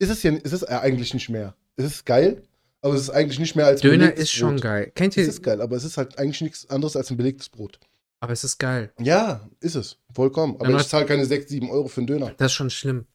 Ist 0.00 0.10
es 0.10 0.24
ja, 0.24 0.32
ist 0.32 0.52
es 0.52 0.62
ja 0.62 0.80
eigentlich 0.80 1.14
nicht 1.14 1.28
mehr. 1.28 1.54
Es 1.76 1.84
ist 1.84 2.04
geil, 2.04 2.42
aber 2.82 2.94
es 2.94 3.00
ist 3.02 3.10
eigentlich 3.10 3.38
nicht 3.38 3.56
mehr 3.56 3.66
als 3.66 3.80
Döner 3.80 4.12
ist 4.12 4.30
schon 4.32 4.54
Brot. 4.56 4.62
geil. 4.62 4.92
Kennt 4.94 5.16
Es 5.16 5.24
ihr? 5.24 5.28
ist 5.30 5.42
geil, 5.42 5.60
aber 5.62 5.76
es 5.76 5.84
ist 5.84 5.96
halt 5.96 6.18
eigentlich 6.18 6.42
nichts 6.42 6.68
anderes 6.68 6.94
als 6.96 7.10
ein 7.10 7.16
belegtes 7.16 7.48
Brot. 7.48 7.78
Aber 8.20 8.32
es 8.32 8.44
ist 8.44 8.58
geil. 8.58 8.92
Ja, 9.00 9.48
ist 9.60 9.74
es. 9.74 9.98
Vollkommen. 10.14 10.56
Aber 10.60 10.70
Ja, 10.70 10.76
ich 10.80 10.86
zahle 10.88 11.06
keine 11.06 11.24
6, 11.24 11.48
7 11.50 11.70
Euro 11.70 11.88
für 11.88 12.00
einen 12.02 12.06
Döner. 12.06 12.32
Das 12.36 12.52
ist 12.52 12.56
schon 12.56 12.70
schlimm. 12.70 13.06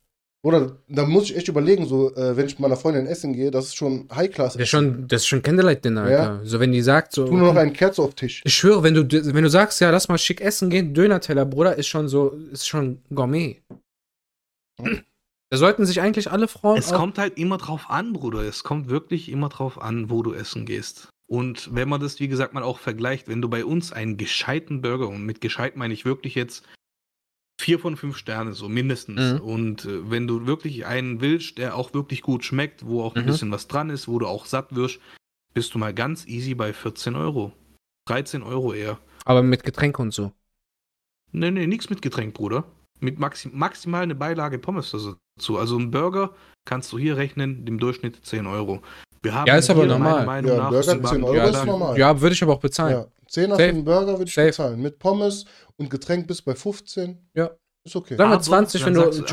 Oder 0.44 0.78
da 0.88 1.04
muss 1.06 1.26
ich 1.26 1.36
echt 1.36 1.48
überlegen, 1.48 1.86
so, 1.88 2.14
äh, 2.16 2.38
wenn 2.38 2.46
ich 2.46 2.54
mit 2.54 2.60
meiner 2.60 2.78
Freundin 2.78 3.08
essen 3.08 3.34
gehe, 3.34 3.50
das 3.52 3.66
ist 3.68 3.76
schon 3.76 4.08
High-Class. 4.14 4.54
Das 4.54 4.62
ist 4.64 4.70
schon, 4.70 5.08
das 5.08 5.22
ist 5.22 5.28
schon 5.28 5.42
Candlelight-Dinner, 5.42 6.10
Ja. 6.10 6.18
Alter. 6.36 6.46
So, 6.46 6.60
wenn 6.60 6.72
die 6.72 6.82
sagt, 6.82 7.14
so. 7.14 7.26
Tu 7.26 7.36
nur 7.36 7.54
noch 7.54 7.60
einen 7.60 7.74
Kerze 7.74 8.02
auf 8.02 8.12
den 8.12 8.18
Tisch. 8.28 8.42
Ich 8.46 8.54
schwöre, 8.54 8.84
wenn 8.84 8.94
du, 8.94 9.04
wenn 9.34 9.44
du 9.44 9.50
sagst, 9.50 9.82
ja, 9.82 9.90
lass 9.90 10.08
mal 10.08 10.18
schick 10.18 10.40
essen 10.42 10.70
gehen, 10.70 10.94
Döner-Teller, 10.94 11.46
Bruder, 11.46 11.76
ist 11.76 11.88
schon 11.88 12.08
so, 12.08 12.30
ist 12.52 12.68
schon 12.68 13.02
Gourmet. 13.14 13.62
Da 15.50 15.58
sollten 15.58 15.86
sich 15.86 16.02
eigentlich 16.02 16.30
alle 16.32 16.48
Frauen. 16.48 16.78
Es 16.78 16.92
kommt 16.92 17.18
halt 17.18 17.38
immer 17.38 17.58
drauf 17.58 17.90
an, 17.90 18.14
Bruder. 18.14 18.42
Es 18.42 18.64
kommt 18.64 18.90
wirklich 18.90 19.30
immer 19.30 19.50
drauf 19.50 19.82
an, 19.82 20.10
wo 20.10 20.22
du 20.24 20.34
essen 20.34 20.66
gehst. 20.66 21.10
Und 21.30 21.74
wenn 21.74 21.88
man 21.90 22.02
das, 22.02 22.20
wie 22.20 22.28
gesagt, 22.28 22.54
mal 22.54 22.64
auch 22.64 22.80
vergleicht, 22.80 23.28
wenn 23.28 23.42
du 23.42 23.50
bei 23.50 23.64
uns 23.66 23.92
einen 23.94 24.18
gescheiten 24.18 24.82
Burger, 24.82 25.08
und 25.08 25.24
mit 25.26 25.40
gescheit 25.42 25.76
meine 25.78 25.94
ich 25.94 26.06
wirklich 26.06 26.36
jetzt 26.36 26.66
vier 27.60 27.80
von 27.80 27.96
fünf 27.98 28.18
Sterne, 28.18 28.54
so 28.54 28.70
mindestens. 28.70 29.34
Mhm. 29.34 29.40
Und 29.42 29.86
äh, 29.86 30.10
wenn 30.12 30.28
du 30.28 30.46
wirklich 30.48 30.86
einen 30.86 31.22
willst, 31.22 31.58
der 31.58 31.76
auch 31.76 31.94
wirklich 31.94 32.22
gut 32.22 32.44
schmeckt, 32.46 32.86
wo 32.86 33.02
auch 33.04 33.16
ein 33.16 33.24
Mhm. 33.24 33.28
bisschen 33.28 33.52
was 33.52 33.68
dran 33.68 33.90
ist, 33.90 34.08
wo 34.08 34.20
du 34.20 34.28
auch 34.28 34.46
satt 34.46 34.76
wirst, 34.76 35.00
bist 35.54 35.74
du 35.74 35.80
mal 35.80 35.94
ganz 35.94 36.26
easy 36.28 36.54
bei 36.56 36.72
14 36.74 37.16
Euro. 37.16 37.52
13 38.08 38.44
Euro 38.44 38.74
eher. 38.74 39.00
aber 39.26 39.44
mit 39.44 39.64
Getränk 39.64 40.00
und 40.00 40.14
so. 40.14 40.32
Nee, 41.34 41.52
nee, 41.52 41.68
nichts 41.68 41.90
mit 41.90 42.02
Getränk, 42.02 42.34
Bruder. 42.34 42.64
Mit 43.02 43.20
maxim 43.20 43.52
maximal 43.54 44.04
eine 44.04 44.16
Beilage 44.16 44.58
Pommes 44.60 44.90
dazu. 45.38 45.58
Also 45.58 45.78
ein 45.78 45.92
Burger 45.92 46.32
kannst 46.66 46.92
du 46.92 47.00
hier 47.00 47.18
rechnen, 47.18 47.66
im 47.68 47.80
Durchschnitt 47.80 48.26
10 48.26 48.46
Euro. 48.48 48.82
Wir 49.22 49.34
haben 49.34 49.48
Ja, 49.48 49.58
ist 49.58 49.70
aber 49.70 49.86
normal. 49.86 50.26
Meinung 50.26 50.52
Ja, 50.52 50.58
nach 50.58 50.70
Burger 50.70 50.84
sogar 50.84 51.12
10 51.14 51.24
Euro 51.24 51.40
einen 51.40 51.50
ist 51.50 51.66
normal. 51.66 51.98
Ja, 51.98 52.22
würde 52.22 52.34
ich 52.34 52.44
aber 52.44 52.54
auch 52.54 52.60
bezahlen. 52.60 52.94
Ja. 52.94 53.08
10 53.30 53.50
für 53.50 53.58
Safe. 53.58 53.70
einen 53.70 53.86
Burger 53.86 54.18
würde 54.18 54.26
ich 54.30 54.34
Safe. 54.34 54.48
bezahlen. 54.48 54.82
Mit 54.82 55.00
Pommes 55.00 55.46
und 55.78 55.90
Getränk 55.90 56.28
bis 56.28 56.42
bei 56.42 56.56
15. 56.56 57.30
Ja. 57.34 57.52
Ist 57.84 57.96
okay. 57.96 58.16
Sagen 58.16 58.30
wir 58.30 58.34
Aber 58.36 58.44
20, 58.44 58.86
wenn 58.86 58.94
dann 58.94 59.12
du 59.12 59.18
ihr 59.18 59.26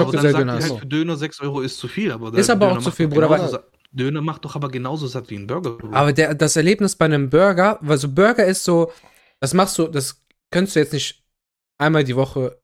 hast. 0.52 0.70
Halt 0.70 0.80
für 0.80 0.86
Döner 0.86 1.16
6 1.16 1.40
Euro 1.40 1.60
ist 1.60 1.78
zu 1.78 1.88
viel. 1.88 2.12
Aber 2.12 2.32
Ist 2.34 2.50
aber 2.50 2.72
auch 2.72 2.78
zu 2.78 2.84
macht 2.84 2.96
viel, 2.96 3.08
doch 3.08 3.14
Bruder, 3.14 3.28
genauso 3.28 3.58
Döner 3.92 4.20
macht 4.20 4.44
doch 4.44 4.56
aber 4.56 4.68
genauso 4.68 5.06
satt 5.06 5.30
wie 5.30 5.36
ein 5.36 5.46
Burger. 5.46 5.70
Bruder. 5.70 5.96
Aber 5.96 6.12
der, 6.12 6.34
das 6.34 6.56
Erlebnis 6.56 6.96
bei 6.96 7.04
einem 7.04 7.30
Burger, 7.30 7.78
weil 7.80 7.98
so 7.98 8.08
Burger 8.08 8.44
ist 8.44 8.64
so, 8.64 8.92
das 9.40 9.54
machst 9.54 9.78
du, 9.78 9.86
das 9.86 10.20
könntest 10.50 10.76
du 10.76 10.80
jetzt 10.80 10.92
nicht 10.92 11.24
einmal 11.78 12.04
die 12.04 12.16
Woche 12.16 12.58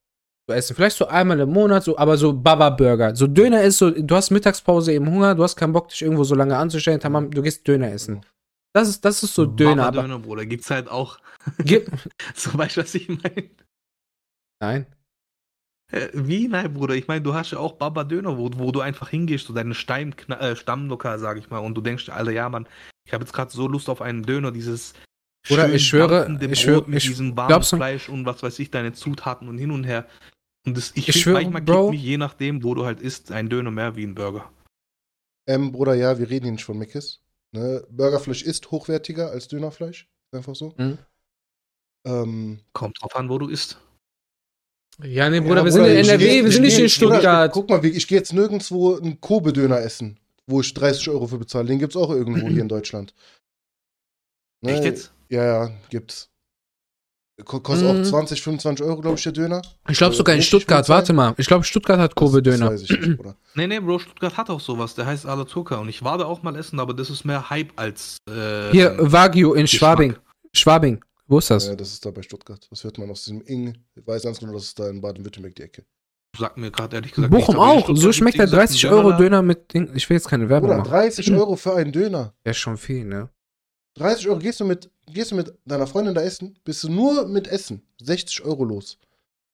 so 0.50 0.56
essen. 0.56 0.74
Vielleicht 0.76 0.96
so 0.96 1.06
einmal 1.06 1.38
im 1.40 1.50
Monat, 1.50 1.84
so, 1.84 1.96
aber 1.96 2.16
so 2.16 2.32
Baba-Burger. 2.32 3.14
So 3.16 3.26
Döner 3.26 3.62
ist 3.62 3.78
so, 3.78 3.90
du 3.90 4.14
hast 4.16 4.30
Mittagspause 4.30 4.92
eben 4.92 5.08
Hunger, 5.10 5.34
du 5.34 5.42
hast 5.42 5.56
keinen 5.56 5.72
Bock, 5.72 5.88
dich 5.88 6.02
irgendwo 6.02 6.24
so 6.24 6.34
lange 6.34 6.56
anzustellen, 6.56 7.00
tamam, 7.00 7.30
du 7.30 7.42
gehst 7.42 7.66
Döner 7.66 7.90
essen. 7.92 8.24
Das 8.72 8.88
ist, 8.88 9.04
das 9.04 9.22
ist 9.22 9.34
so 9.34 9.46
Döner, 9.46 9.86
aber. 9.86 10.02
Döner, 10.02 10.18
Bruder. 10.18 10.46
Gibt's 10.46 10.70
halt 10.70 10.88
auch. 10.88 11.18
Gib, 11.58 11.90
so 12.34 12.56
weißt 12.56 12.76
du, 12.76 12.82
was 12.82 12.94
ich 12.94 13.08
meine? 13.08 13.50
nein. 14.62 14.86
Äh, 15.92 16.08
Wie? 16.14 16.46
Nein, 16.46 16.72
Bruder. 16.72 16.94
Ich 16.94 17.08
meine, 17.08 17.20
du 17.22 17.34
hast 17.34 17.50
ja 17.50 17.58
auch 17.58 17.72
Baba 17.72 18.04
Döner, 18.04 18.38
wo, 18.38 18.48
wo 18.56 18.70
du 18.70 18.80
einfach 18.80 19.08
hingehst, 19.08 19.46
so 19.46 19.52
deine 19.52 19.74
Stein, 19.74 20.14
äh, 20.28 20.54
Stammlokal, 20.54 21.18
sag 21.18 21.36
ich 21.38 21.50
mal, 21.50 21.58
und 21.58 21.74
du 21.74 21.80
denkst, 21.80 22.08
Alter, 22.10 22.30
ja, 22.30 22.48
Mann, 22.48 22.68
ich 23.06 23.12
habe 23.12 23.24
jetzt 23.24 23.32
gerade 23.32 23.50
so 23.50 23.66
Lust 23.66 23.88
auf 23.88 24.00
einen 24.00 24.22
Döner, 24.22 24.52
dieses 24.52 24.94
schön 25.44 25.74
ich 25.74 25.88
schwöre, 25.88 26.28
ich 26.50 26.60
schwöre, 26.60 26.84
mit 26.88 26.98
ich- 26.98 27.08
diesem 27.08 27.36
warmen 27.36 27.64
Fleisch 27.64 28.08
und 28.08 28.24
was 28.24 28.40
weiß 28.42 28.56
ich, 28.60 28.70
deine 28.70 28.92
Zutaten 28.92 29.48
und 29.48 29.58
hin 29.58 29.72
und 29.72 29.82
her. 29.82 30.06
Und 30.66 30.76
das, 30.76 30.92
ich, 30.94 31.08
Ich 31.08 31.20
schwöre, 31.22 31.42
manchmal 31.42 31.62
Bro. 31.62 31.90
mich, 31.90 32.02
je 32.02 32.18
nachdem, 32.18 32.62
wo 32.62 32.74
du 32.74 32.84
halt 32.84 33.00
isst, 33.00 33.32
ein 33.32 33.48
Döner 33.48 33.70
mehr 33.70 33.96
wie 33.96 34.04
ein 34.04 34.14
Burger. 34.14 34.52
Ähm, 35.48 35.72
Bruder, 35.72 35.94
ja, 35.94 36.18
wir 36.18 36.28
reden 36.28 36.44
hier 36.44 36.52
nicht 36.52 36.64
von 36.64 36.78
Mickes. 36.78 37.22
Ne? 37.52 37.84
Burgerfleisch 37.90 38.42
ist 38.42 38.70
hochwertiger 38.70 39.30
als 39.30 39.48
Dönerfleisch. 39.48 40.02
Ist 40.32 40.36
einfach 40.36 40.54
so. 40.54 40.74
Mhm. 40.76 40.98
Ähm, 42.06 42.60
Kommt 42.72 43.00
drauf 43.02 43.16
an, 43.16 43.28
wo 43.28 43.38
du 43.38 43.48
isst. 43.48 43.78
Ja, 45.02 45.30
nee, 45.30 45.40
Bruder, 45.40 45.56
ja, 45.60 45.64
wir 45.64 45.72
sind 45.72 45.84
in 45.86 45.96
NRW, 45.96 46.18
geh- 46.28 46.44
wir 46.44 46.52
sind 46.52 46.62
nicht 46.62 46.76
geh- 46.76 46.82
in 46.82 46.88
Stuttgart. 46.90 47.52
Bruder, 47.52 47.66
guck 47.66 47.70
mal, 47.70 47.84
ich 47.84 48.06
gehe 48.06 48.18
jetzt 48.18 48.32
nirgendwo 48.34 48.96
einen 48.96 49.20
Kobe-Döner 49.20 49.80
essen, 49.80 50.20
wo 50.46 50.60
ich 50.60 50.72
30 50.74 51.08
Euro 51.08 51.26
für 51.26 51.38
bezahle. 51.38 51.66
Den 51.68 51.78
gibt's 51.78 51.96
auch 51.96 52.10
irgendwo 52.10 52.48
hier 52.48 52.60
in 52.62 52.68
Deutschland. 52.68 53.14
Ne? 54.62 54.72
Echt 54.72 54.84
jetzt? 54.84 55.12
Ja, 55.30 55.44
ja, 55.44 55.70
gibt's. 55.88 56.29
Ko- 57.44 57.60
Kostet 57.60 57.92
Mhm. 57.94 58.02
auch 58.02 58.06
20, 58.08 58.42
25 58.42 58.84
Euro, 58.86 59.00
glaube 59.00 59.16
ich, 59.16 59.22
der 59.22 59.32
Döner. 59.32 59.62
Ich 59.88 59.98
glaube 59.98 60.14
Äh, 60.14 60.16
sogar 60.16 60.34
in 60.34 60.42
Stuttgart, 60.42 60.88
warte 60.88 61.12
mal. 61.12 61.34
Ich 61.36 61.46
glaube, 61.46 61.64
Stuttgart 61.64 61.98
hat 61.98 62.10
Das, 62.12 62.14
das 62.14 62.20
Kobe-Döner. 62.30 62.70
weiß 62.70 62.82
ich 62.82 62.90
nicht, 62.90 63.16
Bruder. 63.16 63.36
Nee, 63.54 63.66
nee, 63.66 63.80
Bro, 63.80 63.98
Stuttgart 64.00 64.36
hat 64.36 64.50
auch 64.50 64.60
sowas. 64.60 64.94
Der 64.94 65.06
heißt 65.06 65.26
Alaturka. 65.26 65.76
Und 65.78 65.88
ich 65.88 66.02
war 66.04 66.18
da 66.18 66.24
auch 66.26 66.42
mal 66.42 66.54
essen, 66.56 66.78
aber 66.80 66.94
das 66.94 67.10
ist 67.10 67.24
mehr 67.24 67.50
Hype 67.50 67.72
als. 67.76 68.16
Äh, 68.28 68.70
Hier, 68.72 68.96
Wagyu 68.98 69.54
in 69.54 69.62
Geschmack. 69.62 69.78
Schwabing. 69.98 70.16
Schwabing. 70.52 71.04
Wo 71.26 71.38
ist 71.38 71.50
das? 71.50 71.66
Ja, 71.68 71.76
das 71.76 71.92
ist 71.92 72.04
da 72.04 72.10
bei 72.10 72.22
Stuttgart. 72.22 72.66
Das 72.70 72.82
hört 72.84 72.98
man 72.98 73.08
aus 73.10 73.24
diesem 73.24 73.42
Ing. 73.42 73.76
Ich 73.94 74.06
weiß 74.06 74.22
ganz 74.24 74.38
genau, 74.40 74.52
das 74.54 74.64
ist 74.64 74.78
da 74.78 74.88
in 74.88 75.00
Baden-Württemberg 75.00 75.54
die 75.54 75.62
Ecke. 75.62 75.84
Sagt 76.36 76.56
mir 76.58 76.70
gerade 76.70 76.96
ehrlich 76.96 77.12
gesagt. 77.12 77.32
Bochum 77.32 77.56
nicht, 77.56 77.64
auch. 77.64 77.96
So 77.96 78.12
schmeckt 78.12 78.38
der 78.38 78.46
gibt's, 78.46 78.52
wie 78.52 78.56
gesagt, 78.56 78.70
30 78.72 78.86
einen 78.88 78.94
Euro. 79.06 79.12
Döner 79.18 79.42
mit 79.42 79.72
Ding. 79.74 79.90
Ich 79.94 80.08
will 80.10 80.16
jetzt 80.16 80.28
keine 80.28 80.48
Werbung 80.48 80.70
Bruder, 80.70 80.80
machen. 80.82 80.90
30 80.90 81.32
Euro 81.32 81.56
für 81.56 81.74
einen 81.74 81.92
Döner. 81.92 82.34
Ja, 82.44 82.50
ist 82.50 82.58
schon 82.58 82.76
viel, 82.76 83.04
ne? 83.04 83.28
30 83.96 84.28
Euro 84.28 84.38
gehst 84.38 84.60
du 84.60 84.64
mit, 84.64 84.88
gehst 85.12 85.30
du 85.30 85.36
mit 85.36 85.52
deiner 85.64 85.86
Freundin 85.86 86.14
da 86.14 86.22
essen, 86.22 86.58
bist 86.64 86.82
du 86.84 86.88
nur 86.90 87.26
mit 87.28 87.46
Essen. 87.48 87.82
60 88.02 88.42
Euro 88.44 88.64
los. 88.64 88.98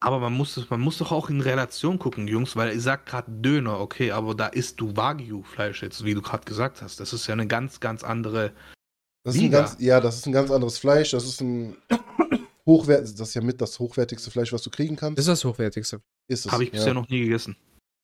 Aber 0.01 0.19
man 0.19 0.33
muss, 0.35 0.57
es- 0.57 0.69
man 0.71 0.81
muss 0.81 0.99
doch 0.99 1.11
auch 1.11 1.31
in 1.31 1.41
Relation 1.41 1.99
gucken, 1.99 2.29
Jungs, 2.29 2.55
weil 2.55 2.73
ihr 2.75 2.81
sagt 2.81 3.07
gerade 3.09 3.31
Döner, 3.31 3.81
okay, 3.81 4.11
aber 4.13 4.35
da 4.35 4.47
isst 4.49 4.81
du 4.81 4.95
Wagyu-Fleisch 4.97 5.83
jetzt, 5.83 6.05
wie 6.05 6.15
du 6.15 6.21
gerade 6.23 6.45
gesagt 6.45 6.83
hast. 6.83 7.01
Das 7.01 7.13
ist 7.13 7.27
ja 7.27 7.33
eine 7.33 7.47
ganz, 7.47 7.81
ganz 7.81 8.05
andere. 8.05 8.53
Das 9.25 9.35
ist 9.35 9.41
ein 9.41 9.45
Liga. 9.45 9.61
ganz, 9.63 9.77
ja, 9.81 10.01
das 10.01 10.17
ist 10.19 10.27
ein 10.27 10.33
ganz 10.33 10.51
anderes 10.51 10.79
Fleisch. 10.79 11.11
Das 11.13 11.25
ist 11.25 11.41
ein 11.41 11.77
hochwert, 12.67 13.03
das 13.05 13.29
ist 13.29 13.35
ja 13.35 13.41
mit 13.41 13.61
das 13.61 13.79
hochwertigste 13.79 14.31
Fleisch, 14.31 14.53
was 14.53 14.63
du 14.63 14.71
kriegen 14.71 14.97
kannst. 14.97 15.19
Das 15.19 15.25
ist 15.27 15.31
das 15.31 15.45
hochwertigste. 15.45 16.01
Ist 16.29 16.47
es. 16.47 16.53
Habe 16.53 16.65
ich 16.65 16.71
bisher 16.73 16.89
ja. 16.89 16.95
noch 16.95 17.09
nie 17.09 17.21
gegessen. 17.21 17.57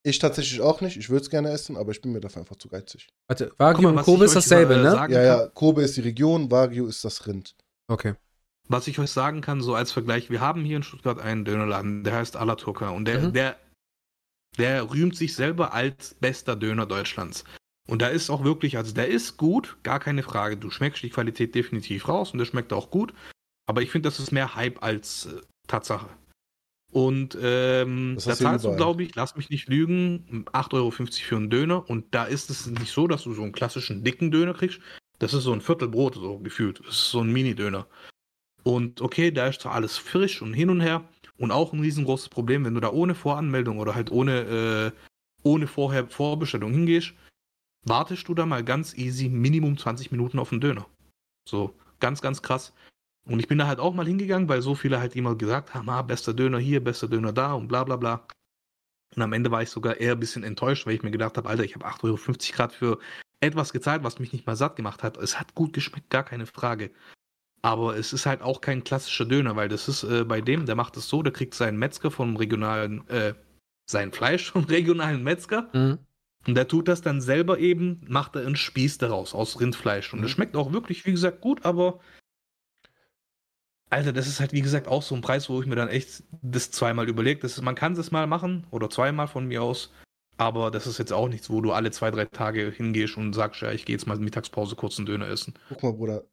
Ich 0.05 0.19
tatsächlich 0.19 0.61
auch 0.61 0.81
nicht. 0.81 0.97
Ich 0.97 1.11
würde 1.11 1.23
es 1.23 1.31
gerne 1.31 1.51
essen, 1.51 1.77
aber 1.77 1.93
ich 1.93 2.01
bin 2.01 2.13
mir 2.13 2.21
dafür 2.21 2.41
einfach 2.43 2.57
zu 2.57 2.69
geizig. 2.69 3.09
Warte, 3.29 3.53
Wagyu 3.59 3.83
mal, 3.83 3.89
und 3.91 3.97
was 3.97 4.05
Kobe 4.05 4.25
ich 4.25 4.31
ist 4.33 4.37
euch, 4.37 4.45
dasselbe, 4.45 4.77
ne? 4.77 4.91
sagen 4.91 5.13
Ja, 5.13 5.19
kann. 5.21 5.41
ja, 5.41 5.47
Kobe 5.49 5.83
ist 5.83 5.97
die 5.97 6.01
Region, 6.01 6.51
Wagyu 6.51 6.87
ist 6.87 7.05
das 7.05 7.27
Rind. 7.27 7.55
Okay. 7.89 8.15
Was 8.69 8.89
ich 8.89 8.99
euch 8.99 9.11
sagen 9.11 9.41
kann, 9.43 9.61
so 9.61 9.75
als 9.75 9.93
Vergleich, 9.93 10.31
wir 10.31 10.41
haben 10.41 10.65
hier 10.65 10.77
in 10.79 10.83
Stuttgart 10.83 11.21
einen 11.21 11.45
Dönerladen, 11.45 12.03
der 12.05 12.15
heißt 12.15 12.37
Alaturka 12.37 12.91
und 12.91 13.05
der, 13.05 13.21
Mhm. 13.21 13.33
der, 13.33 13.57
der 14.59 14.91
rühmt 14.91 15.17
sich 15.17 15.35
selber 15.35 15.73
als 15.73 16.15
bester 16.15 16.57
Döner 16.57 16.87
Deutschlands. 16.87 17.45
Und 17.89 18.03
da 18.03 18.09
ist 18.09 18.31
auch 18.31 18.45
wirklich, 18.45 18.77
also 18.77 18.93
der 18.95 19.09
ist 19.09 19.37
gut, 19.37 19.77
gar 19.83 19.99
keine 20.01 20.23
Frage. 20.23 20.57
Du 20.57 20.71
schmeckst 20.71 21.03
die 21.03 21.11
Qualität 21.11 21.55
definitiv 21.55 22.09
raus 22.09 22.33
und 22.33 22.39
der 22.39 22.47
schmeckt 22.47 22.73
auch 22.73 22.91
gut. 22.91 23.13
Aber 23.69 23.83
ich 23.83 23.91
finde, 23.91 24.09
das 24.09 24.21
ist 24.21 24.33
mehr 24.33 24.55
Hype 24.55 24.83
als 24.83 25.27
äh, 25.27 25.41
Tatsache. 25.69 26.09
Und 26.93 27.39
ähm, 27.41 28.17
Das 28.17 28.25
da 28.25 28.35
zahlst 28.37 28.67
du, 28.67 28.77
glaube 28.77 29.03
ich, 29.03 29.15
lass 29.15 29.35
mich 29.35 29.49
nicht 29.49 29.67
lügen, 29.67 30.45
8,50 30.53 30.75
Euro 30.75 30.91
für 30.91 31.37
einen 31.37 31.49
Döner. 31.49 31.89
Und 31.89 32.15
da 32.15 32.25
ist 32.25 32.51
es 32.51 32.67
nicht 32.67 32.93
so, 32.93 33.09
dass 33.09 33.25
du 33.25 33.33
so 33.33 33.43
einen 33.43 33.53
klassischen 33.53 34.05
dicken 34.05 34.31
Döner 34.31 34.53
kriegst. 34.53 34.79
Das 35.19 35.33
ist 35.33 35.45
so 35.45 35.55
ein 35.55 35.63
Viertelbrot, 35.63 36.17
so 36.17 36.39
gefühlt. 36.39 36.81
Das 36.81 36.95
ist 36.95 37.11
so 37.11 37.21
ein 37.21 37.33
Mini-Döner. 37.33 37.87
Und 38.63 39.01
okay, 39.01 39.31
da 39.31 39.47
ist 39.47 39.63
zwar 39.63 39.73
alles 39.73 39.97
frisch 39.97 40.43
und 40.43 40.53
hin 40.53 40.69
und 40.69 40.83
her. 40.83 41.09
Und 41.39 41.51
auch 41.51 41.73
ein 41.73 41.81
riesengroßes 41.81 42.29
Problem, 42.29 42.67
wenn 42.67 42.75
du 42.75 42.81
da 42.81 42.93
ohne 42.93 43.15
Voranmeldung 43.15 43.79
oder 43.79 43.95
halt 43.95 44.13
ohne, 44.13 44.93
äh, 44.93 44.99
ohne 45.43 45.67
vorher 45.67 46.07
Vorbestellung 46.07 46.73
hingehst, 46.73 47.15
wartest 47.85 48.29
du 48.29 48.35
da 48.35 48.45
mal 48.45 48.63
ganz 48.63 48.95
easy 48.99 49.31
Minimum 49.31 49.79
20 49.79 50.13
Minuten 50.13 50.39
auf 50.39 50.51
den 50.51 50.61
Döner. 50.61 50.87
So, 51.49 51.75
ganz, 52.01 52.21
ganz 52.21 52.43
krass. 52.43 52.75
Und 53.25 53.39
ich 53.39 53.49
bin 53.49 53.59
da 53.59 53.67
halt 53.67 53.79
auch 53.79 53.95
mal 53.95 54.07
hingegangen, 54.07 54.49
weil 54.49 54.63
so 54.63 54.75
viele 54.75 54.99
halt 54.99 55.15
immer 55.15 55.37
gesagt 55.37 55.75
haben, 55.75 55.89
ah, 55.89 56.03
bester 56.03 56.35
Döner 56.35 56.59
hier, 56.59 56.83
bester 56.83 57.09
Döner 57.09 57.33
da 57.33 57.53
und 57.53 57.69
bla 57.69 57.85
bla 57.85 57.97
bla. 57.97 58.27
Und 59.15 59.23
am 59.23 59.33
Ende 59.33 59.51
war 59.51 59.63
ich 59.63 59.71
sogar 59.71 59.99
eher 59.99 60.13
ein 60.13 60.21
bisschen 60.21 60.43
enttäuscht, 60.43 60.87
weil 60.87 60.95
ich 60.95 61.03
mir 61.03 61.11
gedacht 61.11 61.37
habe, 61.37 61.49
Alter, 61.49 61.65
ich 61.65 61.75
habe 61.75 61.87
8,50 61.87 62.05
Euro 62.05 62.57
Grad 62.57 62.73
für 62.73 62.99
etwas 63.41 63.73
gezahlt, 63.73 64.03
was 64.03 64.19
mich 64.19 64.33
nicht 64.33 64.47
mal 64.47 64.57
satt 64.57 64.77
gemacht 64.77 65.03
hat. 65.03 65.17
Es 65.19 65.39
hat 65.39 65.55
gut 65.55 65.73
geschmeckt, 65.73 66.11
gar 66.11 66.25
keine 66.25 66.47
Frage. 66.47 66.91
Aber 67.61 67.97
es 67.97 68.13
ist 68.13 68.27
halt 68.27 68.43
auch 68.43 68.61
kein 68.61 68.83
klassischer 68.83 69.25
Döner, 69.25 69.55
weil 69.55 69.69
das 69.69 69.87
ist 69.87 70.03
äh, 70.03 70.25
bei 70.25 70.41
dem, 70.41 70.67
der 70.67 70.75
macht 70.75 70.97
es 70.97 71.09
so, 71.09 71.23
der 71.23 71.33
kriegt 71.33 71.55
seinen 71.55 71.79
Metzger 71.79 72.11
vom 72.11 72.37
regionalen, 72.37 73.07
äh, 73.09 73.35
sein 73.89 74.11
Fleisch 74.13 74.51
vom 74.53 74.65
regionalen 74.65 75.23
Metzger 75.23 75.69
Mhm. 75.73 75.99
und 76.47 76.55
der 76.57 76.67
tut 76.67 76.89
das 76.89 77.03
dann 77.03 77.21
selber 77.21 77.59
eben, 77.59 78.05
macht 78.09 78.35
er 78.35 78.47
einen 78.47 78.57
Spieß 78.57 78.99
daraus, 78.99 79.33
aus 79.33 79.61
Rindfleisch. 79.61 80.13
Und 80.13 80.21
Mhm. 80.21 80.23
das 80.25 80.33
schmeckt 80.33 80.57
auch 80.57 80.73
wirklich, 80.73 81.07
wie 81.07 81.13
gesagt, 81.13 81.41
gut, 81.41 81.65
aber 81.65 82.01
Alter, 83.93 84.15
das 84.15 84.27
ist 84.27 84.41
halt, 84.41 84.55
wie 84.55 84.63
gesagt, 84.63 84.89
auch 84.89 85.03
so 85.03 85.15
ein 85.15 85.21
Preis, 85.21 85.51
wo 85.51 85.61
ich 85.61 85.67
mir 85.67 85.77
dann 85.77 85.89
echt 85.89 86.23
das 86.41 86.71
zweimal 86.71 87.07
ist, 87.45 87.61
man 87.61 87.75
kann 87.75 87.93
es 87.93 88.11
mal 88.11 88.27
machen 88.27 88.67
oder 88.71 88.89
zweimal 88.89 89.29
von 89.29 89.47
mir 89.47 89.63
aus, 89.63 89.91
aber 90.39 90.71
das 90.71 90.87
ist 90.87 90.99
jetzt 90.99 91.13
auch 91.13 91.29
nichts, 91.29 91.51
wo 91.51 91.61
du 91.61 91.73
alle 91.73 91.91
zwei, 91.91 92.11
drei 92.11 92.25
Tage 92.25 92.71
hingehst 92.71 93.19
und 93.19 93.35
sagst, 93.35 93.61
ja, 93.61 93.71
ich 93.71 93.85
gehe 93.85 93.95
jetzt 93.95 94.07
mal 94.07 94.17
Mittagspause 94.17 94.77
kurz 94.77 94.97
einen 94.97 95.05
Döner 95.05 95.29
essen. 95.29 95.53
Guck 95.69 95.83
mal, 95.83 95.93
Bruder. 95.93 96.25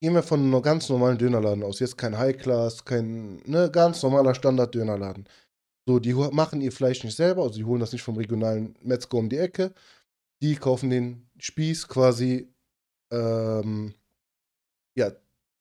Gehen 0.00 0.14
wir 0.14 0.22
von 0.22 0.40
einem 0.40 0.62
ganz 0.62 0.88
normalen 0.88 1.18
Dönerladen 1.18 1.62
aus. 1.62 1.80
Jetzt 1.80 1.98
kein 1.98 2.16
High-Class, 2.16 2.86
kein 2.86 3.42
ne, 3.44 3.70
ganz 3.70 4.02
normaler 4.02 4.34
Standard-Dönerladen. 4.34 5.28
So, 5.86 5.98
die 5.98 6.14
machen 6.14 6.62
ihr 6.62 6.72
Fleisch 6.72 7.04
nicht 7.04 7.14
selber, 7.14 7.42
also 7.42 7.56
die 7.56 7.64
holen 7.64 7.80
das 7.80 7.92
nicht 7.92 8.02
vom 8.02 8.16
regionalen 8.16 8.74
Metzger 8.80 9.18
um 9.18 9.28
die 9.28 9.36
Ecke. 9.36 9.74
Die 10.40 10.56
kaufen 10.56 10.88
den 10.88 11.28
Spieß 11.38 11.88
quasi, 11.88 12.48
ähm, 13.12 13.92
ja, 14.96 15.10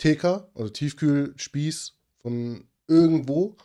TK, 0.04 0.48
also 0.56 0.70
Tiefkühlspieß 0.70 1.94
von 2.22 2.64
irgendwo, 2.88 3.56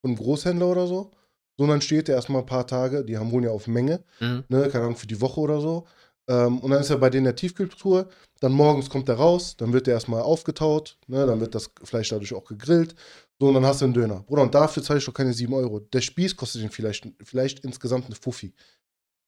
von 0.00 0.10
einem 0.10 0.16
Großhändler 0.16 0.66
oder 0.68 0.86
so. 0.86 1.10
So, 1.56 1.64
und 1.64 1.70
dann 1.70 1.80
steht 1.80 2.08
der 2.08 2.16
erstmal 2.16 2.40
ein 2.42 2.46
paar 2.46 2.66
Tage, 2.66 3.04
die 3.04 3.18
haben 3.18 3.30
wohl 3.32 3.44
ja 3.44 3.50
auf 3.50 3.66
Menge, 3.66 4.02
Mhm. 4.20 4.44
ne, 4.48 4.68
keine 4.68 4.84
Ahnung, 4.84 4.96
für 4.96 5.06
die 5.06 5.20
Woche 5.20 5.40
oder 5.40 5.60
so. 5.60 5.86
Ähm, 6.28 6.58
und 6.60 6.70
dann 6.70 6.80
ist 6.80 6.90
er 6.90 6.98
bei 6.98 7.10
denen 7.10 7.20
in 7.20 7.24
der 7.32 7.36
Tiefkühltour. 7.36 8.08
Dann 8.40 8.52
morgens 8.52 8.88
kommt 8.88 9.08
er 9.08 9.16
raus, 9.16 9.56
dann 9.56 9.72
wird 9.72 9.88
er 9.88 9.94
erstmal 9.94 10.22
aufgetaut, 10.22 10.96
ne, 11.06 11.26
dann 11.26 11.40
wird 11.40 11.54
das 11.54 11.70
Fleisch 11.82 12.08
dadurch 12.08 12.32
auch 12.34 12.44
gegrillt. 12.44 12.94
So, 13.38 13.48
und 13.48 13.54
dann 13.54 13.66
hast 13.66 13.80
du 13.80 13.86
einen 13.86 13.94
Döner. 13.94 14.22
Bruder, 14.22 14.42
und 14.42 14.54
dafür 14.54 14.82
zahle 14.82 14.98
ich 14.98 15.04
doch 15.04 15.14
keine 15.14 15.32
7 15.32 15.52
Euro. 15.54 15.80
Der 15.80 16.00
Spieß 16.00 16.36
kostet 16.36 16.62
ihn 16.62 16.70
vielleicht, 16.70 17.06
vielleicht 17.22 17.60
insgesamt 17.60 18.06
eine 18.06 18.14
Fuffi. 18.14 18.54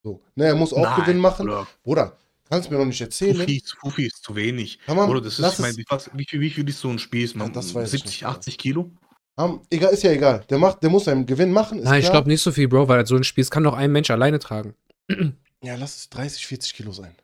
So, 0.02 0.22
ne, 0.34 0.46
er 0.46 0.54
muss 0.54 0.72
auch 0.72 0.82
Nein, 0.82 1.00
Gewinn 1.00 1.18
machen. 1.18 1.46
Bruder. 1.46 1.66
Bruder, 1.82 2.16
kannst 2.52 2.68
du 2.68 2.72
mir 2.74 2.78
noch 2.80 2.86
nicht 2.86 3.00
erzählen. 3.00 3.40
Ist- 3.48 3.76
Fuffi 3.80 4.04
ist 4.06 4.22
zu 4.22 4.36
wenig. 4.36 4.78
Kann 4.84 4.96
man, 4.96 5.08
Oder 5.08 5.22
das 5.22 5.38
ist, 5.38 5.52
ich 5.54 5.58
meine, 5.58 5.76
wie, 5.76 5.84
was- 5.88 6.10
wie, 6.12 6.26
viel, 6.26 6.40
wie 6.40 6.50
viel 6.50 6.68
ist 6.68 6.80
so 6.80 6.90
ein 6.90 6.98
Spieß? 6.98 7.34
Man, 7.34 7.48
Ja, 7.48 7.54
das 7.54 7.74
weiß 7.74 7.84
ich 7.94 8.00
70, 8.02 8.20
nicht, 8.20 8.26
80 8.26 8.58
Kilo? 8.58 8.90
Haben, 9.38 9.62
egal, 9.70 9.92
ist 9.94 10.02
ja 10.02 10.10
egal. 10.12 10.44
Der, 10.50 10.58
macht, 10.58 10.82
der 10.82 10.90
muss 10.90 11.04
seinen 11.06 11.24
Gewinn 11.24 11.50
machen. 11.52 11.78
Ist 11.78 11.84
Nein, 11.86 12.00
ich 12.00 12.04
klar. 12.04 12.12
glaube 12.16 12.28
nicht 12.28 12.42
so 12.42 12.52
viel, 12.52 12.68
Bro, 12.68 12.88
weil 12.88 13.06
so 13.06 13.16
ein 13.16 13.24
Spieß 13.24 13.50
kann 13.50 13.64
doch 13.64 13.72
ein 13.74 13.90
Mensch 13.90 14.10
alleine 14.10 14.38
tragen. 14.38 14.74
Ja, 15.64 15.76
lass 15.76 15.96
es 15.96 16.10
30, 16.10 16.44
40 16.44 16.74
Kilo 16.74 16.90
sein. 16.90 17.14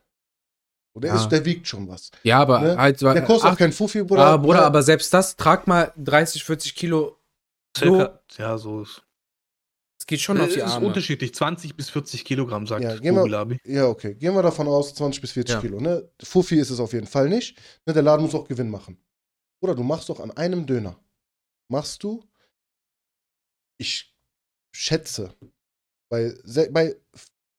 So, 0.93 1.01
der, 1.01 1.13
Ja. 1.13 1.17
ist, 1.21 1.27
der 1.27 1.43
wiegt 1.43 1.67
schon 1.67 1.89
was. 1.89 2.09
Ja, 2.23 2.39
aber 2.39 2.61
Ne? 2.61 2.77
halt. 2.77 3.01
Der 3.01 3.21
kostet 3.23 3.49
ach, 3.49 3.53
auch 3.53 3.57
kein 3.57 3.73
Fuffi, 3.73 4.01
Bruder. 4.01 4.25
ah, 4.27 4.37
Bruder, 4.37 4.61
Ne? 4.61 4.65
aber 4.65 4.81
selbst 4.81 5.13
das, 5.13 5.35
trag 5.35 5.67
mal 5.67 5.91
30, 5.97 6.45
40 6.45 6.73
Kilo. 6.73 7.17
Circa, 7.77 8.21
ja, 8.37 8.57
so 8.57 8.83
ist 8.83 9.03
Es 10.01 10.07
geht 10.07 10.21
schon 10.21 10.39
auf 10.39 10.47
Es 10.47 10.53
die 10.53 10.59
ist 10.61 10.65
Arme. 10.65 10.87
unterschiedlich, 10.87 11.33
20 11.35 11.75
bis 11.75 11.89
40 11.89 12.23
Kilogramm, 12.23 12.65
sagt 12.65 12.83
Ja, 12.83 12.97
Kubilabi. 12.97 13.59
Ja, 13.65 13.87
okay. 13.87 14.15
Gehen 14.15 14.33
wir 14.33 14.41
davon 14.41 14.67
aus, 14.67 14.95
20 14.95 15.21
bis 15.21 15.31
40 15.31 15.55
Ja. 15.55 15.61
Kilo. 15.61 15.79
Ne? 15.81 16.09
Fuffi 16.23 16.55
ist 16.57 16.69
es 16.69 16.79
auf 16.79 16.93
jeden 16.93 17.07
Fall 17.07 17.27
nicht. 17.29 17.57
Ne? 17.85 17.93
Der 17.93 18.01
Laden 18.01 18.23
muss 18.25 18.33
auch 18.33 18.47
Gewinn 18.47 18.69
machen. 18.69 18.97
Oder 19.61 19.75
du 19.75 19.83
machst 19.83 20.07
doch 20.09 20.19
an 20.21 20.31
einem 20.31 20.65
Döner. 20.65 20.97
Machst 21.69 22.01
du, 22.03 22.23
ich 23.77 24.15
schätze, 24.73 25.35
bei, 26.09 26.33
bei 26.71 26.95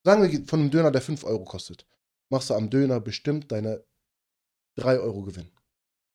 sagen 0.04 0.22
wir 0.22 0.46
von 0.46 0.60
einem 0.60 0.70
Döner, 0.70 0.90
der 0.90 1.02
5 1.02 1.24
Euro 1.24 1.44
kostet, 1.44 1.86
machst 2.30 2.48
du 2.50 2.54
am 2.54 2.70
Döner 2.70 3.00
bestimmt 3.00 3.52
deine 3.52 3.84
3 4.78 4.98
Euro 4.98 5.22
Gewinn. 5.22 5.50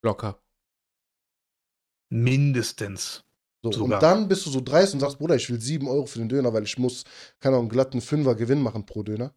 Locker. 0.03 0.41
Mindestens. 2.09 3.24
So, 3.71 3.80
Sogar. 3.80 3.97
und 3.97 4.04
dann 4.04 4.28
bist 4.28 4.45
du 4.45 4.49
so 4.49 4.62
dreist 4.62 4.93
und 4.93 4.99
sagst, 4.99 5.17
Bruder, 5.17 5.36
ich 5.36 5.49
will 5.49 5.60
7 5.60 5.88
Euro 5.88 6.06
für 6.06 6.19
den 6.19 6.30
Döner, 6.30 6.54
weil 6.54 6.63
ich 6.63 6.78
muss, 6.78 7.04
keine 7.39 7.56
Ahnung, 7.58 7.69
glatten 7.69 8.01
Fünfer 8.01 8.36
Gewinn 8.36 8.62
machen 8.62 8.86
pro 8.86 9.04
Döner. 9.04 9.34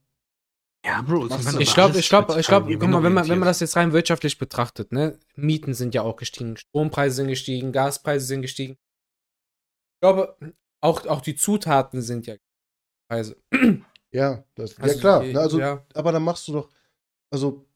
Ja, 0.85 1.03
Bro, 1.03 1.27
Ich 1.59 1.75
glaube, 1.75 1.99
ich 1.99 2.09
glaube, 2.09 2.39
ich 2.41 2.47
glaube, 2.47 2.79
guck 2.79 2.89
mal, 2.89 3.03
wenn 3.03 3.13
man, 3.13 3.29
wenn 3.29 3.39
man 3.39 3.47
das 3.47 3.61
jetzt 3.61 3.77
rein 3.77 3.93
wirtschaftlich 3.93 4.39
betrachtet, 4.39 4.93
ne, 4.93 5.19
Mieten 5.35 5.75
sind 5.75 5.95
ja 5.95 6.03
auch 6.03 6.17
gestiegen, 6.17 6.57
Strompreise 6.57 7.17
sind 7.17 7.29
gestiegen, 7.29 7.73
Gaspreise 7.73 8.27
sind 8.27 8.43
gestiegen. 8.43 8.75
Ich 8.75 10.01
glaube, 10.01 10.37
auch, 10.81 11.05
auch 11.07 11.21
die 11.21 11.35
Zutaten 11.35 12.01
sind 12.01 12.27
ja 12.27 12.37
Preise. 13.09 13.37
Ja, 14.11 14.45
das, 14.55 14.79
Also, 14.79 14.95
ja 14.95 15.01
klar. 15.01 15.23
Ne, 15.25 15.39
also, 15.39 15.59
ja. 15.59 15.85
Aber 15.95 16.13
dann 16.13 16.23
machst 16.23 16.47
du 16.49 16.53
doch, 16.53 16.71
also 17.31 17.67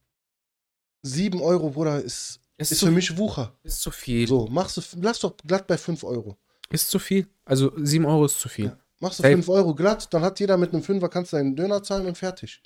7 1.02 1.40
Euro, 1.40 1.70
Bruder, 1.70 2.00
ist, 2.00 2.40
Ist, 2.62 2.72
ist 2.72 2.80
für 2.80 2.90
mich 2.90 3.16
Wucher. 3.16 3.56
ist 3.62 3.80
zu 3.80 3.90
viel. 3.90 4.26
So, 4.26 4.46
machst 4.46 4.76
du, 4.76 4.82
lass 5.00 5.20
doch 5.20 5.36
glatt 5.36 5.66
bei 5.66 5.76
5 5.76 6.04
Euro. 6.04 6.38
Ist 6.70 6.90
zu 6.90 6.98
viel. 6.98 7.26
Also 7.44 7.72
7 7.76 8.04
Euro 8.06 8.24
ist 8.24 8.40
zu 8.40 8.48
viel. 8.48 8.66
Ja. 8.66 8.78
Machst 9.00 9.18
du 9.18 9.22
Safe. 9.22 9.34
5 9.34 9.48
Euro 9.48 9.74
glatt, 9.74 10.12
dann 10.14 10.22
hat 10.22 10.38
jeder 10.40 10.56
mit 10.56 10.72
einem 10.72 10.82
Fünfer, 10.82 11.08
kannst 11.08 11.32
du 11.32 11.36
deinen 11.36 11.56
Döner 11.56 11.82
zahlen 11.82 12.06
und 12.06 12.16
fertig. 12.16 12.62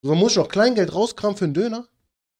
So, 0.00 0.10
dann 0.10 0.18
musst 0.18 0.36
du 0.36 0.40
noch 0.40 0.48
Kleingeld 0.48 0.92
rauskramen 0.92 1.36
für 1.36 1.44
einen 1.44 1.54
Döner. 1.54 1.86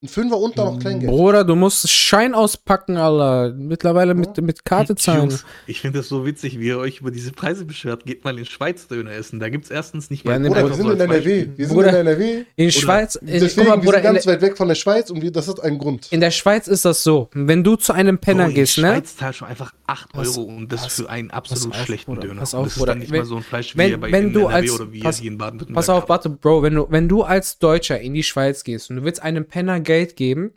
Ein 0.03 0.09
Fünfer 0.09 0.37
und 0.37 0.57
dann 0.57 0.65
noch 0.65 0.79
Kleingeld. 0.79 1.09
Bruder, 1.09 1.45
du 1.45 1.55
musst 1.55 1.89
Schein 1.89 2.33
auspacken, 2.33 2.97
Alter. 2.97 3.53
Mittlerweile 3.55 4.13
mit, 4.13 4.35
mit 4.41 4.65
Karte 4.65 4.95
zahlen. 4.95 5.29
Jungs, 5.29 5.45
ich 5.65 5.79
finde 5.79 5.99
das 5.99 6.09
so 6.09 6.25
witzig, 6.25 6.59
wie 6.59 6.67
ihr 6.67 6.77
euch 6.77 6.99
über 6.99 7.09
diese 7.09 7.31
Preise 7.31 7.63
beschwert. 7.63 8.05
Geht 8.05 8.25
mal 8.25 8.37
in 8.37 8.43
Schweiz-Döner 8.45 9.11
essen. 9.11 9.39
Da 9.39 9.47
gibt 9.47 9.63
es 9.63 9.71
erstens 9.71 10.09
nicht 10.09 10.25
Ja, 10.25 10.31
mal 10.31 10.39
ne, 10.41 10.49
Bruder, 10.49 10.67
wir 10.67 10.73
sind 10.75 10.85
so 10.87 10.91
in 10.91 10.99
als 11.01 11.09
NRW. 11.09 11.47
Wir 11.55 11.67
sind 11.67 11.73
Bruder, 11.75 11.89
in 11.91 11.95
NRW. 12.07 12.43
In 12.57 12.71
Schweiz, 12.71 13.15
in, 13.15 13.27
Deswegen, 13.27 13.55
guck 13.55 13.67
mal, 13.69 13.75
wir 13.77 13.83
Bruder, 13.85 13.91
sind 13.99 14.05
in, 14.07 14.13
ganz 14.15 14.27
weit 14.27 14.41
weg 14.41 14.57
von 14.57 14.67
der 14.67 14.75
Schweiz 14.75 15.09
und 15.09 15.21
wir, 15.21 15.31
das 15.31 15.47
hat 15.47 15.61
einen 15.63 15.77
Grund. 15.77 16.07
in 16.11 16.19
der 16.19 16.31
Schweiz 16.31 16.67
ist 16.67 16.83
das 16.83 17.01
so. 17.01 17.29
Wenn 17.33 17.63
du 17.63 17.77
zu 17.77 17.93
einem 17.93 18.17
Penner 18.17 18.43
Bro, 18.43 18.49
in 18.49 18.55
gehst, 18.55 18.77
ne? 18.79 18.87
Schweiz 18.87 19.15
zahlt 19.15 19.35
schon 19.37 19.47
einfach 19.47 19.73
8 19.87 20.11
Pass- 20.11 20.37
Euro 20.37 20.47
und 20.49 20.69
das 20.69 20.81
pass- 20.83 20.95
für 20.95 21.09
einen 21.09 21.31
absolut 21.31 21.73
auf, 21.75 21.85
schlechten 21.85 22.13
Bruder, 22.13 22.27
Döner. 22.27 22.41
pass 22.41 22.53
auf, 22.53 22.65
das 22.65 22.73
ist 22.73 22.79
Bruder. 22.79 22.91
dann 22.91 22.99
nicht 22.99 23.11
Wenn- 23.13 23.19
mal 23.21 23.25
so 23.25 23.37
ein 23.37 23.43
Fleisch 23.43 23.73
wie 23.73 23.77
wenn- 23.77 23.87
hier 23.87 23.99
bei 24.01 24.11
wenn 24.11 24.27
in 24.27 24.33
du 24.33 24.39
NRW 24.41 24.53
als- 24.53 24.71
oder 24.71 24.91
wie 24.91 24.99
pass- 24.99 25.19
hier 25.19 25.31
in 25.31 25.37
Baden-Württemberg. 25.37 25.75
Pass 25.75 25.87
auf, 25.87 26.09
warte, 26.09 26.29
Bro, 26.29 26.61
wenn 26.63 26.75
du, 26.75 26.87
wenn 26.89 27.07
du 27.07 27.23
als 27.23 27.57
Deutscher 27.57 28.01
in 28.01 28.13
die 28.13 28.23
Schweiz 28.23 28.65
gehst 28.65 28.89
und 28.89 28.97
du 28.97 29.03
willst 29.05 29.23
einem 29.23 29.45
Penner 29.45 29.79
Geld 29.79 29.92
geben, 30.15 30.53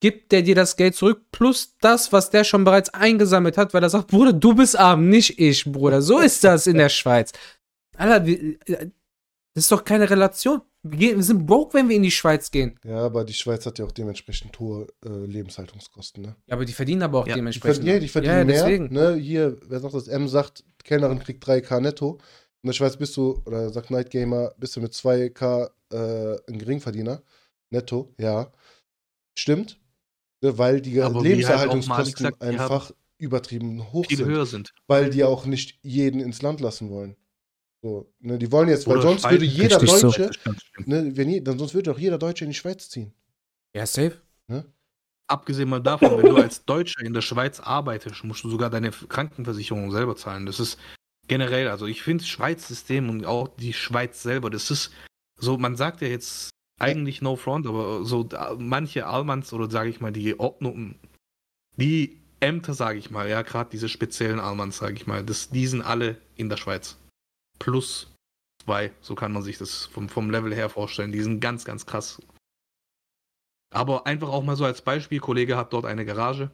gibt 0.00 0.30
der 0.32 0.42
dir 0.42 0.54
das 0.54 0.76
Geld 0.76 0.94
zurück 0.94 1.22
plus 1.32 1.76
das, 1.80 2.12
was 2.12 2.30
der 2.30 2.44
schon 2.44 2.64
bereits 2.64 2.90
eingesammelt 2.90 3.56
hat, 3.58 3.74
weil 3.74 3.82
er 3.82 3.90
sagt, 3.90 4.08
Bruder, 4.08 4.32
du 4.32 4.54
bist 4.54 4.78
arm, 4.78 5.08
nicht 5.08 5.38
ich, 5.38 5.64
Bruder. 5.64 6.00
So 6.02 6.18
ist 6.20 6.44
das 6.44 6.66
in 6.66 6.76
der 6.78 6.88
Schweiz. 6.88 7.32
Alter, 7.96 8.24
wir- 8.26 8.58
das 9.54 9.64
ist 9.64 9.72
doch 9.72 9.84
keine 9.84 10.08
Relation. 10.08 10.60
Wir, 10.84 11.20
sind 11.24 11.44
broke, 11.44 11.74
wenn 11.74 11.88
wir 11.88 11.96
in 11.96 12.04
die 12.04 12.12
Schweiz 12.12 12.52
gehen. 12.52 12.78
Ja, 12.84 12.98
aber 12.98 13.24
die 13.24 13.32
Schweiz 13.32 13.66
hat 13.66 13.80
ja 13.80 13.84
auch 13.84 13.90
dementsprechend 13.90 14.56
hohe 14.60 14.86
äh, 15.04 15.08
Lebenshaltungskosten, 15.08 16.22
ne? 16.22 16.36
Ja, 16.46 16.54
aber 16.54 16.64
die 16.64 16.72
verdienen 16.72 17.02
aber 17.02 17.18
auch 17.18 17.26
Ja, 17.26 17.34
Die 17.34 17.40
dementsprechend. 17.40 17.76
verdienen, 17.78 17.94
ja, 17.96 18.00
die 18.00 18.08
verdienen 18.08 18.38
ja, 18.38 18.44
mehr. 18.44 18.62
deswegen. 18.62 18.94
Ne? 18.94 19.14
Hier, 19.16 19.56
wer 19.66 19.80
sagt 19.80 19.94
das? 19.94 20.06
M 20.06 20.28
sagt, 20.28 20.64
Kellnerin 20.84 21.18
kriegt 21.18 21.44
3K 21.44 21.80
netto. 21.80 22.18
In 22.62 22.68
der 22.68 22.74
Schweiz 22.74 22.96
bist 22.96 23.16
du, 23.16 23.42
oder 23.46 23.70
sagt 23.70 23.90
Night 23.90 24.10
Gamer, 24.10 24.52
bist 24.58 24.76
du 24.76 24.80
mit 24.80 24.92
2K 24.92 25.68
äh, 25.92 26.36
ein 26.48 26.58
Geringverdiener. 26.58 27.20
Netto, 27.70 28.14
ja. 28.18 28.52
Stimmt. 29.38 29.78
Ne, 30.42 30.58
weil 30.58 30.80
die 30.80 31.00
Aber 31.00 31.16
halt 31.16 31.24
Lebenserhaltungskosten 31.24 32.24
sagt, 32.24 32.42
die 32.42 32.46
einfach 32.46 32.90
übertrieben 33.18 33.92
hoch 33.92 34.06
viel 34.06 34.18
sind. 34.18 34.26
höher 34.28 34.46
sind. 34.46 34.74
Weil 34.88 35.10
die 35.10 35.22
auch 35.22 35.46
nicht 35.46 35.78
jeden 35.82 36.20
ins 36.20 36.42
Land 36.42 36.60
lassen 36.60 36.90
wollen. 36.90 37.16
So, 37.82 38.12
ne, 38.18 38.38
die 38.38 38.50
wollen 38.50 38.68
jetzt, 38.68 38.88
weil 38.88 38.94
Oder 38.94 39.02
sonst 39.02 39.22
Schweiz 39.22 39.32
würde 39.32 39.44
jeder 39.44 39.80
so. 39.80 40.10
Deutsche, 40.10 40.32
schlimm. 40.32 40.56
ne, 40.86 41.16
wenn 41.16 41.30
je, 41.30 41.40
dann 41.40 41.56
sonst 41.58 41.74
würde 41.74 41.92
auch 41.92 41.98
jeder 41.98 42.18
Deutsche 42.18 42.44
in 42.44 42.50
die 42.50 42.56
Schweiz 42.56 42.88
ziehen. 42.88 43.12
Ja, 43.74 43.86
safe. 43.86 44.20
Abgesehen 45.30 45.68
mal 45.68 45.80
davon, 45.80 46.16
wenn 46.16 46.34
du 46.34 46.36
als 46.36 46.64
Deutscher 46.64 47.02
in 47.02 47.12
der 47.12 47.20
Schweiz 47.20 47.60
arbeitest, 47.60 48.24
musst 48.24 48.42
du 48.42 48.48
sogar 48.48 48.70
deine 48.70 48.90
Krankenversicherung 48.90 49.92
selber 49.92 50.16
zahlen. 50.16 50.46
Das 50.46 50.58
ist 50.58 50.78
generell, 51.26 51.68
also 51.68 51.86
ich 51.86 52.02
finde 52.02 52.22
das 52.24 52.28
Schweiz-System 52.28 53.10
und 53.10 53.26
auch 53.26 53.48
die 53.48 53.74
Schweiz 53.74 54.22
selber, 54.22 54.48
das 54.48 54.70
ist 54.70 54.90
so, 55.36 55.58
man 55.58 55.76
sagt 55.76 56.00
ja 56.00 56.08
jetzt 56.08 56.48
eigentlich 56.78 57.22
no 57.22 57.36
front, 57.36 57.66
aber 57.66 58.04
so 58.04 58.28
manche 58.58 59.06
Almans 59.06 59.52
oder 59.52 59.70
sage 59.70 59.90
ich 59.90 60.00
mal 60.00 60.12
die 60.12 60.38
Ordnung, 60.38 60.94
die 61.76 62.20
Ämter, 62.40 62.74
sage 62.74 62.98
ich 62.98 63.10
mal, 63.10 63.28
ja, 63.28 63.42
gerade 63.42 63.70
diese 63.70 63.88
speziellen 63.88 64.38
Almans, 64.38 64.78
sage 64.78 64.94
ich 64.94 65.06
mal, 65.06 65.24
das, 65.24 65.50
die 65.50 65.66
sind 65.66 65.82
alle 65.82 66.20
in 66.36 66.48
der 66.48 66.56
Schweiz. 66.56 66.96
Plus 67.58 68.12
zwei, 68.64 68.92
so 69.00 69.14
kann 69.16 69.32
man 69.32 69.42
sich 69.42 69.58
das 69.58 69.86
vom, 69.86 70.08
vom 70.08 70.30
Level 70.30 70.54
her 70.54 70.68
vorstellen. 70.68 71.10
Die 71.10 71.22
sind 71.22 71.40
ganz, 71.40 71.64
ganz 71.64 71.84
krass. 71.84 72.20
Aber 73.74 74.06
einfach 74.06 74.28
auch 74.28 74.44
mal 74.44 74.56
so 74.56 74.64
als 74.64 74.82
Beispiel, 74.82 75.20
Kollege 75.20 75.56
hat 75.56 75.72
dort 75.72 75.84
eine 75.84 76.04
Garage. 76.04 76.50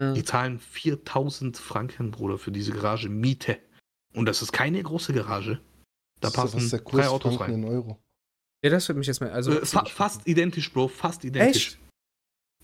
Mhm. 0.00 0.14
Die 0.14 0.24
zahlen 0.24 0.58
4000 0.58 1.56
Franken, 1.56 2.10
Bruder, 2.10 2.38
für 2.38 2.50
diese 2.52 2.72
Garage 2.72 3.08
Miete. 3.08 3.58
Und 4.14 4.26
das 4.26 4.42
ist 4.42 4.52
keine 4.52 4.82
große 4.82 5.12
Garage. 5.12 5.60
Da 6.20 6.28
Das 6.30 6.34
ja- 6.34 6.42
passen 6.42 6.84
drei 6.84 7.08
Autos 7.08 7.36
Franken 7.36 7.54
rein. 7.54 7.62
in 7.62 7.68
Euro? 7.68 7.98
Ja, 8.64 8.70
das 8.70 8.88
würde 8.88 8.98
mich 8.98 9.06
jetzt 9.06 9.20
mal. 9.20 9.30
Also, 9.30 9.52
Äh, 9.60 9.64
fa 9.66 9.84
fast 9.84 10.26
identisch, 10.26 10.72
Bro, 10.72 10.88
fast 10.88 11.24
identisch. 11.24 11.74
Echt? 11.74 11.78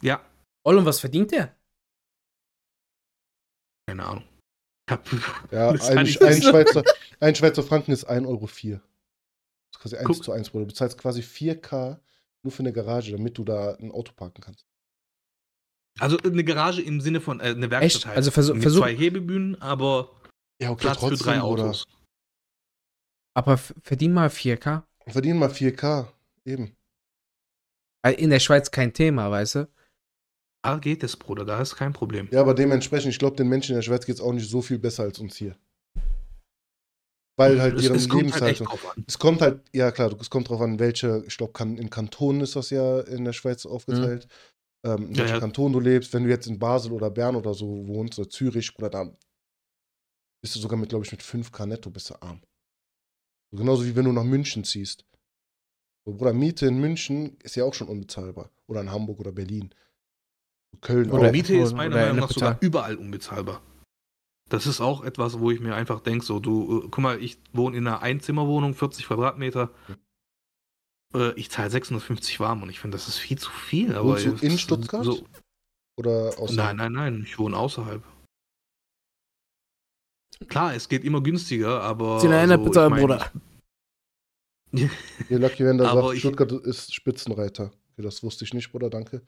Ja, 0.02 0.24
Ollen, 0.66 0.84
was 0.84 1.00
verdient 1.00 1.30
der? 1.32 1.54
keine 3.88 4.04
Ahnung. 4.06 4.24
Ja, 5.50 5.70
ein, 5.70 5.98
ein, 5.98 6.06
Schweizer, 6.06 6.82
ein 7.20 7.34
Schweizer 7.34 7.62
Franken 7.62 7.92
ist 7.92 8.08
1,04 8.08 8.26
Euro. 8.26 8.46
Das 8.46 8.80
ist 9.72 9.80
quasi 9.80 9.96
1 9.96 10.06
Guck. 10.06 10.24
zu 10.24 10.32
1, 10.32 10.50
Bruder. 10.50 10.64
Du 10.64 10.68
bezahlst 10.68 10.98
quasi 10.98 11.20
4K 11.20 11.98
nur 12.44 12.52
für 12.52 12.60
eine 12.60 12.72
Garage, 12.72 13.12
damit 13.12 13.36
du 13.38 13.44
da 13.44 13.74
ein 13.76 13.92
Auto 13.92 14.12
parken 14.12 14.40
kannst. 14.42 14.64
also 16.00 16.18
eine 16.18 16.44
Garage 16.44 16.82
im 16.82 17.00
Sinne 17.00 17.20
von 17.20 17.40
äh, 17.40 17.44
eine 17.44 17.70
Werkstatt 17.70 17.82
Echt? 18.00 18.06
halt. 18.06 18.16
Also 18.16 18.30
versuch- 18.30 18.54
Mit 18.54 18.62
versuch- 18.62 18.80
zwei 18.80 18.94
Hebebühnen, 18.96 19.60
aber 19.62 20.10
Ja, 20.60 20.70
okay, 20.70 20.80
Platz 20.82 21.00
für 21.00 21.16
drei 21.16 21.40
Autos. 21.40 21.84
Aber 23.36 23.54
f- 23.54 23.74
verdien 23.82 24.12
mal 24.12 24.28
4K. 24.28 24.82
Verdienen 25.06 25.38
mal 25.38 25.50
4K. 25.50 26.08
Eben. 26.44 26.76
Weil 28.02 28.14
In 28.14 28.30
der 28.30 28.40
Schweiz 28.40 28.70
kein 28.70 28.92
Thema, 28.92 29.30
weißt 29.30 29.54
du? 29.56 29.68
Da 30.62 30.78
geht 30.78 31.02
es, 31.02 31.16
Bruder, 31.16 31.44
da 31.44 31.60
ist 31.60 31.76
kein 31.76 31.92
Problem. 31.92 32.28
Ja, 32.32 32.40
aber 32.40 32.54
dementsprechend, 32.54 33.10
ich 33.12 33.18
glaube, 33.18 33.36
den 33.36 33.48
Menschen 33.48 33.72
in 33.72 33.76
der 33.76 33.82
Schweiz 33.82 34.06
geht 34.06 34.14
es 34.16 34.20
auch 34.20 34.32
nicht 34.32 34.48
so 34.48 34.62
viel 34.62 34.78
besser 34.78 35.02
als 35.02 35.18
uns 35.18 35.36
hier. 35.36 35.56
Weil 37.36 37.60
halt 37.60 37.74
halt 37.74 37.92
echt 37.92 38.12
Lebenshaltung. 38.12 38.68
an. 38.68 39.04
Es 39.06 39.18
kommt 39.18 39.42
halt, 39.42 39.60
ja 39.74 39.90
klar, 39.90 40.14
es 40.20 40.30
kommt 40.30 40.48
drauf 40.48 40.60
an, 40.60 40.78
welche, 40.78 41.24
ich 41.26 41.36
glaube, 41.36 41.52
in 41.62 41.90
Kantonen 41.90 42.42
ist 42.42 42.56
das 42.56 42.70
ja 42.70 43.00
in 43.00 43.24
der 43.24 43.32
Schweiz 43.32 43.66
aufgeteilt. 43.66 44.28
Ähm, 44.86 45.08
in 45.08 45.14
Ja, 45.14 45.18
welchem 45.22 45.34
ja. 45.34 45.40
Kanton 45.40 45.72
du 45.72 45.80
lebst. 45.80 46.14
Wenn 46.14 46.24
du 46.24 46.30
jetzt 46.30 46.46
in 46.46 46.58
Basel 46.58 46.92
oder 46.92 47.10
Bern 47.10 47.36
oder 47.36 47.52
so 47.52 47.86
wohnst, 47.88 48.18
oder 48.18 48.28
Zürich, 48.30 48.74
oder 48.78 48.88
da 48.88 49.10
bist 50.42 50.54
du 50.54 50.60
sogar 50.60 50.78
mit, 50.78 50.90
glaube 50.90 51.04
ich, 51.04 51.10
mit 51.12 51.22
5K 51.22 51.66
netto 51.66 51.90
bist 51.90 52.10
du 52.10 52.14
arm. 52.22 52.40
So 53.54 53.58
genauso 53.58 53.84
wie 53.84 53.94
wenn 53.94 54.04
du 54.04 54.10
nach 54.10 54.24
München 54.24 54.64
ziehst. 54.64 55.04
So, 56.04 56.12
Bruder, 56.12 56.32
Miete 56.32 56.66
in 56.66 56.80
München 56.80 57.36
ist 57.44 57.54
ja 57.54 57.62
auch 57.62 57.72
schon 57.72 57.86
unbezahlbar. 57.86 58.50
Oder 58.66 58.80
in 58.80 58.90
Hamburg 58.90 59.20
oder 59.20 59.30
Berlin. 59.30 59.72
Köln 60.80 61.08
Oder 61.12 61.28
auch. 61.28 61.32
Miete 61.32 61.56
ist 61.56 61.72
meiner 61.72 61.94
Meinung 61.94 62.16
nach 62.16 62.32
sogar 62.32 62.58
überall 62.60 62.96
unbezahlbar. 62.96 63.62
Das 64.48 64.66
ist 64.66 64.80
auch 64.80 65.04
etwas, 65.04 65.38
wo 65.38 65.52
ich 65.52 65.60
mir 65.60 65.76
einfach 65.76 66.00
denke, 66.00 66.24
so 66.24 66.40
du, 66.40 66.78
äh, 66.78 66.88
guck 66.90 66.98
mal, 66.98 67.22
ich 67.22 67.38
wohne 67.52 67.76
in 67.76 67.86
einer 67.86 68.02
Einzimmerwohnung, 68.02 68.74
40 68.74 69.06
Quadratmeter. 69.06 69.70
Äh, 71.14 71.32
ich 71.38 71.48
zahle 71.48 71.70
650 71.70 72.40
warm 72.40 72.64
und 72.64 72.70
ich 72.70 72.80
finde, 72.80 72.96
das 72.96 73.06
ist 73.06 73.18
viel 73.18 73.38
zu 73.38 73.52
viel. 73.52 73.94
Aber 73.94 74.08
Wohnst 74.08 74.26
du 74.26 74.34
in 74.44 74.58
Stuttgart? 74.58 75.04
So, 75.04 75.24
Oder 75.96 76.34
aus 76.38 76.50
nein, 76.50 76.74
nein, 76.76 76.92
nein, 76.92 77.22
ich 77.24 77.38
wohne 77.38 77.56
außerhalb. 77.56 78.02
Klar, 80.48 80.74
es 80.74 80.88
geht 80.88 81.04
immer 81.04 81.22
günstiger, 81.22 81.80
aber. 81.82 82.20
Sind 82.20 82.32
eine 82.32 82.56
so, 82.56 82.64
bitte, 82.64 82.84
ich 82.84 82.90
mein, 82.90 83.00
Bruder. 83.00 83.32
Hier 85.28 85.38
Lucky 85.38 85.64
Wender 85.64 85.84
sagt, 85.84 86.14
ich- 86.14 86.20
Stuttgart 86.20 86.52
ist 86.52 86.92
Spitzenreiter. 86.94 87.72
Okay, 87.92 88.02
das 88.02 88.22
wusste 88.22 88.44
ich 88.44 88.52
nicht, 88.52 88.72
Bruder, 88.72 88.90
danke. 88.90 89.22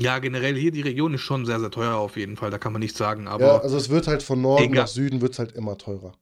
Ja, 0.00 0.18
generell 0.18 0.56
hier 0.56 0.72
die 0.72 0.80
Region 0.80 1.12
ist 1.14 1.20
schon 1.20 1.44
sehr, 1.44 1.60
sehr 1.60 1.70
teuer 1.70 1.96
auf 1.96 2.16
jeden 2.16 2.36
Fall, 2.36 2.50
da 2.50 2.58
kann 2.58 2.72
man 2.72 2.80
nichts 2.80 2.96
sagen. 2.98 3.28
Aber 3.28 3.44
ja, 3.44 3.58
also 3.58 3.76
es 3.76 3.90
wird 3.90 4.06
halt 4.06 4.22
von 4.22 4.40
Norden 4.40 4.64
Egal. 4.64 4.84
nach 4.84 4.88
Süden 4.88 5.20
wird 5.20 5.38
halt 5.38 5.52
immer 5.52 5.76
teurer. 5.76 6.16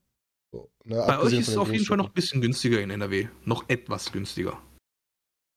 So, 0.51 0.69
ne, 0.83 0.97
bei 1.07 1.19
euch 1.19 1.33
ist 1.33 1.47
es 1.47 1.57
auf 1.57 1.71
jeden 1.71 1.85
Fall 1.85 1.97
noch 1.97 2.07
ein 2.07 2.13
bisschen 2.13 2.41
günstiger 2.41 2.81
in 2.81 2.89
NRW. 2.89 3.29
Noch 3.45 3.63
etwas 3.69 4.11
günstiger. 4.11 4.61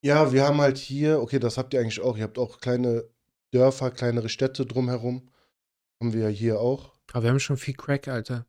Ja, 0.05 0.33
wir 0.33 0.45
haben 0.45 0.61
halt 0.61 0.79
hier, 0.79 1.21
okay, 1.21 1.41
das 1.41 1.59
habt 1.59 1.75
ihr 1.75 1.81
eigentlich 1.81 2.01
auch. 2.01 2.17
Ihr 2.17 2.25
habt 2.25 2.39
auch 2.39 2.61
kleine 2.61 3.09
Dörfer, 3.53 3.91
kleinere 3.91 4.29
Städte 4.29 4.67
drumherum. 4.67 5.32
Haben 6.03 6.13
wir 6.15 6.23
ja 6.23 6.29
hier 6.29 6.59
auch. 6.59 6.93
Aber 7.13 7.23
wir 7.23 7.31
haben 7.31 7.39
schon 7.39 7.57
viel 7.57 7.75
Crack, 7.75 8.09
Alter. 8.09 8.45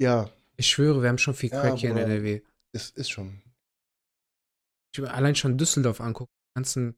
Ja, 0.00 0.30
Ich 0.56 0.68
schwöre, 0.68 1.02
wir 1.02 1.08
haben 1.08 1.18
schon 1.18 1.34
viel 1.34 1.50
Ja, 1.50 1.60
Crack 1.60 1.78
hier 1.78 1.90
in. 1.90 1.96
NRW. 1.96 2.42
es 2.72 2.90
ist 2.90 3.10
schon. 3.10 3.42
Ich 4.94 5.00
will 5.00 5.08
allein 5.08 5.34
schon 5.34 5.58
Düsseldorf 5.58 6.00
angucken. 6.00 6.30
Die 6.52 6.58
ganzen 6.60 6.96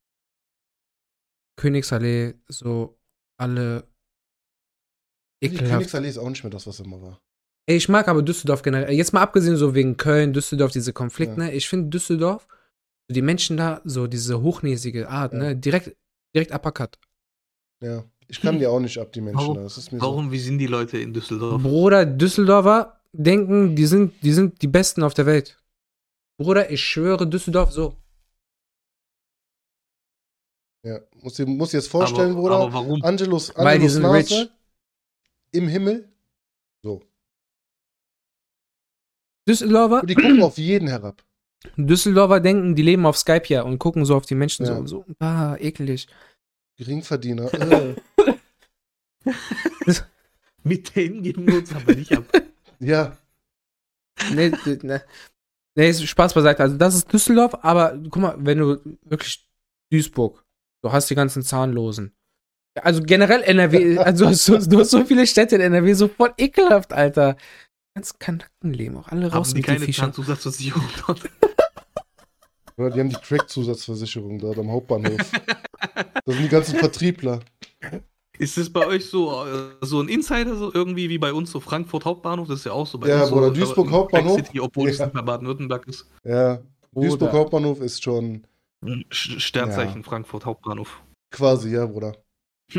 Königsallee, 1.59 2.35
so 2.49 2.99
alle 3.41 3.89
Die 5.43 5.47
ekelhaft. 5.47 5.71
Königsallee 5.73 6.09
ist 6.11 6.19
auch 6.19 6.29
nicht 6.29 6.45
mehr 6.45 6.51
das, 6.51 6.67
was 6.67 6.81
immer 6.81 7.01
war. 7.01 7.23
Ey, 7.67 7.77
ich 7.79 7.89
mag 7.89 8.09
aber 8.09 8.21
Düsseldorf 8.23 8.61
generell. 8.61 8.93
Jetzt 8.95 9.15
mal 9.15 9.23
abgesehen 9.23 9.57
so 9.57 9.75
wegen 9.75 9.97
Köln, 9.97 10.35
Düsseldorf, 10.35 10.73
diese 10.73 10.93
Konflikte, 10.93 11.41
Ja. 11.41 11.47
ne? 11.47 11.53
Ich 11.55 11.67
finde 11.67 11.89
Düsseldorf, 11.89 12.47
die 13.11 13.23
Menschen 13.23 13.57
da, 13.57 13.81
so 13.85 14.07
diese 14.07 14.43
hochnäsige 14.43 15.09
Art, 15.09 15.33
Ja. 15.33 15.39
ne? 15.39 15.57
Direkt, 15.57 15.97
direkt 16.35 16.53
Uppercut. 16.53 16.99
Ja. 17.83 18.05
Ich 18.29 18.41
kann 18.41 18.59
die 18.59 18.67
auch 18.67 18.81
nicht 18.81 18.99
ab, 18.99 19.13
die 19.13 19.21
Menschen. 19.21 19.39
Warum- 19.39 19.57
da. 19.57 19.63
Das 19.63 19.79
ist 19.79 19.93
mir 19.93 20.01
Warum, 20.01 20.33
wie 20.33 20.39
sind 20.39 20.59
die 20.59 20.67
Leute 20.67 20.99
in 20.99 21.13
Düsseldorf? 21.15 21.63
Bruder, 21.63 22.05
Düsseldorfer 22.05 23.01
denken, 23.13 23.77
die 23.77 23.87
sind, 23.87 24.15
die 24.23 24.33
sind 24.33 24.61
die 24.63 24.67
Besten 24.67 25.03
auf 25.03 25.15
der 25.15 25.27
Welt. 25.27 25.57
Bruder, 26.39 26.71
ich 26.71 26.83
schwöre, 26.85 27.27
Düsseldorf 27.27 27.71
so. 27.73 27.91
so. 27.91 27.97
Ja. 30.91 31.01
Muss 31.23 31.35
dir 31.35 31.47
muss 31.47 31.71
dir 31.71 31.79
jetzt 31.79 31.89
vorstellen, 31.89 32.33
aber, 32.33 32.41
Bruder. 32.41 32.57
aber 32.57 32.73
warum? 32.73 33.03
Angelos, 33.03 33.53
Weil 33.57 33.79
die 33.79 33.87
Angelos 33.87 33.93
sind 33.95 34.03
Nase 34.03 34.17
rich. 34.19 34.51
im 35.53 35.69
Himmel. 35.69 36.09
So. 36.83 37.03
Düsseldorfer, 39.49 40.01
Und 40.03 40.11
die 40.11 40.15
gucken 40.15 40.43
auf 40.43 40.59
jeden 40.59 40.89
herab. 40.89 41.23
Düsseldorfer 41.77 42.41
denken, 42.41 42.75
die 42.75 42.83
leben 42.83 43.07
auf 43.07 43.17
Skype 43.17 43.45
hier 43.47 43.65
und 43.65 43.79
gucken 43.79 44.05
so 44.05 44.17
auf 44.17 44.27
die 44.27 44.35
Menschen 44.35 44.67
Ja. 44.67 44.77
so, 44.77 44.87
so, 44.87 45.05
ah, 45.21 45.57
ekelig. 45.59 46.07
Geringverdiener. 46.77 47.53
äh. 47.55 47.95
Mit 50.65 50.95
denen 50.97 51.23
geben 51.23 51.47
wir 51.47 51.59
uns 51.59 51.75
aber 51.75 51.95
nicht 51.95 52.13
ab. 52.17 52.25
ja. 52.81 53.17
Nee, 54.33 54.51
d- 54.51 54.79
ne. 54.83 55.03
Nee, 55.77 55.91
ist 55.91 56.05
Spaß 56.07 56.35
beiseite. 56.35 56.63
Also, 56.63 56.77
das 56.77 56.95
ist 56.95 57.13
Düsseldorf, 57.13 57.55
aber 57.63 57.97
guck 58.11 58.17
mal, 58.23 58.35
wenn 58.39 58.59
du 58.59 58.81
wirklich 59.03 59.47
Duisburg, 59.93 60.43
du 60.83 60.91
hast 60.91 61.09
die 61.11 61.15
ganzen 61.15 61.43
Zahnlosen. 61.43 62.13
Also 62.83 63.03
generell 63.03 63.43
NRW, 63.43 63.99
also 63.99 64.25
du 64.25 64.31
hast, 64.31 64.45
so, 64.45 64.59
du 64.59 64.81
hast 64.81 64.91
so 64.91 65.05
viele 65.05 65.27
Städte 65.27 65.55
in 65.57 65.63
NRW, 65.63 65.95
so 65.95 66.09
voll 66.09 66.35
ekelhaft, 66.37 66.93
Alter. 66.93 67.37
Ganz 67.95 68.19
Kanackenleben, 68.19 68.99
auch 68.99 69.09
alle 69.09 69.31
raus 69.33 69.49
Haben 69.49 69.55
die 69.55 69.61
mit 69.61 69.69
den 69.69 69.79
keine. 69.81 69.93
Zahnzusatzversicherung 69.93 70.85
dort? 71.07 71.23
Oder 72.79 72.91
die 72.91 73.01
haben 73.01 73.09
die 73.09 73.17
Crack-Zusatzversicherung 73.17 74.39
dort 74.39 74.59
am 74.59 74.71
Hauptbahnhof. 74.71 75.17
Das 76.25 76.35
sind 76.35 76.43
die 76.45 76.49
ganzen 76.49 76.77
Vertriebler. 76.77 77.41
Ist 78.39 78.59
das 78.59 78.71
bei 78.71 78.87
euch 78.87 79.07
so, 79.07 79.45
äh, 79.47 79.77
so 79.81 80.01
ein 80.01 80.09
Insider, 80.09 80.57
so 80.57 80.73
irgendwie 80.75 81.09
wie 81.09 81.17
bei 81.17 81.33
uns, 81.33 81.51
so 81.51 81.59
Frankfurt 81.61 82.05
Hauptbahnhof? 82.05 82.49
Das 82.49 82.59
ist 82.61 82.65
ja 82.67 82.73
auch 82.73 82.87
so 82.87 82.99
bei 82.99 83.09
Ja, 83.09 83.23
uns. 83.23 83.31
Bruder, 83.31 83.47
so, 83.49 83.53
Duisburg 83.55 83.91
Hauptbahnhof? 83.91 84.37
City, 84.45 84.61
obwohl 84.61 84.91
es 84.91 84.99
Ja. 84.99 85.07
nicht 85.07 85.15
mehr 85.15 85.23
Baden-Württemberg 85.23 85.87
ist. 85.89 86.07
Ja, 86.23 86.57
Bruder. 86.93 87.09
Duisburg 87.09 87.33
Hauptbahnhof 87.33 87.81
ist 87.81 88.03
schon 88.03 88.47
Sch- 88.85 89.41
Sternzeichen 89.41 90.05
Frankfurt 90.05 90.45
Hauptbahnhof. 90.45 91.03
quasi, 91.31 91.71
ja, 91.75 91.87
Bruder. 91.87 92.17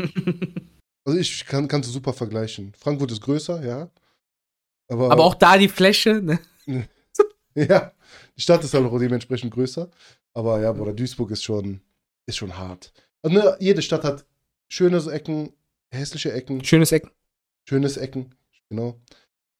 Also 1.06 1.18
ich 1.20 1.46
kann, 1.46 1.66
kannst 1.68 1.88
du 1.88 1.92
super 1.94 2.12
vergleichen. 2.12 2.74
Frankfurt 2.78 3.10
ist 3.12 3.22
größer, 3.22 3.64
ja. 3.64 3.88
Aber, 4.90 5.10
Aber 5.10 5.24
auch 5.24 5.34
da 5.34 5.56
die 5.56 5.68
Fläche, 5.70 6.20
ne? 6.20 6.38
ja, 7.54 7.92
die 8.36 8.42
Stadt 8.42 8.64
ist 8.64 8.74
halt 8.74 8.84
auch 8.86 8.98
dementsprechend 8.98 9.52
größer. 9.52 9.90
Aber 10.34 10.60
ja, 10.60 10.72
Bruder, 10.72 10.92
Duisburg 10.92 11.30
ist 11.30 11.42
schon, 11.42 11.80
ist 12.26 12.36
schon 12.36 12.56
hart. 12.56 12.92
Also, 13.22 13.36
ne, 13.38 13.56
jede 13.60 13.82
Stadt 13.82 14.04
hat 14.04 14.24
schöne 14.70 14.98
Ecken, 15.10 15.52
hässliche 15.90 16.32
Ecken, 16.32 16.62
Schönes 16.64 16.92
Eck. 16.92 17.10
schönes 17.68 17.96
Ecken, 17.96 18.34
genau. 18.68 19.00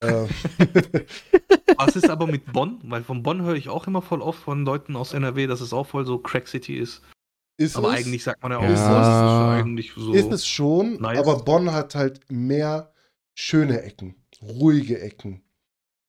äh, 0.01 0.27
Was 1.77 1.97
ist 1.97 2.11
aber 2.11 2.27
mit 2.27 2.53
Bonn? 2.53 2.81
Weil 2.85 3.03
von 3.05 3.23
Bonn 3.23 3.43
höre 3.43 3.55
ich 3.55 3.69
auch 3.69 3.87
immer 3.87 4.03
voll 4.03 4.21
oft 4.21 4.41
von 4.41 4.65
Leuten 4.65 4.97
aus 4.97 5.13
NRW, 5.13 5.47
dass 5.47 5.61
es 5.61 5.73
auch 5.73 5.87
voll 5.87 6.05
so 6.07 6.19
Crack 6.19 6.49
City 6.49 6.77
ist. 6.77 7.03
ist 7.57 7.77
Aber 7.77 7.93
es, 7.95 8.05
eigentlich 8.05 8.25
sagt 8.25 8.43
man 8.43 8.53
ja 8.53 8.59
auch, 8.59 8.63
Ja. 8.63 8.69
Ist 8.73 8.81
es 8.81 9.65
eigentlich 9.65 9.93
so. 9.97 10.13
ist 10.13 10.33
es 10.33 10.47
schon, 10.47 11.01
nice. 11.01 11.19
aber 11.19 11.43
Bonn 11.45 11.73
hat 11.73 11.95
halt 11.95 12.21
mehr 12.31 12.93
schöne 13.39 13.83
Ecken, 13.83 14.15
ruhige 14.43 15.01
Ecken. 15.01 15.43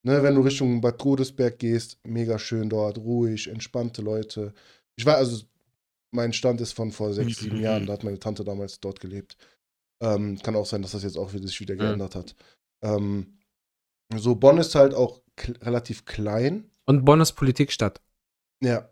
Ne, 0.02 0.22
wenn 0.22 0.34
du 0.34 0.40
Richtung 0.40 0.80
Bad 0.80 0.98
Godesberg 0.98 1.58
gehst, 1.58 1.98
mega 2.04 2.38
schön 2.38 2.70
dort, 2.70 2.98
ruhig, 2.98 3.48
entspannte 3.48 4.00
Leute. 4.00 4.54
Ich 4.96 5.04
war, 5.04 5.16
also, 5.16 5.44
mein 6.10 6.32
Stand 6.32 6.60
ist 6.60 6.72
von 6.72 6.90
vor 6.90 7.12
sechs, 7.12 7.38
sieben. 7.38 7.60
Jahren, 7.60 7.86
da 7.86 7.92
hat 7.92 8.04
meine 8.04 8.18
Tante 8.18 8.42
damals 8.42 8.80
dort 8.80 9.00
gelebt. 9.00 9.36
Ähm, 10.02 10.40
kann 10.42 10.56
auch 10.56 10.64
sein, 10.64 10.80
dass 10.80 10.92
das 10.92 11.02
jetzt 11.02 11.18
auch 11.18 11.34
wieder, 11.34 11.46
sich 11.46 11.60
wieder 11.60 11.76
geändert 11.76 12.14
hat. 12.14 12.34
Ähm, 12.82 13.38
so, 14.16 14.34
Bonn 14.34 14.56
ist 14.58 14.74
halt 14.74 14.94
auch 14.94 15.20
relativ 15.60 16.06
klein. 16.06 16.70
Und 16.86 17.04
Bonn 17.04 17.20
ist 17.20 17.32
Politikstadt. 17.32 18.00
Ja, 18.62 18.88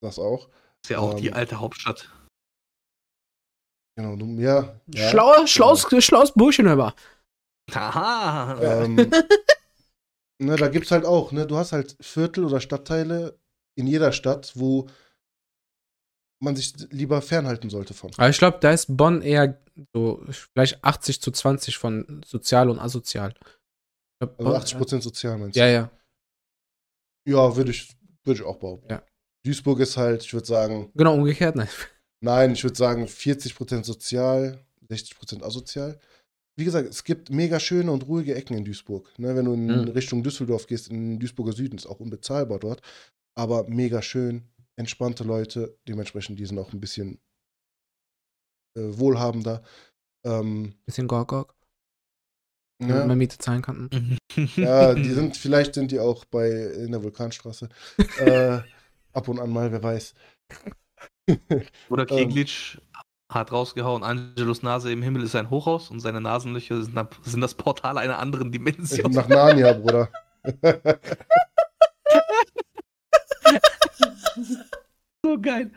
das 0.00 0.18
auch. 0.18 0.48
ist 0.84 0.90
ja 0.90 0.98
auch 0.98 1.14
die 1.14 1.28
ähm, 1.28 1.34
alte 1.34 1.58
Hauptstadt. 1.58 2.08
Genau, 3.96 4.14
du, 4.14 4.26
ja. 4.40 4.78
ja 4.94 5.10
Schlauer, 5.10 5.46
schlaues, 5.46 5.86
schlaues 6.04 6.32
Burschen 6.32 6.68
aber. 6.68 6.94
Aha! 7.72 8.84
Ähm, 8.84 9.10
ne, 10.38 10.56
da 10.56 10.68
gibt 10.68 10.86
es 10.86 10.90
halt 10.92 11.04
auch, 11.04 11.32
ne, 11.32 11.46
du 11.46 11.56
hast 11.56 11.72
halt 11.72 11.96
Viertel 12.00 12.44
oder 12.44 12.60
Stadtteile 12.60 13.38
in 13.76 13.86
jeder 13.86 14.12
Stadt, 14.12 14.52
wo 14.54 14.88
man 16.42 16.54
sich 16.56 16.74
lieber 16.90 17.22
fernhalten 17.22 17.70
sollte 17.70 17.94
von. 17.94 18.10
Aber 18.16 18.28
ich 18.28 18.38
glaube, 18.38 18.58
da 18.60 18.70
ist 18.70 18.94
Bonn 18.96 19.22
eher 19.22 19.58
so 19.94 20.22
vielleicht 20.54 20.84
80 20.84 21.20
zu 21.20 21.30
20 21.30 21.78
von 21.78 22.22
sozial 22.26 22.68
und 22.70 22.78
asozial. 22.78 23.34
Glaub, 24.20 24.38
Also 24.38 24.50
Bonn- 24.50 24.60
80% 24.88 25.02
sozial 25.02 25.38
meinst 25.38 25.56
du? 25.56 25.60
Ja, 25.60 25.66
ja. 25.68 25.90
Ja, 27.26 27.56
würde 27.56 27.70
ich, 27.72 27.88
würd 28.24 28.38
ich 28.38 28.44
auch 28.44 28.56
behaupten. 28.56 28.88
Ja. 28.90 29.02
Duisburg 29.44 29.80
ist 29.80 29.96
halt, 29.96 30.22
ich 30.24 30.32
würde 30.32 30.46
sagen, 30.46 30.90
Genau, 30.94 31.14
umgekehrt, 31.14 31.56
nein. 31.56 31.68
nein, 32.20 32.52
ich 32.52 32.62
würde 32.62 32.76
sagen 32.76 33.06
40% 33.08 33.84
sozial, 33.84 34.64
60% 34.88 35.42
asozial. 35.42 35.98
Wie 36.58 36.64
gesagt, 36.64 36.88
es 36.88 37.04
gibt 37.04 37.30
mega 37.30 37.60
schöne 37.60 37.92
und 37.92 38.06
ruhige 38.06 38.34
Ecken 38.34 38.56
in 38.56 38.64
Duisburg. 38.64 39.12
Ne, 39.18 39.36
wenn 39.36 39.44
du 39.44 39.52
in 39.52 39.66
Mhm. 39.82 39.88
Richtung 39.88 40.22
Düsseldorf 40.22 40.66
gehst, 40.66 40.88
in 40.88 41.18
Duisburger 41.18 41.52
Süden, 41.52 41.76
ist 41.76 41.86
auch 41.86 42.00
unbezahlbar 42.00 42.58
dort, 42.58 42.80
aber 43.34 43.68
mega 43.68 44.00
schön, 44.00 44.42
entspannte 44.76 45.24
Leute, 45.24 45.78
dementsprechend, 45.86 46.38
die 46.38 46.46
sind 46.46 46.58
auch 46.58 46.72
ein 46.72 46.80
bisschen 46.80 47.18
äh, 48.76 48.98
wohlhabender. 48.98 49.62
Ähm, 50.24 50.74
Bisschen 50.86 51.08
Gorgog, 51.08 51.54
ne? 52.80 52.88
damit 52.88 53.06
man 53.06 53.18
Miete 53.18 53.38
zahlen 53.38 53.62
kann. 53.62 53.90
Ja, 54.56 54.94
die 54.94 55.10
sind, 55.10 55.36
vielleicht 55.36 55.74
sind 55.74 55.92
die 55.92 56.00
auch 56.00 56.24
bei 56.24 56.50
in 56.50 56.90
der 56.92 57.02
Vulkanstraße. 57.02 57.68
äh, 58.18 58.60
ab 59.12 59.28
und 59.28 59.38
an 59.40 59.50
mal, 59.50 59.70
wer 59.72 59.82
weiß. 59.82 60.14
Oder 61.90 62.02
Ähm. 62.10 62.16
Keglitsch 62.16 62.78
hat 63.28 63.52
rausgehauen, 63.52 64.02
Angelos 64.02 64.62
Nase 64.62 64.92
im 64.92 65.02
Himmel 65.02 65.22
ist 65.22 65.34
ein 65.34 65.50
Hochhaus 65.50 65.90
und 65.90 66.00
seine 66.00 66.20
Nasenlöcher 66.20 66.82
sind, 66.82 66.98
sind 67.22 67.40
das 67.40 67.54
Portal 67.54 67.98
einer 67.98 68.18
anderen 68.18 68.52
Dimension. 68.52 69.10
Nach 69.12 69.28
Narnia, 69.28 69.72
Bruder. 69.72 70.08
so 75.24 75.40
geil. 75.40 75.72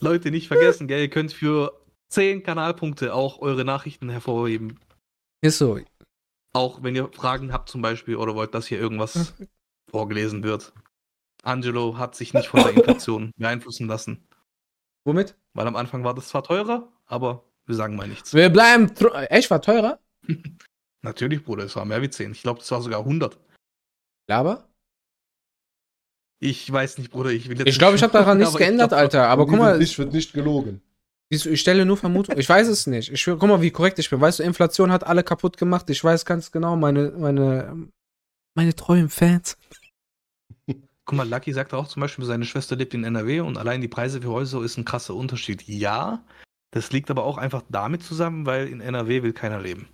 Leute, 0.00 0.30
nicht 0.30 0.48
vergessen, 0.48 0.88
gell, 0.88 1.00
ihr 1.00 1.08
könnt 1.10 1.32
für 1.32 1.72
10 2.10 2.42
Kanalpunkte 2.42 3.14
auch 3.14 3.40
eure 3.40 3.64
Nachrichten 3.64 4.10
hervorheben. 4.10 4.78
Ist 5.40 5.58
so. 5.58 5.78
Auch 6.52 6.82
wenn 6.82 6.96
ihr 6.96 7.08
Fragen 7.12 7.52
habt 7.52 7.68
zum 7.70 7.80
Beispiel 7.80 8.16
oder 8.16 8.34
wollt, 8.34 8.54
dass 8.54 8.66
hier 8.66 8.78
irgendwas 8.78 9.34
vorgelesen 9.90 10.42
wird. 10.42 10.72
Angelo 11.42 11.96
hat 11.96 12.14
sich 12.14 12.34
nicht 12.34 12.48
von 12.48 12.62
der 12.62 12.72
Inflation 12.72 13.32
beeinflussen 13.36 13.86
lassen. 13.86 14.28
Womit? 15.04 15.36
Weil 15.54 15.66
am 15.66 15.76
Anfang 15.76 16.04
war 16.04 16.14
das 16.14 16.28
zwar 16.28 16.42
teurer, 16.44 16.88
aber 17.06 17.44
wir 17.66 17.74
sagen 17.74 17.96
mal 17.96 18.08
nichts. 18.08 18.34
Wir 18.34 18.48
bleiben. 18.50 18.90
Echt, 19.28 19.50
war 19.50 19.62
teurer? 19.62 19.98
Natürlich, 21.02 21.44
Bruder, 21.44 21.64
es 21.64 21.76
war 21.76 21.84
mehr 21.84 22.02
wie 22.02 22.10
10. 22.10 22.32
Ich 22.32 22.42
glaube, 22.42 22.60
das 22.60 22.70
war 22.70 22.82
sogar 22.82 23.00
100. 23.00 23.38
Laber? 24.28 24.68
Ich 26.42 26.70
weiß 26.70 26.98
nicht, 26.98 27.10
Bruder, 27.10 27.30
ich 27.30 27.48
will 27.48 27.58
jetzt 27.58 27.68
Ich 27.68 27.78
glaube, 27.78 27.96
ich 27.96 28.02
habe 28.02 28.12
daran 28.12 28.38
nichts 28.38 28.54
aber 28.54 28.60
ich 28.60 28.66
geändert, 28.66 28.90
glaub, 28.90 29.00
Alter. 29.00 29.28
Aber 29.28 29.46
guck 29.46 29.58
mal, 29.58 29.80
Ich 29.80 29.98
wird 29.98 30.12
nicht 30.12 30.32
gelogen. 30.32 30.82
ich, 31.28 31.60
stelle 31.60 31.84
nur 31.84 31.96
Vermutung. 31.96 32.38
Ich 32.38 32.48
weiß 32.48 32.68
es 32.68 32.86
nicht. 32.86 33.10
Ich, 33.12 33.24
guck 33.24 33.42
mal, 33.42 33.62
wie 33.62 33.70
korrekt 33.70 33.98
ich 33.98 34.10
bin. 34.10 34.20
Weißt 34.20 34.38
du, 34.38 34.42
Inflation 34.42 34.92
hat 34.92 35.04
alle 35.04 35.22
kaputt 35.22 35.56
gemacht. 35.56 35.88
Ich 35.90 36.02
weiß 36.02 36.24
ganz 36.24 36.50
genau, 36.50 36.76
meine, 36.76 37.10
meine, 37.10 37.88
meine 38.54 38.74
treuen 38.74 39.08
Fans. 39.08 39.56
Guck 41.10 41.16
mal, 41.16 41.28
Lucky 41.28 41.52
sagt 41.52 41.74
auch 41.74 41.88
zum 41.88 42.02
Beispiel, 42.02 42.24
seine 42.24 42.44
Schwester 42.44 42.76
lebt 42.76 42.94
in 42.94 43.02
NRW 43.02 43.40
und 43.40 43.58
allein 43.58 43.80
die 43.80 43.88
Preise 43.88 44.22
für 44.22 44.28
Häuser 44.28 44.62
ist 44.62 44.76
ein 44.78 44.84
krasser 44.84 45.16
Unterschied. 45.16 45.64
Ja, 45.66 46.22
das 46.70 46.92
liegt 46.92 47.10
aber 47.10 47.24
auch 47.24 47.36
einfach 47.36 47.62
damit 47.68 48.04
zusammen, 48.04 48.46
weil 48.46 48.68
in 48.68 48.80
NRW 48.80 49.24
will 49.24 49.32
keiner 49.32 49.60
leben. 49.60 49.88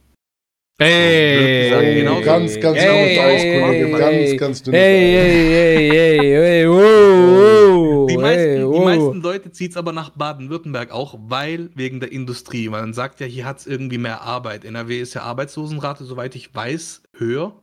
Ey, 0.78 1.72
Oh, 1.72 1.80
genau 1.80 2.20
ganz, 2.20 2.60
ganz 2.60 2.76
Ey, 2.76 3.14
dünnes 3.14 3.18
Eis, 3.18 3.44
ey, 3.44 3.60
Kollege. 3.62 3.86
ey, 3.86 3.98
Ganz, 3.98 4.36
ganz 4.38 4.62
dünnes 4.62 4.78
Ey, 4.78 5.16
Eis. 5.16 5.24
ey, 5.24 5.54
ey, 5.54 6.34
ey, 6.36 6.60
ey, 6.60 6.68
wow, 6.68 8.06
Die 8.10 8.14
wow, 8.14 8.20
meisten, 8.20 8.50
ey, 8.50 8.70
die 8.78 8.84
meisten 8.84 9.20
Leute 9.22 9.50
zieht 9.52 9.70
es 9.70 9.78
aber 9.78 9.92
nach 9.92 10.10
Baden-Württemberg 10.10 10.90
auch, 10.90 11.18
weil 11.18 11.70
wegen 11.74 12.00
der 12.00 12.12
Industrie. 12.12 12.68
Man 12.68 12.92
sagt 12.92 13.20
ja, 13.20 13.26
hier 13.26 13.46
hat 13.46 13.60
es 13.60 13.66
irgendwie 13.66 13.96
mehr 13.96 14.20
Arbeit. 14.20 14.66
NRW 14.66 15.00
ist 15.00 15.14
ja 15.14 15.22
Arbeitslosenrate, 15.22 16.04
soweit 16.04 16.34
ich 16.36 16.54
weiß, 16.54 17.04
höher. 17.14 17.56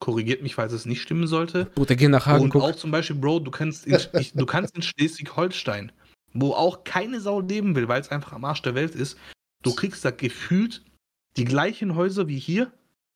Korrigiert 0.00 0.42
mich, 0.42 0.54
falls 0.54 0.72
es 0.72 0.86
nicht 0.86 1.02
stimmen 1.02 1.26
sollte. 1.26 1.66
Bruder, 1.74 1.94
geh 1.94 2.08
nach 2.08 2.26
Hagen, 2.26 2.44
Und 2.44 2.50
guck. 2.50 2.62
auch 2.62 2.74
zum 2.74 2.90
Beispiel, 2.90 3.16
Bro, 3.16 3.40
du 3.40 3.50
kannst 3.50 3.86
in, 3.86 3.98
ich, 4.18 4.32
du 4.32 4.46
kannst 4.46 4.74
in 4.74 4.82
Schleswig-Holstein, 4.82 5.92
wo 6.32 6.52
auch 6.52 6.84
keine 6.84 7.20
Sau 7.20 7.40
leben 7.40 7.74
will, 7.76 7.86
weil 7.86 8.00
es 8.00 8.10
einfach 8.10 8.32
am 8.32 8.44
Arsch 8.44 8.62
der 8.62 8.74
Welt 8.74 8.94
ist, 8.94 9.18
du 9.62 9.74
kriegst 9.74 10.04
da 10.04 10.10
gefühlt 10.10 10.82
die 11.36 11.44
gleichen 11.44 11.94
Häuser 11.94 12.28
wie 12.28 12.38
hier 12.38 12.72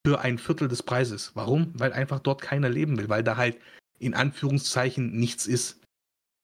für 0.07 0.21
ein 0.21 0.37
Viertel 0.39 0.69
des 0.69 0.83
Preises. 0.83 1.33
Warum? 1.35 1.73
Weil 1.75 1.93
einfach 1.95 2.21
dort 2.21 2.43
keiner 2.43 2.69
leben 2.69 2.99
will, 2.99 3.09
weil 3.09 3.25
da 3.25 3.37
halt 3.39 3.57
in 3.99 4.13
Anführungszeichen 4.15 5.13
nichts 5.17 5.47
ist. 5.47 5.81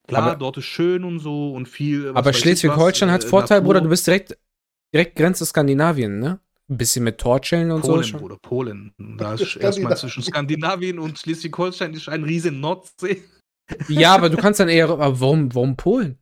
Klar, 0.09 0.23
Aber- 0.23 0.37
dort 0.37 0.57
ist 0.57 0.65
schön 0.65 1.05
und 1.05 1.21
so 1.21 1.53
und 1.53 1.69
viel. 1.69 2.13
Aber 2.15 2.33
Schleswig-Holstein 2.33 3.11
hat 3.11 3.25
äh, 3.25 3.27
Vorteil. 3.29 3.61
Bruder, 3.61 3.83
du 3.83 3.91
bist 3.91 4.07
direkt, 4.07 4.39
direkt 4.95 5.17
Grenze 5.17 5.45
Skandinavien, 5.45 6.19
ne? 6.19 6.41
Ein 6.71 6.77
bisschen 6.79 7.03
mit 7.05 7.19
Torchellen 7.19 7.73
und 7.73 7.81
Polen, 7.81 8.03
so. 8.05 8.09
schon. 8.11 8.21
Bruder, 8.21 8.39
Polen. 8.39 8.95
Da 9.19 9.35
ist 9.35 9.57
erstmal 9.57 9.97
zwischen 9.97 10.23
Skandinavien 10.23 10.99
und 11.01 11.19
Schleswig-Holstein 11.19 11.95
ist 11.95 12.09
ein 12.09 12.23
riesen 12.23 12.61
Nordsee. 12.61 13.25
Ja, 13.89 14.15
aber 14.15 14.31
du 14.31 14.37
kannst 14.37 14.61
dann 14.61 14.69
eher. 14.69 14.89
Aber 14.89 15.21
warum, 15.21 15.53
warum 15.55 15.77
Polen? 15.77 16.19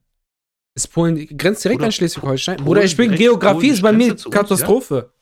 Ist 0.75 0.89
Polen 0.89 1.17
grenzt 1.37 1.65
direkt 1.65 1.79
Bruder, 1.81 1.87
an 1.87 1.93
Schleswig-Holstein? 1.93 2.57
Polen 2.57 2.67
Bruder, 2.67 2.85
ich 2.85 2.97
bin 2.97 3.15
Geografie, 3.15 3.59
Polen 3.59 3.73
ist 3.73 3.83
bei 3.83 3.93
mir 3.93 4.13
uns, 4.13 4.25
ja? 4.25 4.31
Katastrophe. 4.31 5.13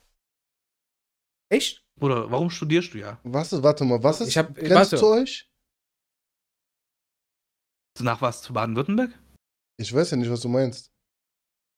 Echt? 1.51 1.83
Bruder, 1.99 2.31
warum 2.31 2.51
studierst 2.51 2.95
du 2.95 2.99
ja? 2.99 3.19
Was 3.25 3.53
ist, 3.53 3.63
warte 3.63 3.85
mal, 3.85 4.03
was 4.03 4.21
ist 4.21 4.29
Ich 4.29 4.39
hab- 4.39 4.55
Grenze 4.55 4.75
warte. 4.75 4.97
zu 4.97 5.07
euch? 5.09 5.49
Nach 8.01 8.21
was? 8.21 8.43
Zu 8.43 8.53
Baden-Württemberg? 8.53 9.11
Ich 9.79 9.93
weiß 9.93 10.11
ja 10.11 10.17
nicht, 10.19 10.31
was 10.31 10.41
du 10.41 10.49
meinst. 10.49 10.91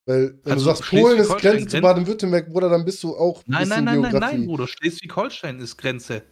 Weil, 0.08 0.38
wenn 0.42 0.52
Also 0.52 0.70
du 0.70 0.74
sagst, 0.74 0.88
Polen 0.90 1.18
ist 1.18 1.36
Grenze 1.36 1.68
zu 1.68 1.80
Baden-Württemberg, 1.82 2.48
Bruder, 2.50 2.70
dann 2.70 2.82
bist 2.82 3.02
du 3.02 3.14
auch 3.14 3.40
ein 3.40 3.44
Nein, 3.46 3.68
nein, 3.68 3.84
nein, 3.84 4.00
nein, 4.00 4.10
Geografie. 4.10 4.36
nein, 4.38 4.46
Bruder. 4.46 4.66
Schleswig-Holstein 4.66 5.60
ist 5.60 5.76
Grenze. 5.76 6.22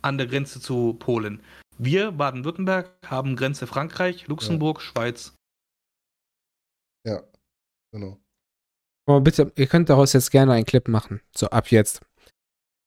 An 0.00 0.16
der 0.16 0.26
Grenze 0.26 0.58
zu 0.58 0.94
Polen. 0.94 1.42
Wir, 1.76 2.12
Baden-Württemberg, 2.12 2.96
haben 3.04 3.36
Grenze 3.36 3.66
Frankreich, 3.66 4.26
Luxemburg, 4.26 4.80
Schweiz. 4.80 5.34
Ja, 7.06 7.22
genau. 7.92 8.18
Oh, 9.06 9.20
bitte, 9.20 9.52
ihr 9.54 9.66
könnt 9.66 9.90
daraus 9.90 10.14
jetzt 10.14 10.30
gerne 10.30 10.54
einen 10.54 10.64
Clip 10.64 10.88
machen. 10.88 11.20
So, 11.36 11.50
ab 11.50 11.70
jetzt. 11.70 12.00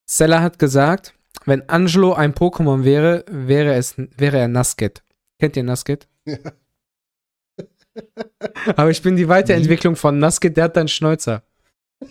Stella 0.09 0.41
hat 0.41 0.57
gesagt, 0.57 1.13
wenn 1.45 1.69
Angelo 1.69 2.13
ein 2.13 2.33
Pokémon 2.33 2.83
wäre, 2.83 3.23
wäre, 3.27 3.75
es, 3.75 3.95
wäre 3.97 4.39
er 4.39 4.47
Nusket. 4.47 5.03
Kennt 5.39 5.57
ihr 5.57 5.63
Nusket? 5.63 6.07
Ja. 6.25 6.37
Aber 8.75 8.89
ich 8.89 9.01
bin 9.01 9.15
die 9.15 9.27
Weiterentwicklung 9.27 9.95
von 9.95 10.19
Nusket, 10.19 10.57
der 10.57 10.65
hat 10.65 10.77
dann 10.77 10.87
Schnäuzer. 10.87 11.43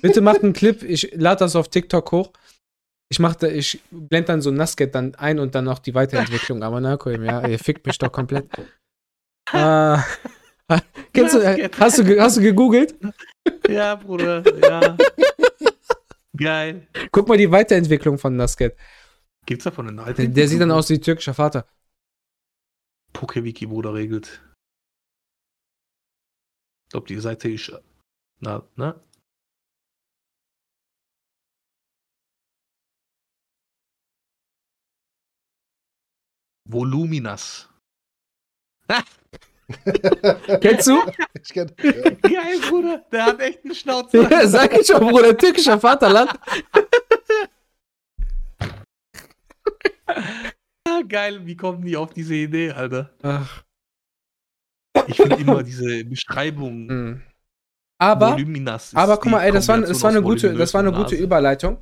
Bitte 0.01 0.21
macht 0.21 0.43
einen 0.43 0.53
Clip, 0.53 0.83
ich 0.83 1.13
lade 1.15 1.41
das 1.41 1.57
auf 1.57 1.69
TikTok 1.69 2.13
hoch. 2.13 2.33
Ich 3.11 3.19
mach 3.19 3.35
da, 3.35 3.49
ich 3.49 3.81
blende 3.91 4.29
dann 4.29 4.41
so 4.41 4.51
Nusket 4.51 4.95
dann 4.95 5.15
ein 5.17 5.39
und 5.39 5.55
dann 5.55 5.69
auch 5.69 5.79
die 5.79 5.95
Weiterentwicklung. 5.95 6.63
Aber 6.63 6.81
na, 6.81 6.99
cool, 7.05 7.23
ja, 7.25 7.47
ihr 7.47 7.59
fickt 7.59 7.87
mich 7.87 7.99
doch 7.99 8.13
komplett. 8.13 8.49
Ah, 9.51 10.03
kennst 11.13 11.35
du, 11.35 11.41
äh, 11.41 11.69
hast 11.77 11.99
du, 11.99 12.21
hast 12.21 12.37
du 12.37 12.41
gegoogelt? 12.41 12.95
Ja, 13.69 13.97
Bruder, 13.97 14.43
ja. 14.61 14.97
Geil. 16.37 16.87
Guck 17.11 17.29
mal 17.29 17.37
die 17.37 17.51
Weiterentwicklung 17.51 18.19
von 18.19 18.37
Nusket. 18.37 18.77
Gibt's 19.45 19.65
davon 19.65 19.89
eine 19.89 20.03
alte? 20.03 20.29
der 20.29 20.49
sieht 20.49 20.61
dann 20.61 20.71
aus 20.71 20.89
wie 20.91 21.01
türkischer 21.01 21.35
Vater. 21.35 21.67
Pokewiki, 23.13 23.67
Bruder, 23.67 23.93
regelt. 23.95 24.41
Ich 26.93 26.95
glaube, 26.95 27.07
die 27.07 27.21
Seite 27.21 27.49
ist. 27.49 27.73
Na, 28.41 28.63
ne? 28.77 29.01
Voluminas. 36.69 37.71
Kennst 40.61 40.89
du? 40.89 41.03
Ich 41.43 41.49
kenn, 41.55 41.73
ja. 41.83 41.93
Geil, 41.93 42.61
Bruder. 42.69 42.99
Der 43.11 43.25
hat 43.25 43.41
echt 43.41 43.65
einen 43.65 43.75
Schnauzer. 43.75 44.31
Ja, 44.31 44.47
sag 44.47 44.79
ich 44.79 44.87
schon, 44.87 45.01
Bruder, 45.01 45.35
türkischer 45.35 45.81
Vaterland. 45.81 46.39
Geil. 51.09 51.47
Wie 51.47 51.57
kommen 51.57 51.87
die 51.87 51.97
auf 51.97 52.13
diese 52.13 52.35
Idee, 52.35 52.73
Alter? 52.73 53.15
Ach, 53.23 53.65
Ich 55.09 55.17
finde 55.17 55.37
immer 55.37 55.63
diese 55.63 56.05
Beschreibung. 56.05 56.89
hm. 56.89 57.23
Aber, 57.99 58.37
aber 58.95 59.17
guck 59.19 59.31
mal, 59.31 59.45
ey, 59.45 59.53
das 59.53 59.69
war, 59.69 59.81
das 59.81 60.03
war 60.03 60.11
eine 60.11 60.23
gute, 60.23 60.53
das 60.55 60.75
war 60.75 60.81
eine 60.81 60.91
gute. 60.91 61.15
Überleitung. 61.15 61.79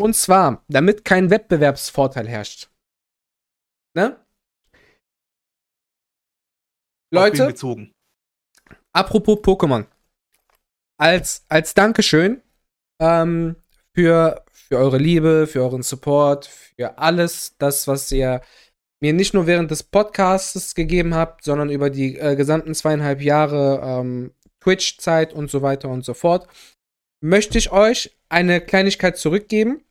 Und 0.00 0.16
zwar, 0.16 0.64
damit 0.68 1.04
kein 1.04 1.28
Wettbewerbsvorteil 1.28 2.26
herrscht. 2.26 2.70
Ne? 3.94 4.18
Leute, 7.12 7.46
Bezogen. 7.46 7.92
apropos 8.94 9.38
Pokémon. 9.40 9.86
Als, 10.98 11.44
als 11.50 11.74
Dankeschön 11.74 12.40
ähm, 12.98 13.56
für, 13.94 14.44
für 14.50 14.78
eure 14.78 14.96
Liebe, 14.96 15.46
für 15.46 15.60
euren 15.60 15.82
Support, 15.82 16.46
für 16.46 16.96
alles, 16.96 17.54
das, 17.58 17.86
was 17.86 18.10
ihr 18.10 18.40
mir 19.04 19.12
nicht 19.12 19.34
nur 19.34 19.46
während 19.46 19.70
des 19.70 19.82
Podcasts 19.82 20.74
gegeben 20.74 21.14
habt, 21.14 21.44
sondern 21.44 21.68
über 21.68 21.90
die 21.90 22.16
äh, 22.16 22.36
gesamten 22.36 22.74
zweieinhalb 22.74 23.20
Jahre 23.20 23.82
ähm, 23.84 24.32
Twitch-Zeit 24.60 25.34
und 25.34 25.50
so 25.50 25.60
weiter 25.60 25.90
und 25.90 26.06
so 26.06 26.14
fort, 26.14 26.48
möchte 27.20 27.58
ich 27.58 27.70
euch 27.70 28.16
eine 28.30 28.62
Kleinigkeit 28.62 29.18
zurückgeben. 29.18 29.84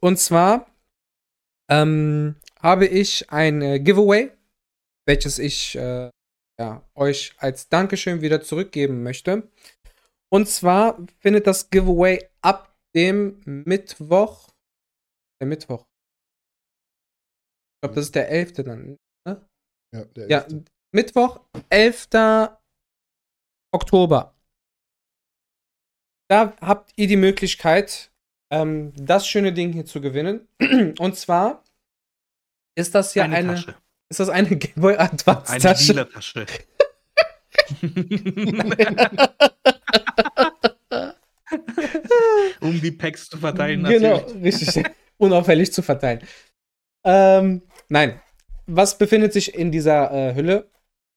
Und 0.00 0.18
zwar 0.18 0.74
ähm, 1.68 2.36
habe 2.58 2.86
ich 2.86 3.30
ein 3.30 3.60
äh, 3.60 3.78
Giveaway, 3.78 4.30
welches 5.06 5.38
ich 5.38 5.76
äh, 5.76 6.08
ja, 6.58 6.82
euch 6.94 7.34
als 7.36 7.68
Dankeschön 7.68 8.22
wieder 8.22 8.40
zurückgeben 8.40 9.02
möchte. 9.02 9.50
Und 10.30 10.48
zwar 10.48 10.98
findet 11.18 11.46
das 11.46 11.68
Giveaway 11.68 12.26
ab 12.40 12.74
dem 12.94 13.42
Mittwoch. 13.44 14.48
Der 15.42 15.46
Mittwoch. 15.46 15.89
Ich 17.82 17.88
glaube, 17.88 17.94
das 17.94 18.04
ist 18.06 18.14
der 18.14 18.28
11. 18.28 18.52
dann. 18.64 18.96
Ja, 19.26 20.04
der 20.04 20.28
Ja, 20.28 20.38
elfte. 20.40 20.64
Mittwoch, 20.94 21.40
11. 21.70 22.08
Oktober. 23.72 24.34
Da 26.28 26.56
habt 26.60 26.92
ihr 26.96 27.06
die 27.08 27.16
Möglichkeit, 27.16 28.12
ähm, 28.52 28.92
das 28.96 29.26
schöne 29.26 29.52
Ding 29.52 29.72
hier 29.72 29.86
zu 29.86 30.00
gewinnen. 30.00 30.46
Und 30.98 31.16
zwar 31.16 31.64
ist 32.76 32.94
das 32.94 33.14
ja 33.14 33.24
eine, 33.24 33.36
eine, 33.36 33.54
Tasche. 33.54 33.74
ist 34.10 34.20
das 34.20 34.28
eine 34.28 34.48
Game 34.56 34.74
Boy 34.80 34.96
Advance 34.96 35.52
Eine 35.52 36.08
Tasche. 36.08 36.46
Um 42.60 42.80
die 42.80 42.92
Packs 42.92 43.28
zu 43.28 43.38
verteilen, 43.38 43.82
Genau, 43.84 44.18
natürlich. 44.20 44.42
richtig. 44.60 44.84
Unauffällig 45.18 45.72
zu 45.72 45.82
verteilen. 45.82 46.22
Ähm, 47.04 47.62
nein. 47.88 48.20
Was 48.66 48.98
befindet 48.98 49.32
sich 49.32 49.54
in 49.54 49.72
dieser 49.72 50.10
äh, 50.12 50.34
Hülle? 50.34 50.70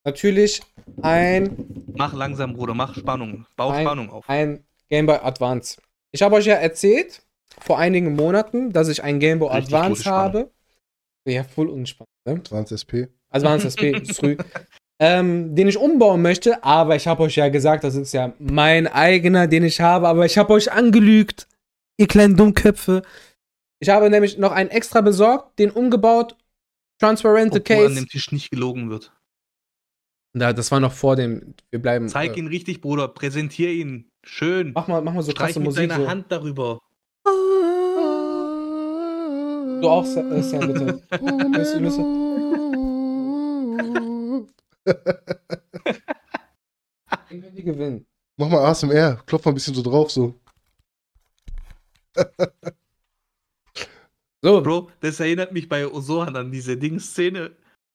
Natürlich 0.04 0.60
ein, 1.02 1.66
Mach 1.96 2.12
langsam, 2.12 2.54
Bruder, 2.54 2.74
mach 2.74 2.94
Spannung. 2.94 3.46
Bau 3.56 3.70
Ein- 3.70 3.84
Spannung 3.86 4.10
auf. 4.10 4.28
ein 4.28 4.64
Game 4.90 5.06
Boy 5.06 5.16
Advance. 5.22 5.80
Ich 6.12 6.22
habe 6.22 6.34
euch 6.36 6.44
ja 6.46 6.56
erzählt, 6.56 7.22
vor 7.60 7.78
einigen 7.78 8.14
Monaten, 8.14 8.72
dass 8.72 8.88
ich 8.88 9.02
ein 9.02 9.18
Game 9.20 9.38
Boy 9.38 9.54
Richtig 9.54 9.74
Advance 9.74 10.04
habe. 10.10 10.50
Ja, 11.26 11.42
voll 11.44 11.68
unspannend. 11.68 12.10
Ne? 12.26 12.34
Advanced 12.34 12.72
SP. 12.76 13.08
Advance 13.30 13.66
SP, 13.72 13.82
ist 14.02 14.18
früh. 14.18 14.36
Ähm, 15.00 15.54
den 15.56 15.68
ich 15.68 15.78
umbauen 15.78 16.20
möchte, 16.22 16.62
aber 16.62 16.96
ich 16.96 17.06
habe 17.06 17.22
euch 17.24 17.36
ja 17.36 17.48
gesagt, 17.48 17.82
das 17.84 17.94
ist 17.94 18.12
ja 18.12 18.32
mein 18.38 18.86
eigener, 18.86 19.46
den 19.46 19.64
ich 19.64 19.80
habe, 19.80 20.06
aber 20.06 20.24
ich 20.26 20.36
habe 20.38 20.52
euch 20.52 20.70
angelügt, 20.70 21.48
ihr 21.96 22.06
kleinen 22.06 22.36
Dummköpfe. 22.36 23.02
Ich 23.84 23.90
habe 23.90 24.08
nämlich 24.08 24.38
noch 24.38 24.52
einen 24.52 24.70
extra 24.70 25.02
besorgt, 25.02 25.58
den 25.58 25.70
umgebaut, 25.70 26.36
transparente 26.98 27.58
Obwohl 27.60 27.76
an 27.76 27.82
Case. 27.88 27.94
dem 27.96 28.08
Tisch 28.08 28.32
nicht 28.32 28.50
gelogen 28.50 28.88
wird. 28.88 29.12
Da, 30.32 30.54
das 30.54 30.72
war 30.72 30.80
noch 30.80 30.92
vor 30.92 31.16
dem, 31.16 31.54
wir 31.70 31.82
bleiben. 31.82 32.08
Zeig 32.08 32.34
äh, 32.34 32.38
ihn 32.40 32.46
richtig, 32.46 32.80
Bruder. 32.80 33.08
Präsentier 33.08 33.70
ihn. 33.72 34.10
Schön. 34.24 34.72
Mach 34.74 34.88
mal, 34.88 35.02
mach 35.02 35.12
mal 35.12 35.22
so 35.22 35.32
Streich 35.32 35.48
krasse 35.48 35.58
mit 35.60 35.66
Musik. 35.66 35.90
deiner 35.90 36.02
So. 36.04 36.08
Hand 36.08 36.32
darüber. 36.32 36.78
Du 39.82 39.88
auch, 39.90 40.04
äh, 40.06 40.42
Sam, 40.42 40.72
bitte. 40.72 41.02
Müsste- 41.50 41.80
müsste- 41.80 42.02
Wen 47.28 47.42
will 47.42 47.50
die 47.50 47.64
gewinnen? 47.64 48.06
Mach 48.38 48.48
mal 48.48 48.64
ASMR. 48.64 49.22
Klopf 49.26 49.44
mal 49.44 49.50
ein 49.52 49.56
bisschen 49.56 49.74
so 49.74 49.82
drauf, 49.82 50.10
so. 50.10 50.34
So, 54.44 54.60
Bro, 54.60 54.90
das 55.00 55.20
erinnert 55.20 55.52
mich 55.52 55.70
bei 55.70 55.88
Osohan 55.88 56.36
an 56.36 56.52
diese 56.52 56.76
Ding-Szene, 56.76 57.52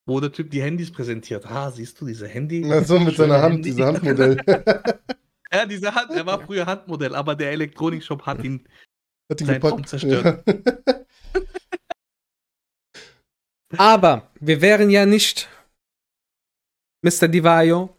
wo 0.07 0.19
der 0.19 0.31
Typ 0.31 0.49
die 0.49 0.63
Handys 0.63 0.91
präsentiert. 0.91 1.45
Ah, 1.45 1.69
siehst 1.69 2.01
du 2.01 2.07
diese 2.07 2.27
Handy? 2.27 2.67
Ja, 2.67 2.83
so 2.83 2.99
mit 2.99 3.17
seiner 3.17 3.39
Hand, 3.39 3.53
Handy. 3.53 3.69
diese 3.69 3.85
Handmodell. 3.85 4.37
Ja, 5.51 5.65
diese 5.65 5.93
Hand, 5.93 6.11
er 6.11 6.25
war 6.25 6.41
früher 6.45 6.65
Handmodell, 6.65 7.15
aber 7.15 7.35
der 7.35 7.51
Elektronikshop 7.51 8.23
hat 8.25 8.43
ihn. 8.43 8.67
Hat 9.31 9.41
ihn 9.41 9.47
Sein 9.47 9.55
gepackt. 9.55 9.73
Traum 9.73 9.85
zerstört. 9.85 10.43
Ja. 10.47 10.53
Aber 13.77 14.31
wir 14.39 14.61
wären 14.61 14.89
ja 14.89 15.05
nicht 15.05 15.47
Mr. 17.03 17.27
Divayo, 17.27 17.95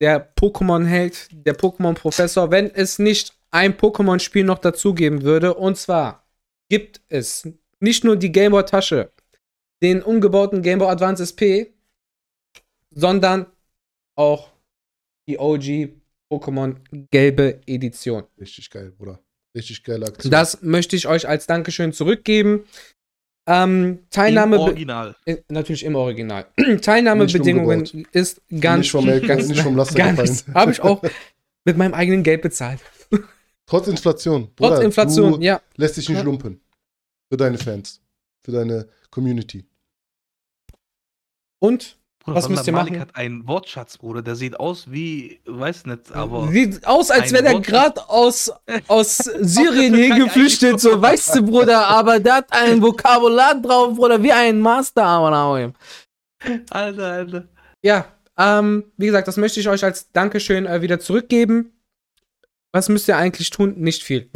der 0.00 0.34
Pokémon-Held, 0.36 1.28
der 1.32 1.56
Pokémon-Professor, 1.58 2.52
wenn 2.52 2.70
es 2.70 3.00
nicht 3.00 3.36
ein 3.50 3.76
Pokémon-Spiel 3.76 4.44
noch 4.44 4.58
dazugeben 4.58 5.22
würde. 5.22 5.54
Und 5.54 5.76
zwar 5.76 6.24
gibt 6.68 7.00
es 7.08 7.48
nicht 7.80 8.04
nur 8.04 8.16
die 8.16 8.32
Gameboy-Tasche, 8.32 9.10
den 9.82 10.02
umgebauten 10.02 10.62
Game 10.62 10.78
Boy 10.78 10.88
Advance 10.88 11.22
SP, 11.26 11.70
sondern 12.90 13.46
auch 14.16 14.50
die 15.28 15.38
OG 15.38 15.90
Pokémon 16.32 16.76
gelbe 17.10 17.60
Edition. 17.66 18.24
Richtig 18.40 18.70
geil, 18.70 18.92
Bruder. 18.96 19.20
Richtig 19.56 19.82
geile 19.84 20.06
Aktion. 20.06 20.30
Das 20.30 20.62
möchte 20.62 20.96
ich 20.96 21.06
euch 21.08 21.28
als 21.28 21.46
Dankeschön 21.46 21.92
zurückgeben. 21.92 22.64
Ähm, 23.46 23.84
Im 24.02 24.10
Teilnahme. 24.10 24.58
Original. 24.58 25.16
Äh, 25.24 25.38
Natürlich 25.48 25.84
im 25.84 25.94
Original. 25.94 26.46
Teilnahmebedingungen 26.82 28.06
ist 28.12 28.42
ganz 28.60 28.80
nicht 28.80 28.90
vom, 28.90 29.06
ganz, 29.06 29.48
nicht 29.48 29.62
vom 29.62 29.76
Laster 29.76 29.94
gar 29.94 30.10
gefallen. 30.10 30.28
nichts. 30.30 30.46
Habe 30.52 30.72
ich 30.72 30.80
auch 30.82 31.02
mit 31.64 31.76
meinem 31.78 31.94
eigenen 31.94 32.22
Geld 32.22 32.42
bezahlt. 32.42 32.80
Trotz 33.66 33.88
Inflation. 33.88 34.50
Trotz 34.56 34.70
Bruder, 34.70 34.82
Inflation, 34.82 35.32
Du 35.34 35.40
ja. 35.40 35.60
lässt 35.76 35.96
dich 35.96 36.08
nicht 36.08 36.18
Ja. 36.18 36.24
lumpen. 36.24 36.60
Für 37.30 37.36
deine 37.36 37.58
Fans. 37.58 38.00
Für 38.44 38.52
deine 38.52 38.88
Community. 39.10 39.66
Und 41.60 41.98
Bruder, 42.20 42.36
Was 42.36 42.48
müsst 42.48 42.66
ihr 42.66 42.72
Malik 42.72 42.92
machen? 42.92 43.00
hat 43.00 43.16
einen 43.16 43.46
Wortschatz, 43.48 43.96
Bruder. 43.96 44.22
Der 44.22 44.36
sieht 44.36 44.58
aus 44.60 44.90
wie, 44.90 45.40
weiß 45.46 45.86
nicht, 45.86 46.12
aber. 46.12 46.48
Sieht 46.48 46.86
aus, 46.86 47.10
als 47.10 47.32
wäre 47.32 47.42
der 47.42 47.60
gerade 47.60 48.06
aus, 48.08 48.52
aus 48.86 49.16
Syrien 49.40 49.94
hier 49.94 50.24
geflüchtet, 50.24 50.78
so, 50.78 51.00
weißt 51.00 51.36
du, 51.36 51.42
Bruder, 51.42 51.86
aber 51.86 52.20
der 52.20 52.34
hat 52.34 52.52
ein 52.52 52.82
Vokabular 52.82 53.60
drauf, 53.60 53.96
Bruder, 53.96 54.22
wie 54.22 54.32
ein 54.32 54.60
Master, 54.60 55.04
aber 55.04 55.72
Alter, 56.70 57.12
Alter. 57.12 57.48
Ja, 57.82 58.12
ähm, 58.36 58.92
wie 58.96 59.06
gesagt, 59.06 59.26
das 59.26 59.36
möchte 59.36 59.60
ich 59.60 59.68
euch 59.68 59.82
als 59.82 60.12
Dankeschön 60.12 60.66
äh, 60.66 60.82
wieder 60.82 61.00
zurückgeben. 61.00 61.72
Was 62.72 62.88
müsst 62.88 63.08
ihr 63.08 63.16
eigentlich 63.16 63.50
tun? 63.50 63.74
Nicht 63.78 64.02
viel. 64.02 64.30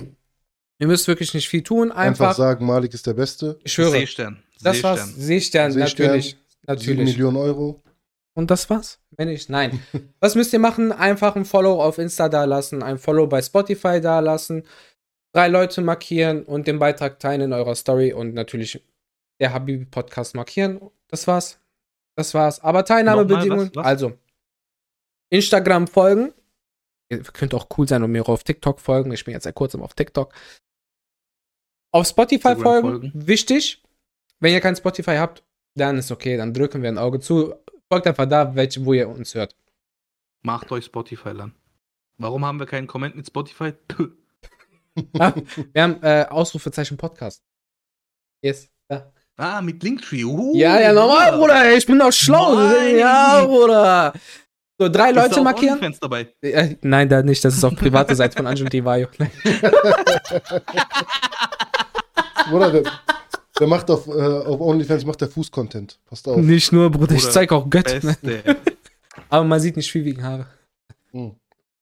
Ihr 0.83 0.89
müsst 0.89 1.07
wirklich 1.07 1.33
nicht 1.33 1.49
viel 1.49 1.63
tun, 1.63 1.93
Einfach, 1.93 2.31
einfach, 2.31 2.35
sagen, 2.35 2.67
Malik 2.67 2.93
ist 2.93 3.07
der 3.07 3.15
Beste. 3.15 3.57
ich 3.63 3.73
schwöre, 3.73 3.93
Seestern. 3.93 4.43
das 4.63 4.83
war's. 4.83 5.15
Seestern. 5.15 5.71
Seestern, 5.71 5.73
Seestern, 5.73 6.07
natürlich, 6.07 6.31
7 6.31 6.39
natürlich. 6.67 7.05
Millionen 7.05 7.37
Euro. 7.37 7.81
Und 8.35 8.51
das 8.51 8.69
war's? 8.69 8.99
Wenn 9.13 9.29
nicht, 9.29 9.49
nein. 9.49 9.81
Was 10.19 10.35
müsst 10.35 10.53
ihr 10.53 10.59
machen? 10.59 10.91
Einfach 10.91 11.37
ein 11.37 11.45
Follow 11.45 11.81
auf 11.81 11.99
Insta 11.99 12.29
da 12.29 12.47
lassen, 12.47 12.83
ein 12.83 12.99
Follow 12.99 13.29
bei 13.29 13.41
Spotify 13.41 14.01
da 14.01 14.19
lassen, 14.19 14.65
drei 15.33 15.47
Leute 15.47 15.83
markieren 15.83 16.43
und 16.43 16.67
den 16.67 16.81
Beitrag 16.81 17.21
teilen 17.21 17.43
in 17.43 17.53
eurer 17.53 17.77
Story 17.77 18.13
und 18.13 18.35
natürlich 18.35 18.85
der 19.41 19.53
Habibi 19.53 19.85
Podcast 19.85 20.35
markieren. 20.35 20.81
Das 21.07 21.29
war's. 21.29 21.61
Das 22.17 22.35
war's. 22.35 22.59
Aber 22.59 22.85
Teilnahmebedingungen, 22.85 23.71
also 23.77 24.15
Instagram 25.31 25.87
folgen. 25.87 26.33
Ihr 27.09 27.23
könnt 27.23 27.55
auch 27.55 27.69
cool 27.77 27.87
sein 27.87 28.03
und 28.03 28.11
mir 28.11 28.23
auch 28.23 28.31
auf 28.31 28.43
TikTok 28.43 28.81
folgen. 28.81 29.13
Ich 29.13 29.25
bin 29.25 29.35
jetzt 29.35 29.45
seit 29.45 29.55
kurzem 29.55 29.83
auf 29.83 29.95
TikTok. 29.95 30.33
Auf 31.93 32.09
Spotify 32.09 32.57
folgen. 32.57 32.89
folgen. 32.89 33.13
Wichtig. 33.15 33.83
Wenn 34.41 34.53
ihr 34.53 34.61
kein 34.61 34.75
Spotify 34.75 35.17
habt, 35.17 35.45
dann 35.75 35.99
ist 35.99 36.11
okay. 36.11 36.37
Dann 36.37 36.53
drücken 36.53 36.83
wir 36.83 36.89
ein 36.89 36.99
Auge 36.99 37.21
zu. 37.21 37.55
Folgt 37.89 38.07
einfach 38.07 38.27
da, 38.27 38.55
welche, 38.55 38.85
wo 38.85 38.95
ihr 38.95 39.09
uns 39.09 39.35
hört. 39.35 39.55
Macht 40.43 40.73
euch 40.73 40.87
Spotify 40.87 41.31
lang. 41.31 41.53
Warum 42.19 42.45
haben 42.45 42.59
wir 42.59 42.67
keinen 42.67 42.87
Comment 42.87 43.15
mit 43.15 43.27
Spotify? 43.27 43.73
Ah, 45.19 45.33
wir 45.73 45.83
haben 45.83 46.03
äh, 46.03 46.27
Ausrufezeichen 46.29 46.97
Podcast. 46.97 47.43
Yes. 48.43 48.69
Ja, 48.91 49.11
ah, 49.37 49.63
mit 49.63 49.83
Linktree. 49.83 50.25
Uh, 50.25 50.53
ja, 50.55 50.81
ja 50.81 50.93
normal, 50.93 51.39
Bruder. 51.39 51.65
ey, 51.65 51.79
Ich 51.79 51.87
bin 51.87 51.99
doch 51.99 52.13
schlau. 52.13 52.55
Nein. 52.57 52.99
Ja, 52.99 53.45
Bruder. 53.45 54.13
So, 54.79 54.89
drei 54.89 55.11
Ist 55.11 55.17
da 55.17 55.23
Leute 55.23 55.41
auch 55.41 55.45
markieren. 55.45 55.75
OnlyFans 55.75 56.01
dabei. 56.01 56.29
Äh, 56.43 56.77
nein, 56.83 57.09
da 57.09 57.23
nicht. 57.23 57.45
Das 57.45 57.55
ist 57.55 57.65
auf 57.65 57.75
private 57.75 58.15
Seite 58.15 58.37
von 58.37 58.47
Angel 58.47 58.69
Divayo. 58.69 59.09
Bruder, 62.53 62.71
der, 62.71 62.83
der 63.59 63.67
macht 63.67 63.91
auf, 63.91 64.07
äh, 64.07 64.11
auf 64.11 64.61
OnlyFans 64.61 65.07
macht 65.07 65.21
der 65.23 65.29
Fuß-Content. 65.29 65.99
Passt 66.07 66.29
auf. 66.29 66.37
Nicht 66.37 66.71
nur, 66.71 66.91
Bruder. 66.91 67.15
Ich 67.15 67.29
zeig 67.31 67.51
auch 67.51 67.69
Götter. 67.69 68.15
Aber 69.31 69.45
man 69.45 69.59
sieht 69.59 69.77
nicht 69.77 69.91
viel 69.91 70.05
wegen 70.05 70.23
Haare. 70.23 70.47
Hm. 71.13 71.33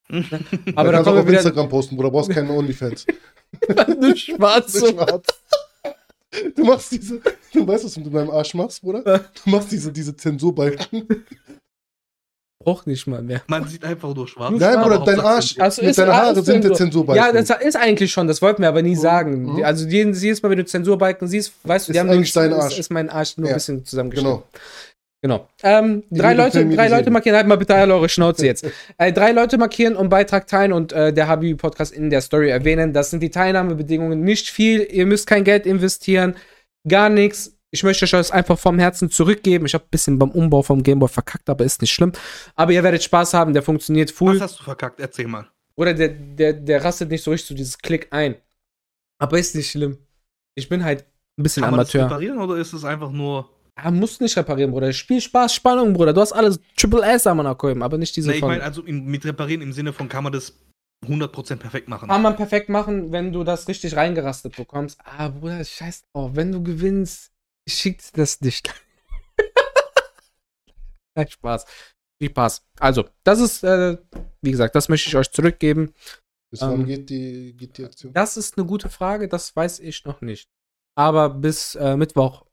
Aber 0.13 0.23
da 0.23 0.33
kannst 0.33 0.75
du 0.75 0.77
auch 0.77 0.77
kommen 0.77 1.05
wir 1.05 1.21
auf 1.21 1.27
wieder. 1.27 1.39
Instagram 1.39 1.69
posten, 1.69 1.97
Bruder. 1.97 2.11
Brauchst 2.11 2.31
keine 2.31 2.53
OnlyFans. 2.53 3.05
du 4.01 4.17
Schwarze. 4.17 4.93
Schwarz. 4.93 5.27
Du 6.55 6.65
machst 6.65 6.93
diese, 6.93 7.21
du 7.53 7.67
weißt, 7.67 7.85
was 7.85 7.95
du 7.95 8.01
mit 8.01 8.15
deinem 8.15 8.31
Arsch 8.31 8.55
machst, 8.55 8.81
Bruder? 8.81 9.03
Du 9.45 9.51
machst 9.51 9.73
diese, 9.73 9.91
diese 9.93 10.17
Zensurbalken. 10.17 11.25
Braucht 12.63 12.87
nicht 12.87 13.07
mal 13.07 13.23
mehr. 13.23 13.41
Man 13.47 13.67
sieht 13.67 13.83
einfach 13.85 14.15
nur 14.15 14.29
schwarz. 14.29 14.53
Nein, 14.59 14.83
Bruder, 14.83 15.03
dein 15.07 15.19
Arsch. 15.21 15.59
Also 15.59 15.81
mit 15.81 15.93
ist- 15.93 15.99
deinen 15.99 16.37
ist 16.37 16.45
sind 16.45 16.63
der 16.63 16.73
Zensur. 16.75 16.77
Zensurbalken. 16.77 17.25
Ja, 17.25 17.33
das 17.33 17.49
ist 17.63 17.77
eigentlich 17.77 18.13
schon, 18.13 18.27
das 18.29 18.43
wollten 18.43 18.61
wir 18.61 18.69
aber 18.69 18.83
nie 18.83 18.97
sagen. 18.97 19.45
Mhm. 19.55 19.65
Also 19.65 19.87
jedes 19.89 20.43
Mal, 20.43 20.51
wenn 20.51 20.59
du 20.59 20.67
Zensurbalken 20.67 21.27
siehst, 21.27 21.55
weißt 21.63 21.89
du, 21.89 21.93
Ist 21.93 22.03
nur- 22.05 22.13
eigentlich 22.13 22.33
dein 22.35 22.53
Arsch. 22.53 22.73
Ist, 22.75 22.79
ist 22.81 22.91
mein 22.91 23.09
Arsch 23.09 23.39
nur 23.39 23.47
ein 23.47 23.51
Ja, 23.51 23.55
bisschen 23.55 23.85
zusammengeschnitten. 23.87 24.43
Genau. 24.43 24.49
Genau. 25.23 25.49
Ähm, 25.63 26.03
Die 26.11 26.19
drei 26.19 26.33
Leute, 26.35 26.65
drei 26.67 26.87
die 26.89 26.93
Leute 26.95 27.11
markieren, 27.11 27.37
halt 27.37 27.47
mal 27.47 27.57
bitte 27.57 27.75
alle 27.75 27.95
eure 27.95 28.09
Schnauze 28.09 28.45
jetzt. 28.47 28.65
äh, 28.99 29.13
drei 29.13 29.33
Leute 29.33 29.57
markieren 29.59 29.95
und 29.97 30.09
Beitrag 30.09 30.47
teilen 30.47 30.73
und 30.73 30.93
äh, 30.93 31.13
der 31.13 31.29
Habibi 31.29 31.55
Podcast 31.57 31.93
in 31.93 32.09
der 32.11 32.21
Story 32.23 32.49
erwähnen. 32.51 32.93
Das 32.95 33.11
sind 33.11 33.23
die 33.23 33.31
Teilnahmebedingungen. 33.31 34.21
Nicht 34.23 34.49
viel, 34.49 34.81
ihr 34.91 35.05
müsst 35.07 35.27
kein 35.27 35.45
Geld 35.45 35.67
investieren, 35.67 36.37
gar 36.89 37.09
nichts. 37.11 37.55
Ich 37.73 37.83
möchte 37.85 38.05
euch 38.05 38.11
das 38.11 38.31
einfach 38.33 38.59
vom 38.59 38.79
Herzen 38.79 39.11
zurückgeben. 39.11 39.65
Ich 39.67 39.75
habe 39.75 39.85
ein 39.85 39.91
bisschen 39.91 40.19
beim 40.19 40.31
Umbau 40.31 40.63
vom 40.63 40.83
Gameboy 40.83 41.09
verkackt, 41.09 41.49
aber 41.49 41.65
ist 41.65 41.81
nicht 41.81 41.93
schlimm. 41.93 42.13
Aber 42.57 42.73
ihr 42.73 42.83
werdet 42.83 43.03
Spaß 43.03 43.35
haben, 43.35 43.53
der 43.53 43.63
funktioniert 43.63 44.11
full. 44.11 44.35
Was 44.37 44.53
hast 44.53 44.61
du 44.61 44.65
verkackt? 44.65 44.99
Erzähl 44.99 45.29
mal. 45.29 45.49
Oder 45.77 45.95
der, 45.95 46.09
der, 46.09 46.53
der 46.53 46.85
rastet 46.85 47.11
nicht 47.11 47.23
so 47.23 47.31
richtig 47.31 47.49
so 47.49 47.55
dieses 47.55 47.79
Klick 47.79 48.09
ein. 48.11 48.37
Aber 49.19 49.39
ist 49.39 49.55
nicht 49.55 49.71
schlimm. 49.71 49.99
Ich 50.57 50.69
bin 50.69 50.83
halt 50.85 51.05
ein 51.39 51.43
bisschen 51.45 51.63
Kann 51.63 51.71
man 51.71 51.79
das 51.81 51.95
Amateur. 51.95 52.07
reparieren 52.07 52.39
oder 52.39 52.57
ist 52.57 52.73
es 52.73 52.85
einfach 52.85 53.11
nur. 53.13 53.49
Ah, 53.77 53.91
musst 53.91 54.21
nicht 54.21 54.37
reparieren, 54.37 54.73
Bruder. 54.73 54.93
Spiel 54.93 55.21
Spaß, 55.21 55.55
Spannung, 55.55 55.93
Bruder. 55.93 56.13
Du 56.13 56.21
hast 56.21 56.33
alles 56.33 56.59
Triple 56.77 57.03
S 57.03 57.27
am 57.27 57.41
Anakoim, 57.41 57.83
aber 57.83 57.97
nicht 57.99 58.15
diese 58.17 58.31
Nee, 58.31 58.37
ich 58.37 58.43
meine, 58.43 58.63
also 58.63 58.83
mit 58.83 59.25
reparieren 59.25 59.63
im 59.63 59.73
Sinne 59.73 59.93
von, 59.93 60.09
kann 60.09 60.25
man 60.25 60.33
das 60.33 60.55
100% 61.07 61.57
perfekt 61.57 61.89
machen. 61.89 62.09
Kann 62.09 62.21
man 62.21 62.37
perfekt 62.37 62.69
machen, 62.69 63.13
wenn 63.13 63.33
du 63.33 63.45
das 63.45 63.69
richtig 63.69 63.97
reingerastet 63.97 64.57
bekommst. 64.57 64.99
Ah, 65.05 65.29
Bruder, 65.29 65.65
scheiß 65.65 66.03
drauf. 66.13 66.33
Wenn 66.35 66.53
du 66.53 66.63
gewinnst, 66.63 67.31
ich 67.67 67.75
schick 67.75 67.99
dir 67.99 68.21
das 68.23 68.41
nicht. 68.41 68.73
Nein, 71.15 71.29
Spaß. 71.29 71.65
Viel 72.21 72.31
Spaß. 72.31 72.63
Also, 72.79 73.09
das 73.25 73.41
ist, 73.41 73.65
äh, 73.65 73.97
wie 74.43 74.51
gesagt, 74.51 74.75
das 74.75 74.89
möchte 74.89 75.09
ich 75.09 75.17
euch 75.17 75.31
zurückgeben. 75.31 75.95
Bis 76.51 76.61
wann 76.63 76.81
Ähm, 76.81 76.87
geht 76.87 77.11
die, 77.11 77.55
geht 77.57 77.79
die 77.79 77.85
Aktion? 77.85 78.13
Das 78.13 78.37
ist 78.37 78.59
eine 78.59 78.67
gute 78.67 78.89
Frage, 78.89 79.29
das 79.29 79.55
weiß 79.55 79.81
ich 79.81 80.05
noch 80.05 80.21
nicht. 80.21 80.49
Aber 80.97 81.31
bis 81.31 81.75
äh, 81.77 81.97
Mittwoch, 81.97 82.45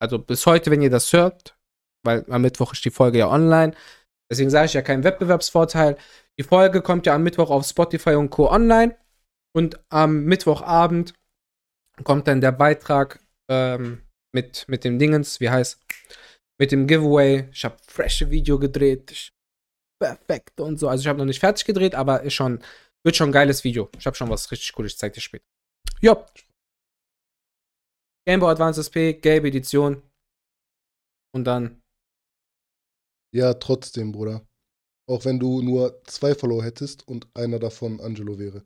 also 0.00 0.18
bis 0.18 0.46
heute, 0.46 0.70
wenn 0.70 0.82
ihr 0.82 0.90
das 0.90 1.12
hört, 1.12 1.56
weil 2.04 2.24
am 2.30 2.42
Mittwoch 2.42 2.72
ist 2.74 2.84
die 2.84 2.90
Folge 2.90 3.18
ja 3.18 3.28
online, 3.28 3.74
deswegen 4.30 4.50
sage 4.50 4.66
ich 4.66 4.74
ja 4.74 4.82
keinen 4.82 5.04
Wettbewerbsvorteil. 5.04 5.96
Die 6.38 6.44
Folge 6.44 6.82
kommt 6.82 7.06
ja 7.06 7.14
am 7.14 7.22
Mittwoch 7.22 7.50
auf 7.50 7.66
Spotify 7.66 8.14
und 8.14 8.30
Co. 8.30 8.50
online 8.50 8.96
und 9.56 9.80
am 9.88 10.24
Mittwochabend 10.24 11.14
kommt 12.04 12.28
dann 12.28 12.40
der 12.40 12.52
Beitrag 12.52 13.18
ähm, 13.50 14.02
mit, 14.34 14.66
mit 14.68 14.84
dem 14.84 14.98
Dingens, 14.98 15.40
wie 15.40 15.50
heißt, 15.50 15.80
mit 16.60 16.72
dem 16.72 16.86
Giveaway. 16.86 17.48
Ich 17.52 17.64
habe 17.64 17.76
frische 17.86 18.30
Video 18.30 18.58
gedreht. 18.58 19.10
Ich, 19.10 19.32
perfekt 20.02 20.60
und 20.60 20.78
so. 20.78 20.88
Also 20.88 21.02
ich 21.02 21.08
habe 21.08 21.18
noch 21.18 21.24
nicht 21.26 21.40
fertig 21.40 21.64
gedreht, 21.64 21.94
aber 21.94 22.22
ist 22.22 22.34
schon, 22.34 22.62
wird 23.04 23.16
schon 23.16 23.30
ein 23.30 23.32
geiles 23.32 23.64
Video. 23.64 23.90
Ich 23.98 24.06
habe 24.06 24.16
schon 24.16 24.30
was 24.30 24.50
richtig 24.50 24.72
Cooles, 24.72 24.92
ich 24.92 24.98
zeig 24.98 25.12
dir 25.12 25.20
später. 25.20 25.44
Jo. 26.00 26.24
Game 28.26 28.40
Boy 28.40 28.52
Advance 28.52 28.80
SP, 28.84 29.14
gelbe 29.14 29.48
Edition. 29.48 30.02
Und 31.34 31.44
dann, 31.44 31.82
Ja, 33.34 33.54
trotzdem, 33.54 34.12
Bruder. 34.12 34.46
Auch 35.08 35.24
wenn 35.24 35.38
du 35.38 35.62
nur 35.62 36.02
zwei 36.04 36.34
Follower 36.34 36.62
hättest 36.62 37.06
und 37.08 37.28
einer 37.34 37.58
davon 37.58 38.00
Angelo 38.00 38.38
wäre. 38.38 38.64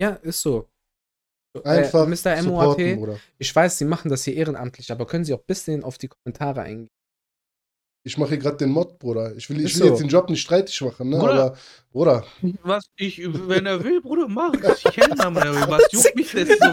ja, 0.00 0.14
ist 0.16 0.40
so. 0.42 0.68
Einfach 1.64 2.06
äh, 2.06 2.10
Mr. 2.10 2.42
Bruder. 2.94 3.18
ich 3.38 3.54
weiß, 3.54 3.78
sie 3.78 3.84
machen 3.84 4.08
das 4.08 4.24
hier 4.24 4.34
ehrenamtlich, 4.34 4.90
aber 4.90 5.06
können 5.06 5.24
sie 5.24 5.34
auch 5.34 5.40
ein 5.40 5.46
bisschen 5.46 5.84
auf 5.84 5.98
die 5.98 6.08
Kommentare 6.08 6.62
eingehen? 6.62 6.88
Ich 8.04 8.18
mache 8.18 8.30
hier 8.30 8.38
gerade 8.38 8.56
den 8.56 8.70
Mod, 8.70 8.98
Bruder. 8.98 9.36
Ich 9.36 9.48
will, 9.48 9.58
ich 9.58 9.74
will 9.74 9.82
so. 9.82 9.86
jetzt 9.86 10.00
den 10.00 10.08
Job 10.08 10.28
nicht 10.28 10.40
streitig 10.40 10.80
machen, 10.80 11.10
ne? 11.10 11.18
Bruder. 11.18 11.32
Aber, 11.44 11.56
Bruder, 11.92 12.24
Was 12.62 12.86
ich, 12.96 13.22
wenn 13.22 13.66
er 13.66 13.84
will, 13.84 14.00
Bruder, 14.00 14.26
mach 14.28 14.54
es. 14.54 14.84
Ich 14.84 14.92
kenne 14.92 15.14
ihn, 15.14 15.36
was 15.36 15.92
juckt 15.92 16.16
mich 16.16 16.32
das 16.32 16.48
so? 16.48 16.64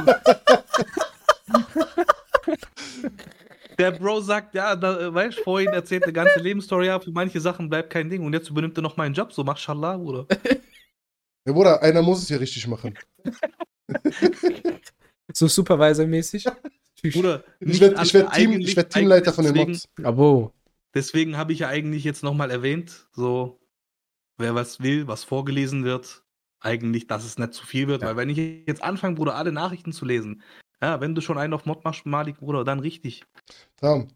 Der 3.78 3.92
Bro 3.92 4.22
sagt, 4.22 4.56
ja, 4.56 4.76
da, 4.76 5.00
äh, 5.00 5.14
weißt 5.14 5.38
du, 5.38 5.44
vorhin 5.44 5.70
erzählt 5.70 6.04
eine 6.04 6.12
ganze 6.12 6.40
Lebensstory, 6.40 6.88
ja, 6.88 7.00
für 7.00 7.12
manche 7.12 7.40
Sachen 7.40 7.70
bleibt 7.70 7.90
kein 7.90 8.10
Ding 8.10 8.26
und 8.26 8.34
jetzt 8.34 8.50
übernimmt 8.50 8.78
er 8.78 8.82
noch 8.82 8.98
meinen 8.98 9.14
Job, 9.14 9.32
so 9.32 9.44
mashallah, 9.44 9.96
Bruder. 9.98 10.26
ja, 11.46 11.54
Bruder, 11.54 11.82
einer 11.82 12.02
muss 12.02 12.24
es 12.24 12.28
hier 12.28 12.42
richtig 12.42 12.68
machen. 12.68 12.98
So 15.34 15.48
Supervisor-mäßig? 15.48 16.46
Bruder, 17.14 17.44
Ich 17.60 17.80
werde 17.80 18.02
ich 18.04 18.14
werd 18.14 18.34
Team, 18.34 18.60
ich 18.60 18.76
werd 18.76 18.92
Teamleiter 18.92 19.32
von 19.32 19.46
den 19.46 19.54
deswegen- 19.54 19.72
Mods. 19.74 19.88
Abo. 20.04 20.54
Deswegen 20.96 21.38
habe 21.38 21.54
ich 21.54 21.60
ja 21.60 21.68
eigentlich 21.68 22.04
jetzt 22.04 22.24
nochmal 22.24 22.50
erwähnt, 22.50 23.08
so, 23.14 23.60
wer 24.40 24.56
was 24.56 24.80
will, 24.82 25.08
was 25.08 25.24
vorgelesen 25.24 25.84
wird, 25.84 26.24
eigentlich, 26.62 27.06
dass 27.08 27.24
es 27.26 27.38
nicht 27.38 27.54
zu 27.54 27.66
viel 27.66 27.88
wird, 27.88 28.02
Ja. 28.02 28.08
weil 28.10 28.18
wenn 28.18 28.30
ich 28.30 28.38
jetzt 28.68 28.82
anfange, 28.84 29.16
Bruder, 29.16 29.36
alle 29.36 29.52
Nachrichten 29.52 29.94
zu 29.94 30.04
lesen, 30.04 30.42
ja, 30.82 31.00
wenn 31.00 31.14
du 31.14 31.22
schon 31.22 31.38
einen 31.38 31.54
auf 31.54 31.66
Mod 31.66 31.84
machst, 31.84 32.06
Malik, 32.08 32.40
Bruder, 32.40 32.64
dann 32.64 32.80
richtig. 32.80 33.24
Tam. 33.78 34.08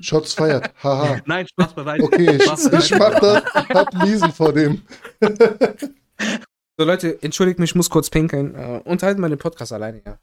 Shots 0.00 0.34
feiert. 0.34 0.72
Haha. 0.82 1.20
Nein, 1.26 1.46
Spaß 1.46 1.74
beiseite. 1.74 2.02
Okay, 2.02 2.36
ich, 2.36 2.42
Spaß 2.42 2.70
beiseite. 2.70 2.94
ich 2.94 2.98
mach 2.98 3.20
das. 3.20 3.44
Hab 3.70 3.94
Miesen 4.04 4.32
vor 4.32 4.52
dem. 4.52 4.82
So, 6.78 6.84
Leute, 6.86 7.22
entschuldigt 7.22 7.58
mich, 7.58 7.70
ich 7.70 7.74
muss 7.74 7.90
kurz 7.90 8.08
pinkeln. 8.10 8.54
Äh, 8.54 8.80
unterhalten 8.84 9.20
wir 9.20 9.28
den 9.28 9.38
Podcast 9.38 9.72
alleine, 9.72 10.02
ja. 10.04 10.18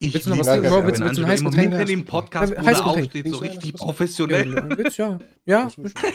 Ich 0.00 0.14
Willst 0.14 0.26
du 0.26 0.30
noch 0.30 0.38
was 0.38 0.46
trinken, 0.46 0.62
das, 0.64 0.72
Bro? 0.72 0.86
Willst 0.86 1.00
du- 1.00 1.04
wenn 1.04 1.08
willst 1.08 1.18
du 1.18 1.22
Angelo 1.24 1.32
ein 1.32 1.38
immer 1.40 1.50
Heißgetränk? 1.50 1.78
mitten 1.88 1.90
im 2.00 2.04
Podcast, 2.04 2.52
Ja, 2.52 2.62
Heißgetränk. 2.64 3.04
aufsteht, 3.06 3.26
so 3.26 3.32
du 3.32 3.38
richtig 3.38 3.74
professionell. 3.74 4.54
Ja, 4.54 4.78
Witz, 4.78 4.96
ja. 4.96 5.18
Ja, 5.44 5.68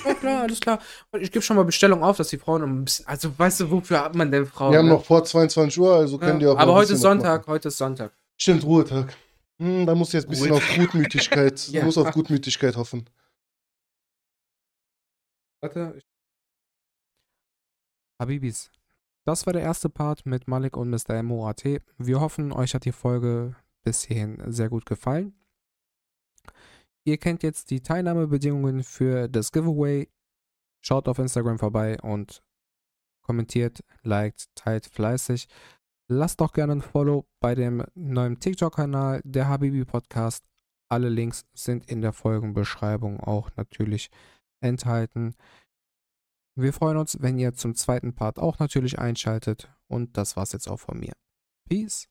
ja, 0.05 0.13
klar, 0.13 0.41
alles 0.43 0.59
klar. 0.61 0.79
Ich 1.19 1.31
gebe 1.31 1.41
schon 1.43 1.57
mal 1.57 1.63
Bestellung 1.63 2.01
auf, 2.03 2.15
dass 2.17 2.29
die 2.29 2.37
Frauen 2.37 2.63
ein 2.63 2.85
bisschen. 2.85 3.07
Also, 3.07 3.37
weißt 3.37 3.59
du, 3.61 3.71
wofür 3.71 4.01
hat 4.01 4.15
man 4.15 4.31
denn 4.31 4.45
Frauen? 4.45 4.71
Wir 4.71 4.79
haben 4.79 4.85
ne? 4.87 4.93
noch 4.93 5.03
vor 5.05 5.23
22 5.25 5.77
Uhr, 5.79 5.93
also 5.95 6.17
Ja. 6.19 6.25
können 6.27 6.39
die 6.39 6.47
auch. 6.47 6.57
Aber 6.57 6.73
heute 6.73 6.93
ist 6.93 7.01
Sonntag, 7.01 7.41
machen. 7.41 7.53
heute 7.53 7.67
ist 7.69 7.77
Sonntag. 7.77 8.13
Stimmt, 8.37 8.63
Ruhetag. 8.63 9.13
Hm, 9.59 9.85
da 9.85 9.95
muss 9.95 10.13
jetzt 10.13 10.25
ein 10.25 10.29
bisschen 10.29 10.47
Ruhe- 10.51 10.57
auf 10.57 10.75
Gutmütigkeit, 10.75 11.67
Ja. 11.69 11.83
muss 11.83 11.97
auf 11.97 12.11
Gutmütigkeit 12.11 12.77
hoffen. 12.77 13.05
Warte. 15.61 15.99
Habibis, 18.21 18.69
das 19.25 19.45
war 19.45 19.53
der 19.53 19.61
erste 19.61 19.89
Part 19.89 20.25
mit 20.25 20.47
Malik 20.47 20.75
und 20.75 20.89
Mr. 20.89 21.21
MOAT. 21.23 21.81
Wir 21.97 22.19
hoffen, 22.19 22.51
euch 22.51 22.73
hat 22.73 22.85
die 22.85 22.91
Folge 22.91 23.55
bis 23.83 24.03
hierhin 24.03 24.41
sehr 24.47 24.69
gut 24.69 24.85
gefallen. 24.85 25.33
Ihr 27.05 27.17
kennt 27.17 27.43
jetzt 27.43 27.69
die 27.69 27.81
Teilnahmebedingungen 27.81 28.83
für 28.83 29.27
das 29.27 29.51
Giveaway. 29.51 30.09
Schaut 30.81 31.07
auf 31.07 31.19
Instagram 31.19 31.59
vorbei 31.59 31.97
und 32.01 32.43
kommentiert, 33.21 33.83
liked, 34.03 34.47
teilt 34.55 34.85
fleißig. 34.85 35.47
Lasst 36.09 36.41
doch 36.41 36.51
gerne 36.51 36.73
ein 36.73 36.81
Follow 36.81 37.25
bei 37.39 37.55
dem 37.55 37.85
neuen 37.95 38.39
TikTok-Kanal, 38.39 39.21
der 39.23 39.47
Habibi 39.47 39.85
Podcast. 39.85 40.43
Alle 40.89 41.09
Links 41.09 41.45
sind 41.53 41.89
in 41.89 42.01
der 42.01 42.13
Folgenbeschreibung 42.13 43.19
auch 43.21 43.49
natürlich 43.55 44.09
enthalten. 44.61 45.35
Wir 46.55 46.71
freuen 46.71 46.97
uns, 46.97 47.17
wenn 47.19 47.39
ihr 47.39 47.53
zum 47.53 47.73
zweiten 47.75 48.13
Part 48.13 48.37
auch 48.37 48.59
natürlich 48.59 48.99
einschaltet. 48.99 49.71
Und 49.87 50.17
das 50.17 50.35
war's 50.35 50.51
jetzt 50.51 50.67
auch 50.67 50.79
von 50.79 50.99
mir. 50.99 51.13
Peace. 51.67 52.07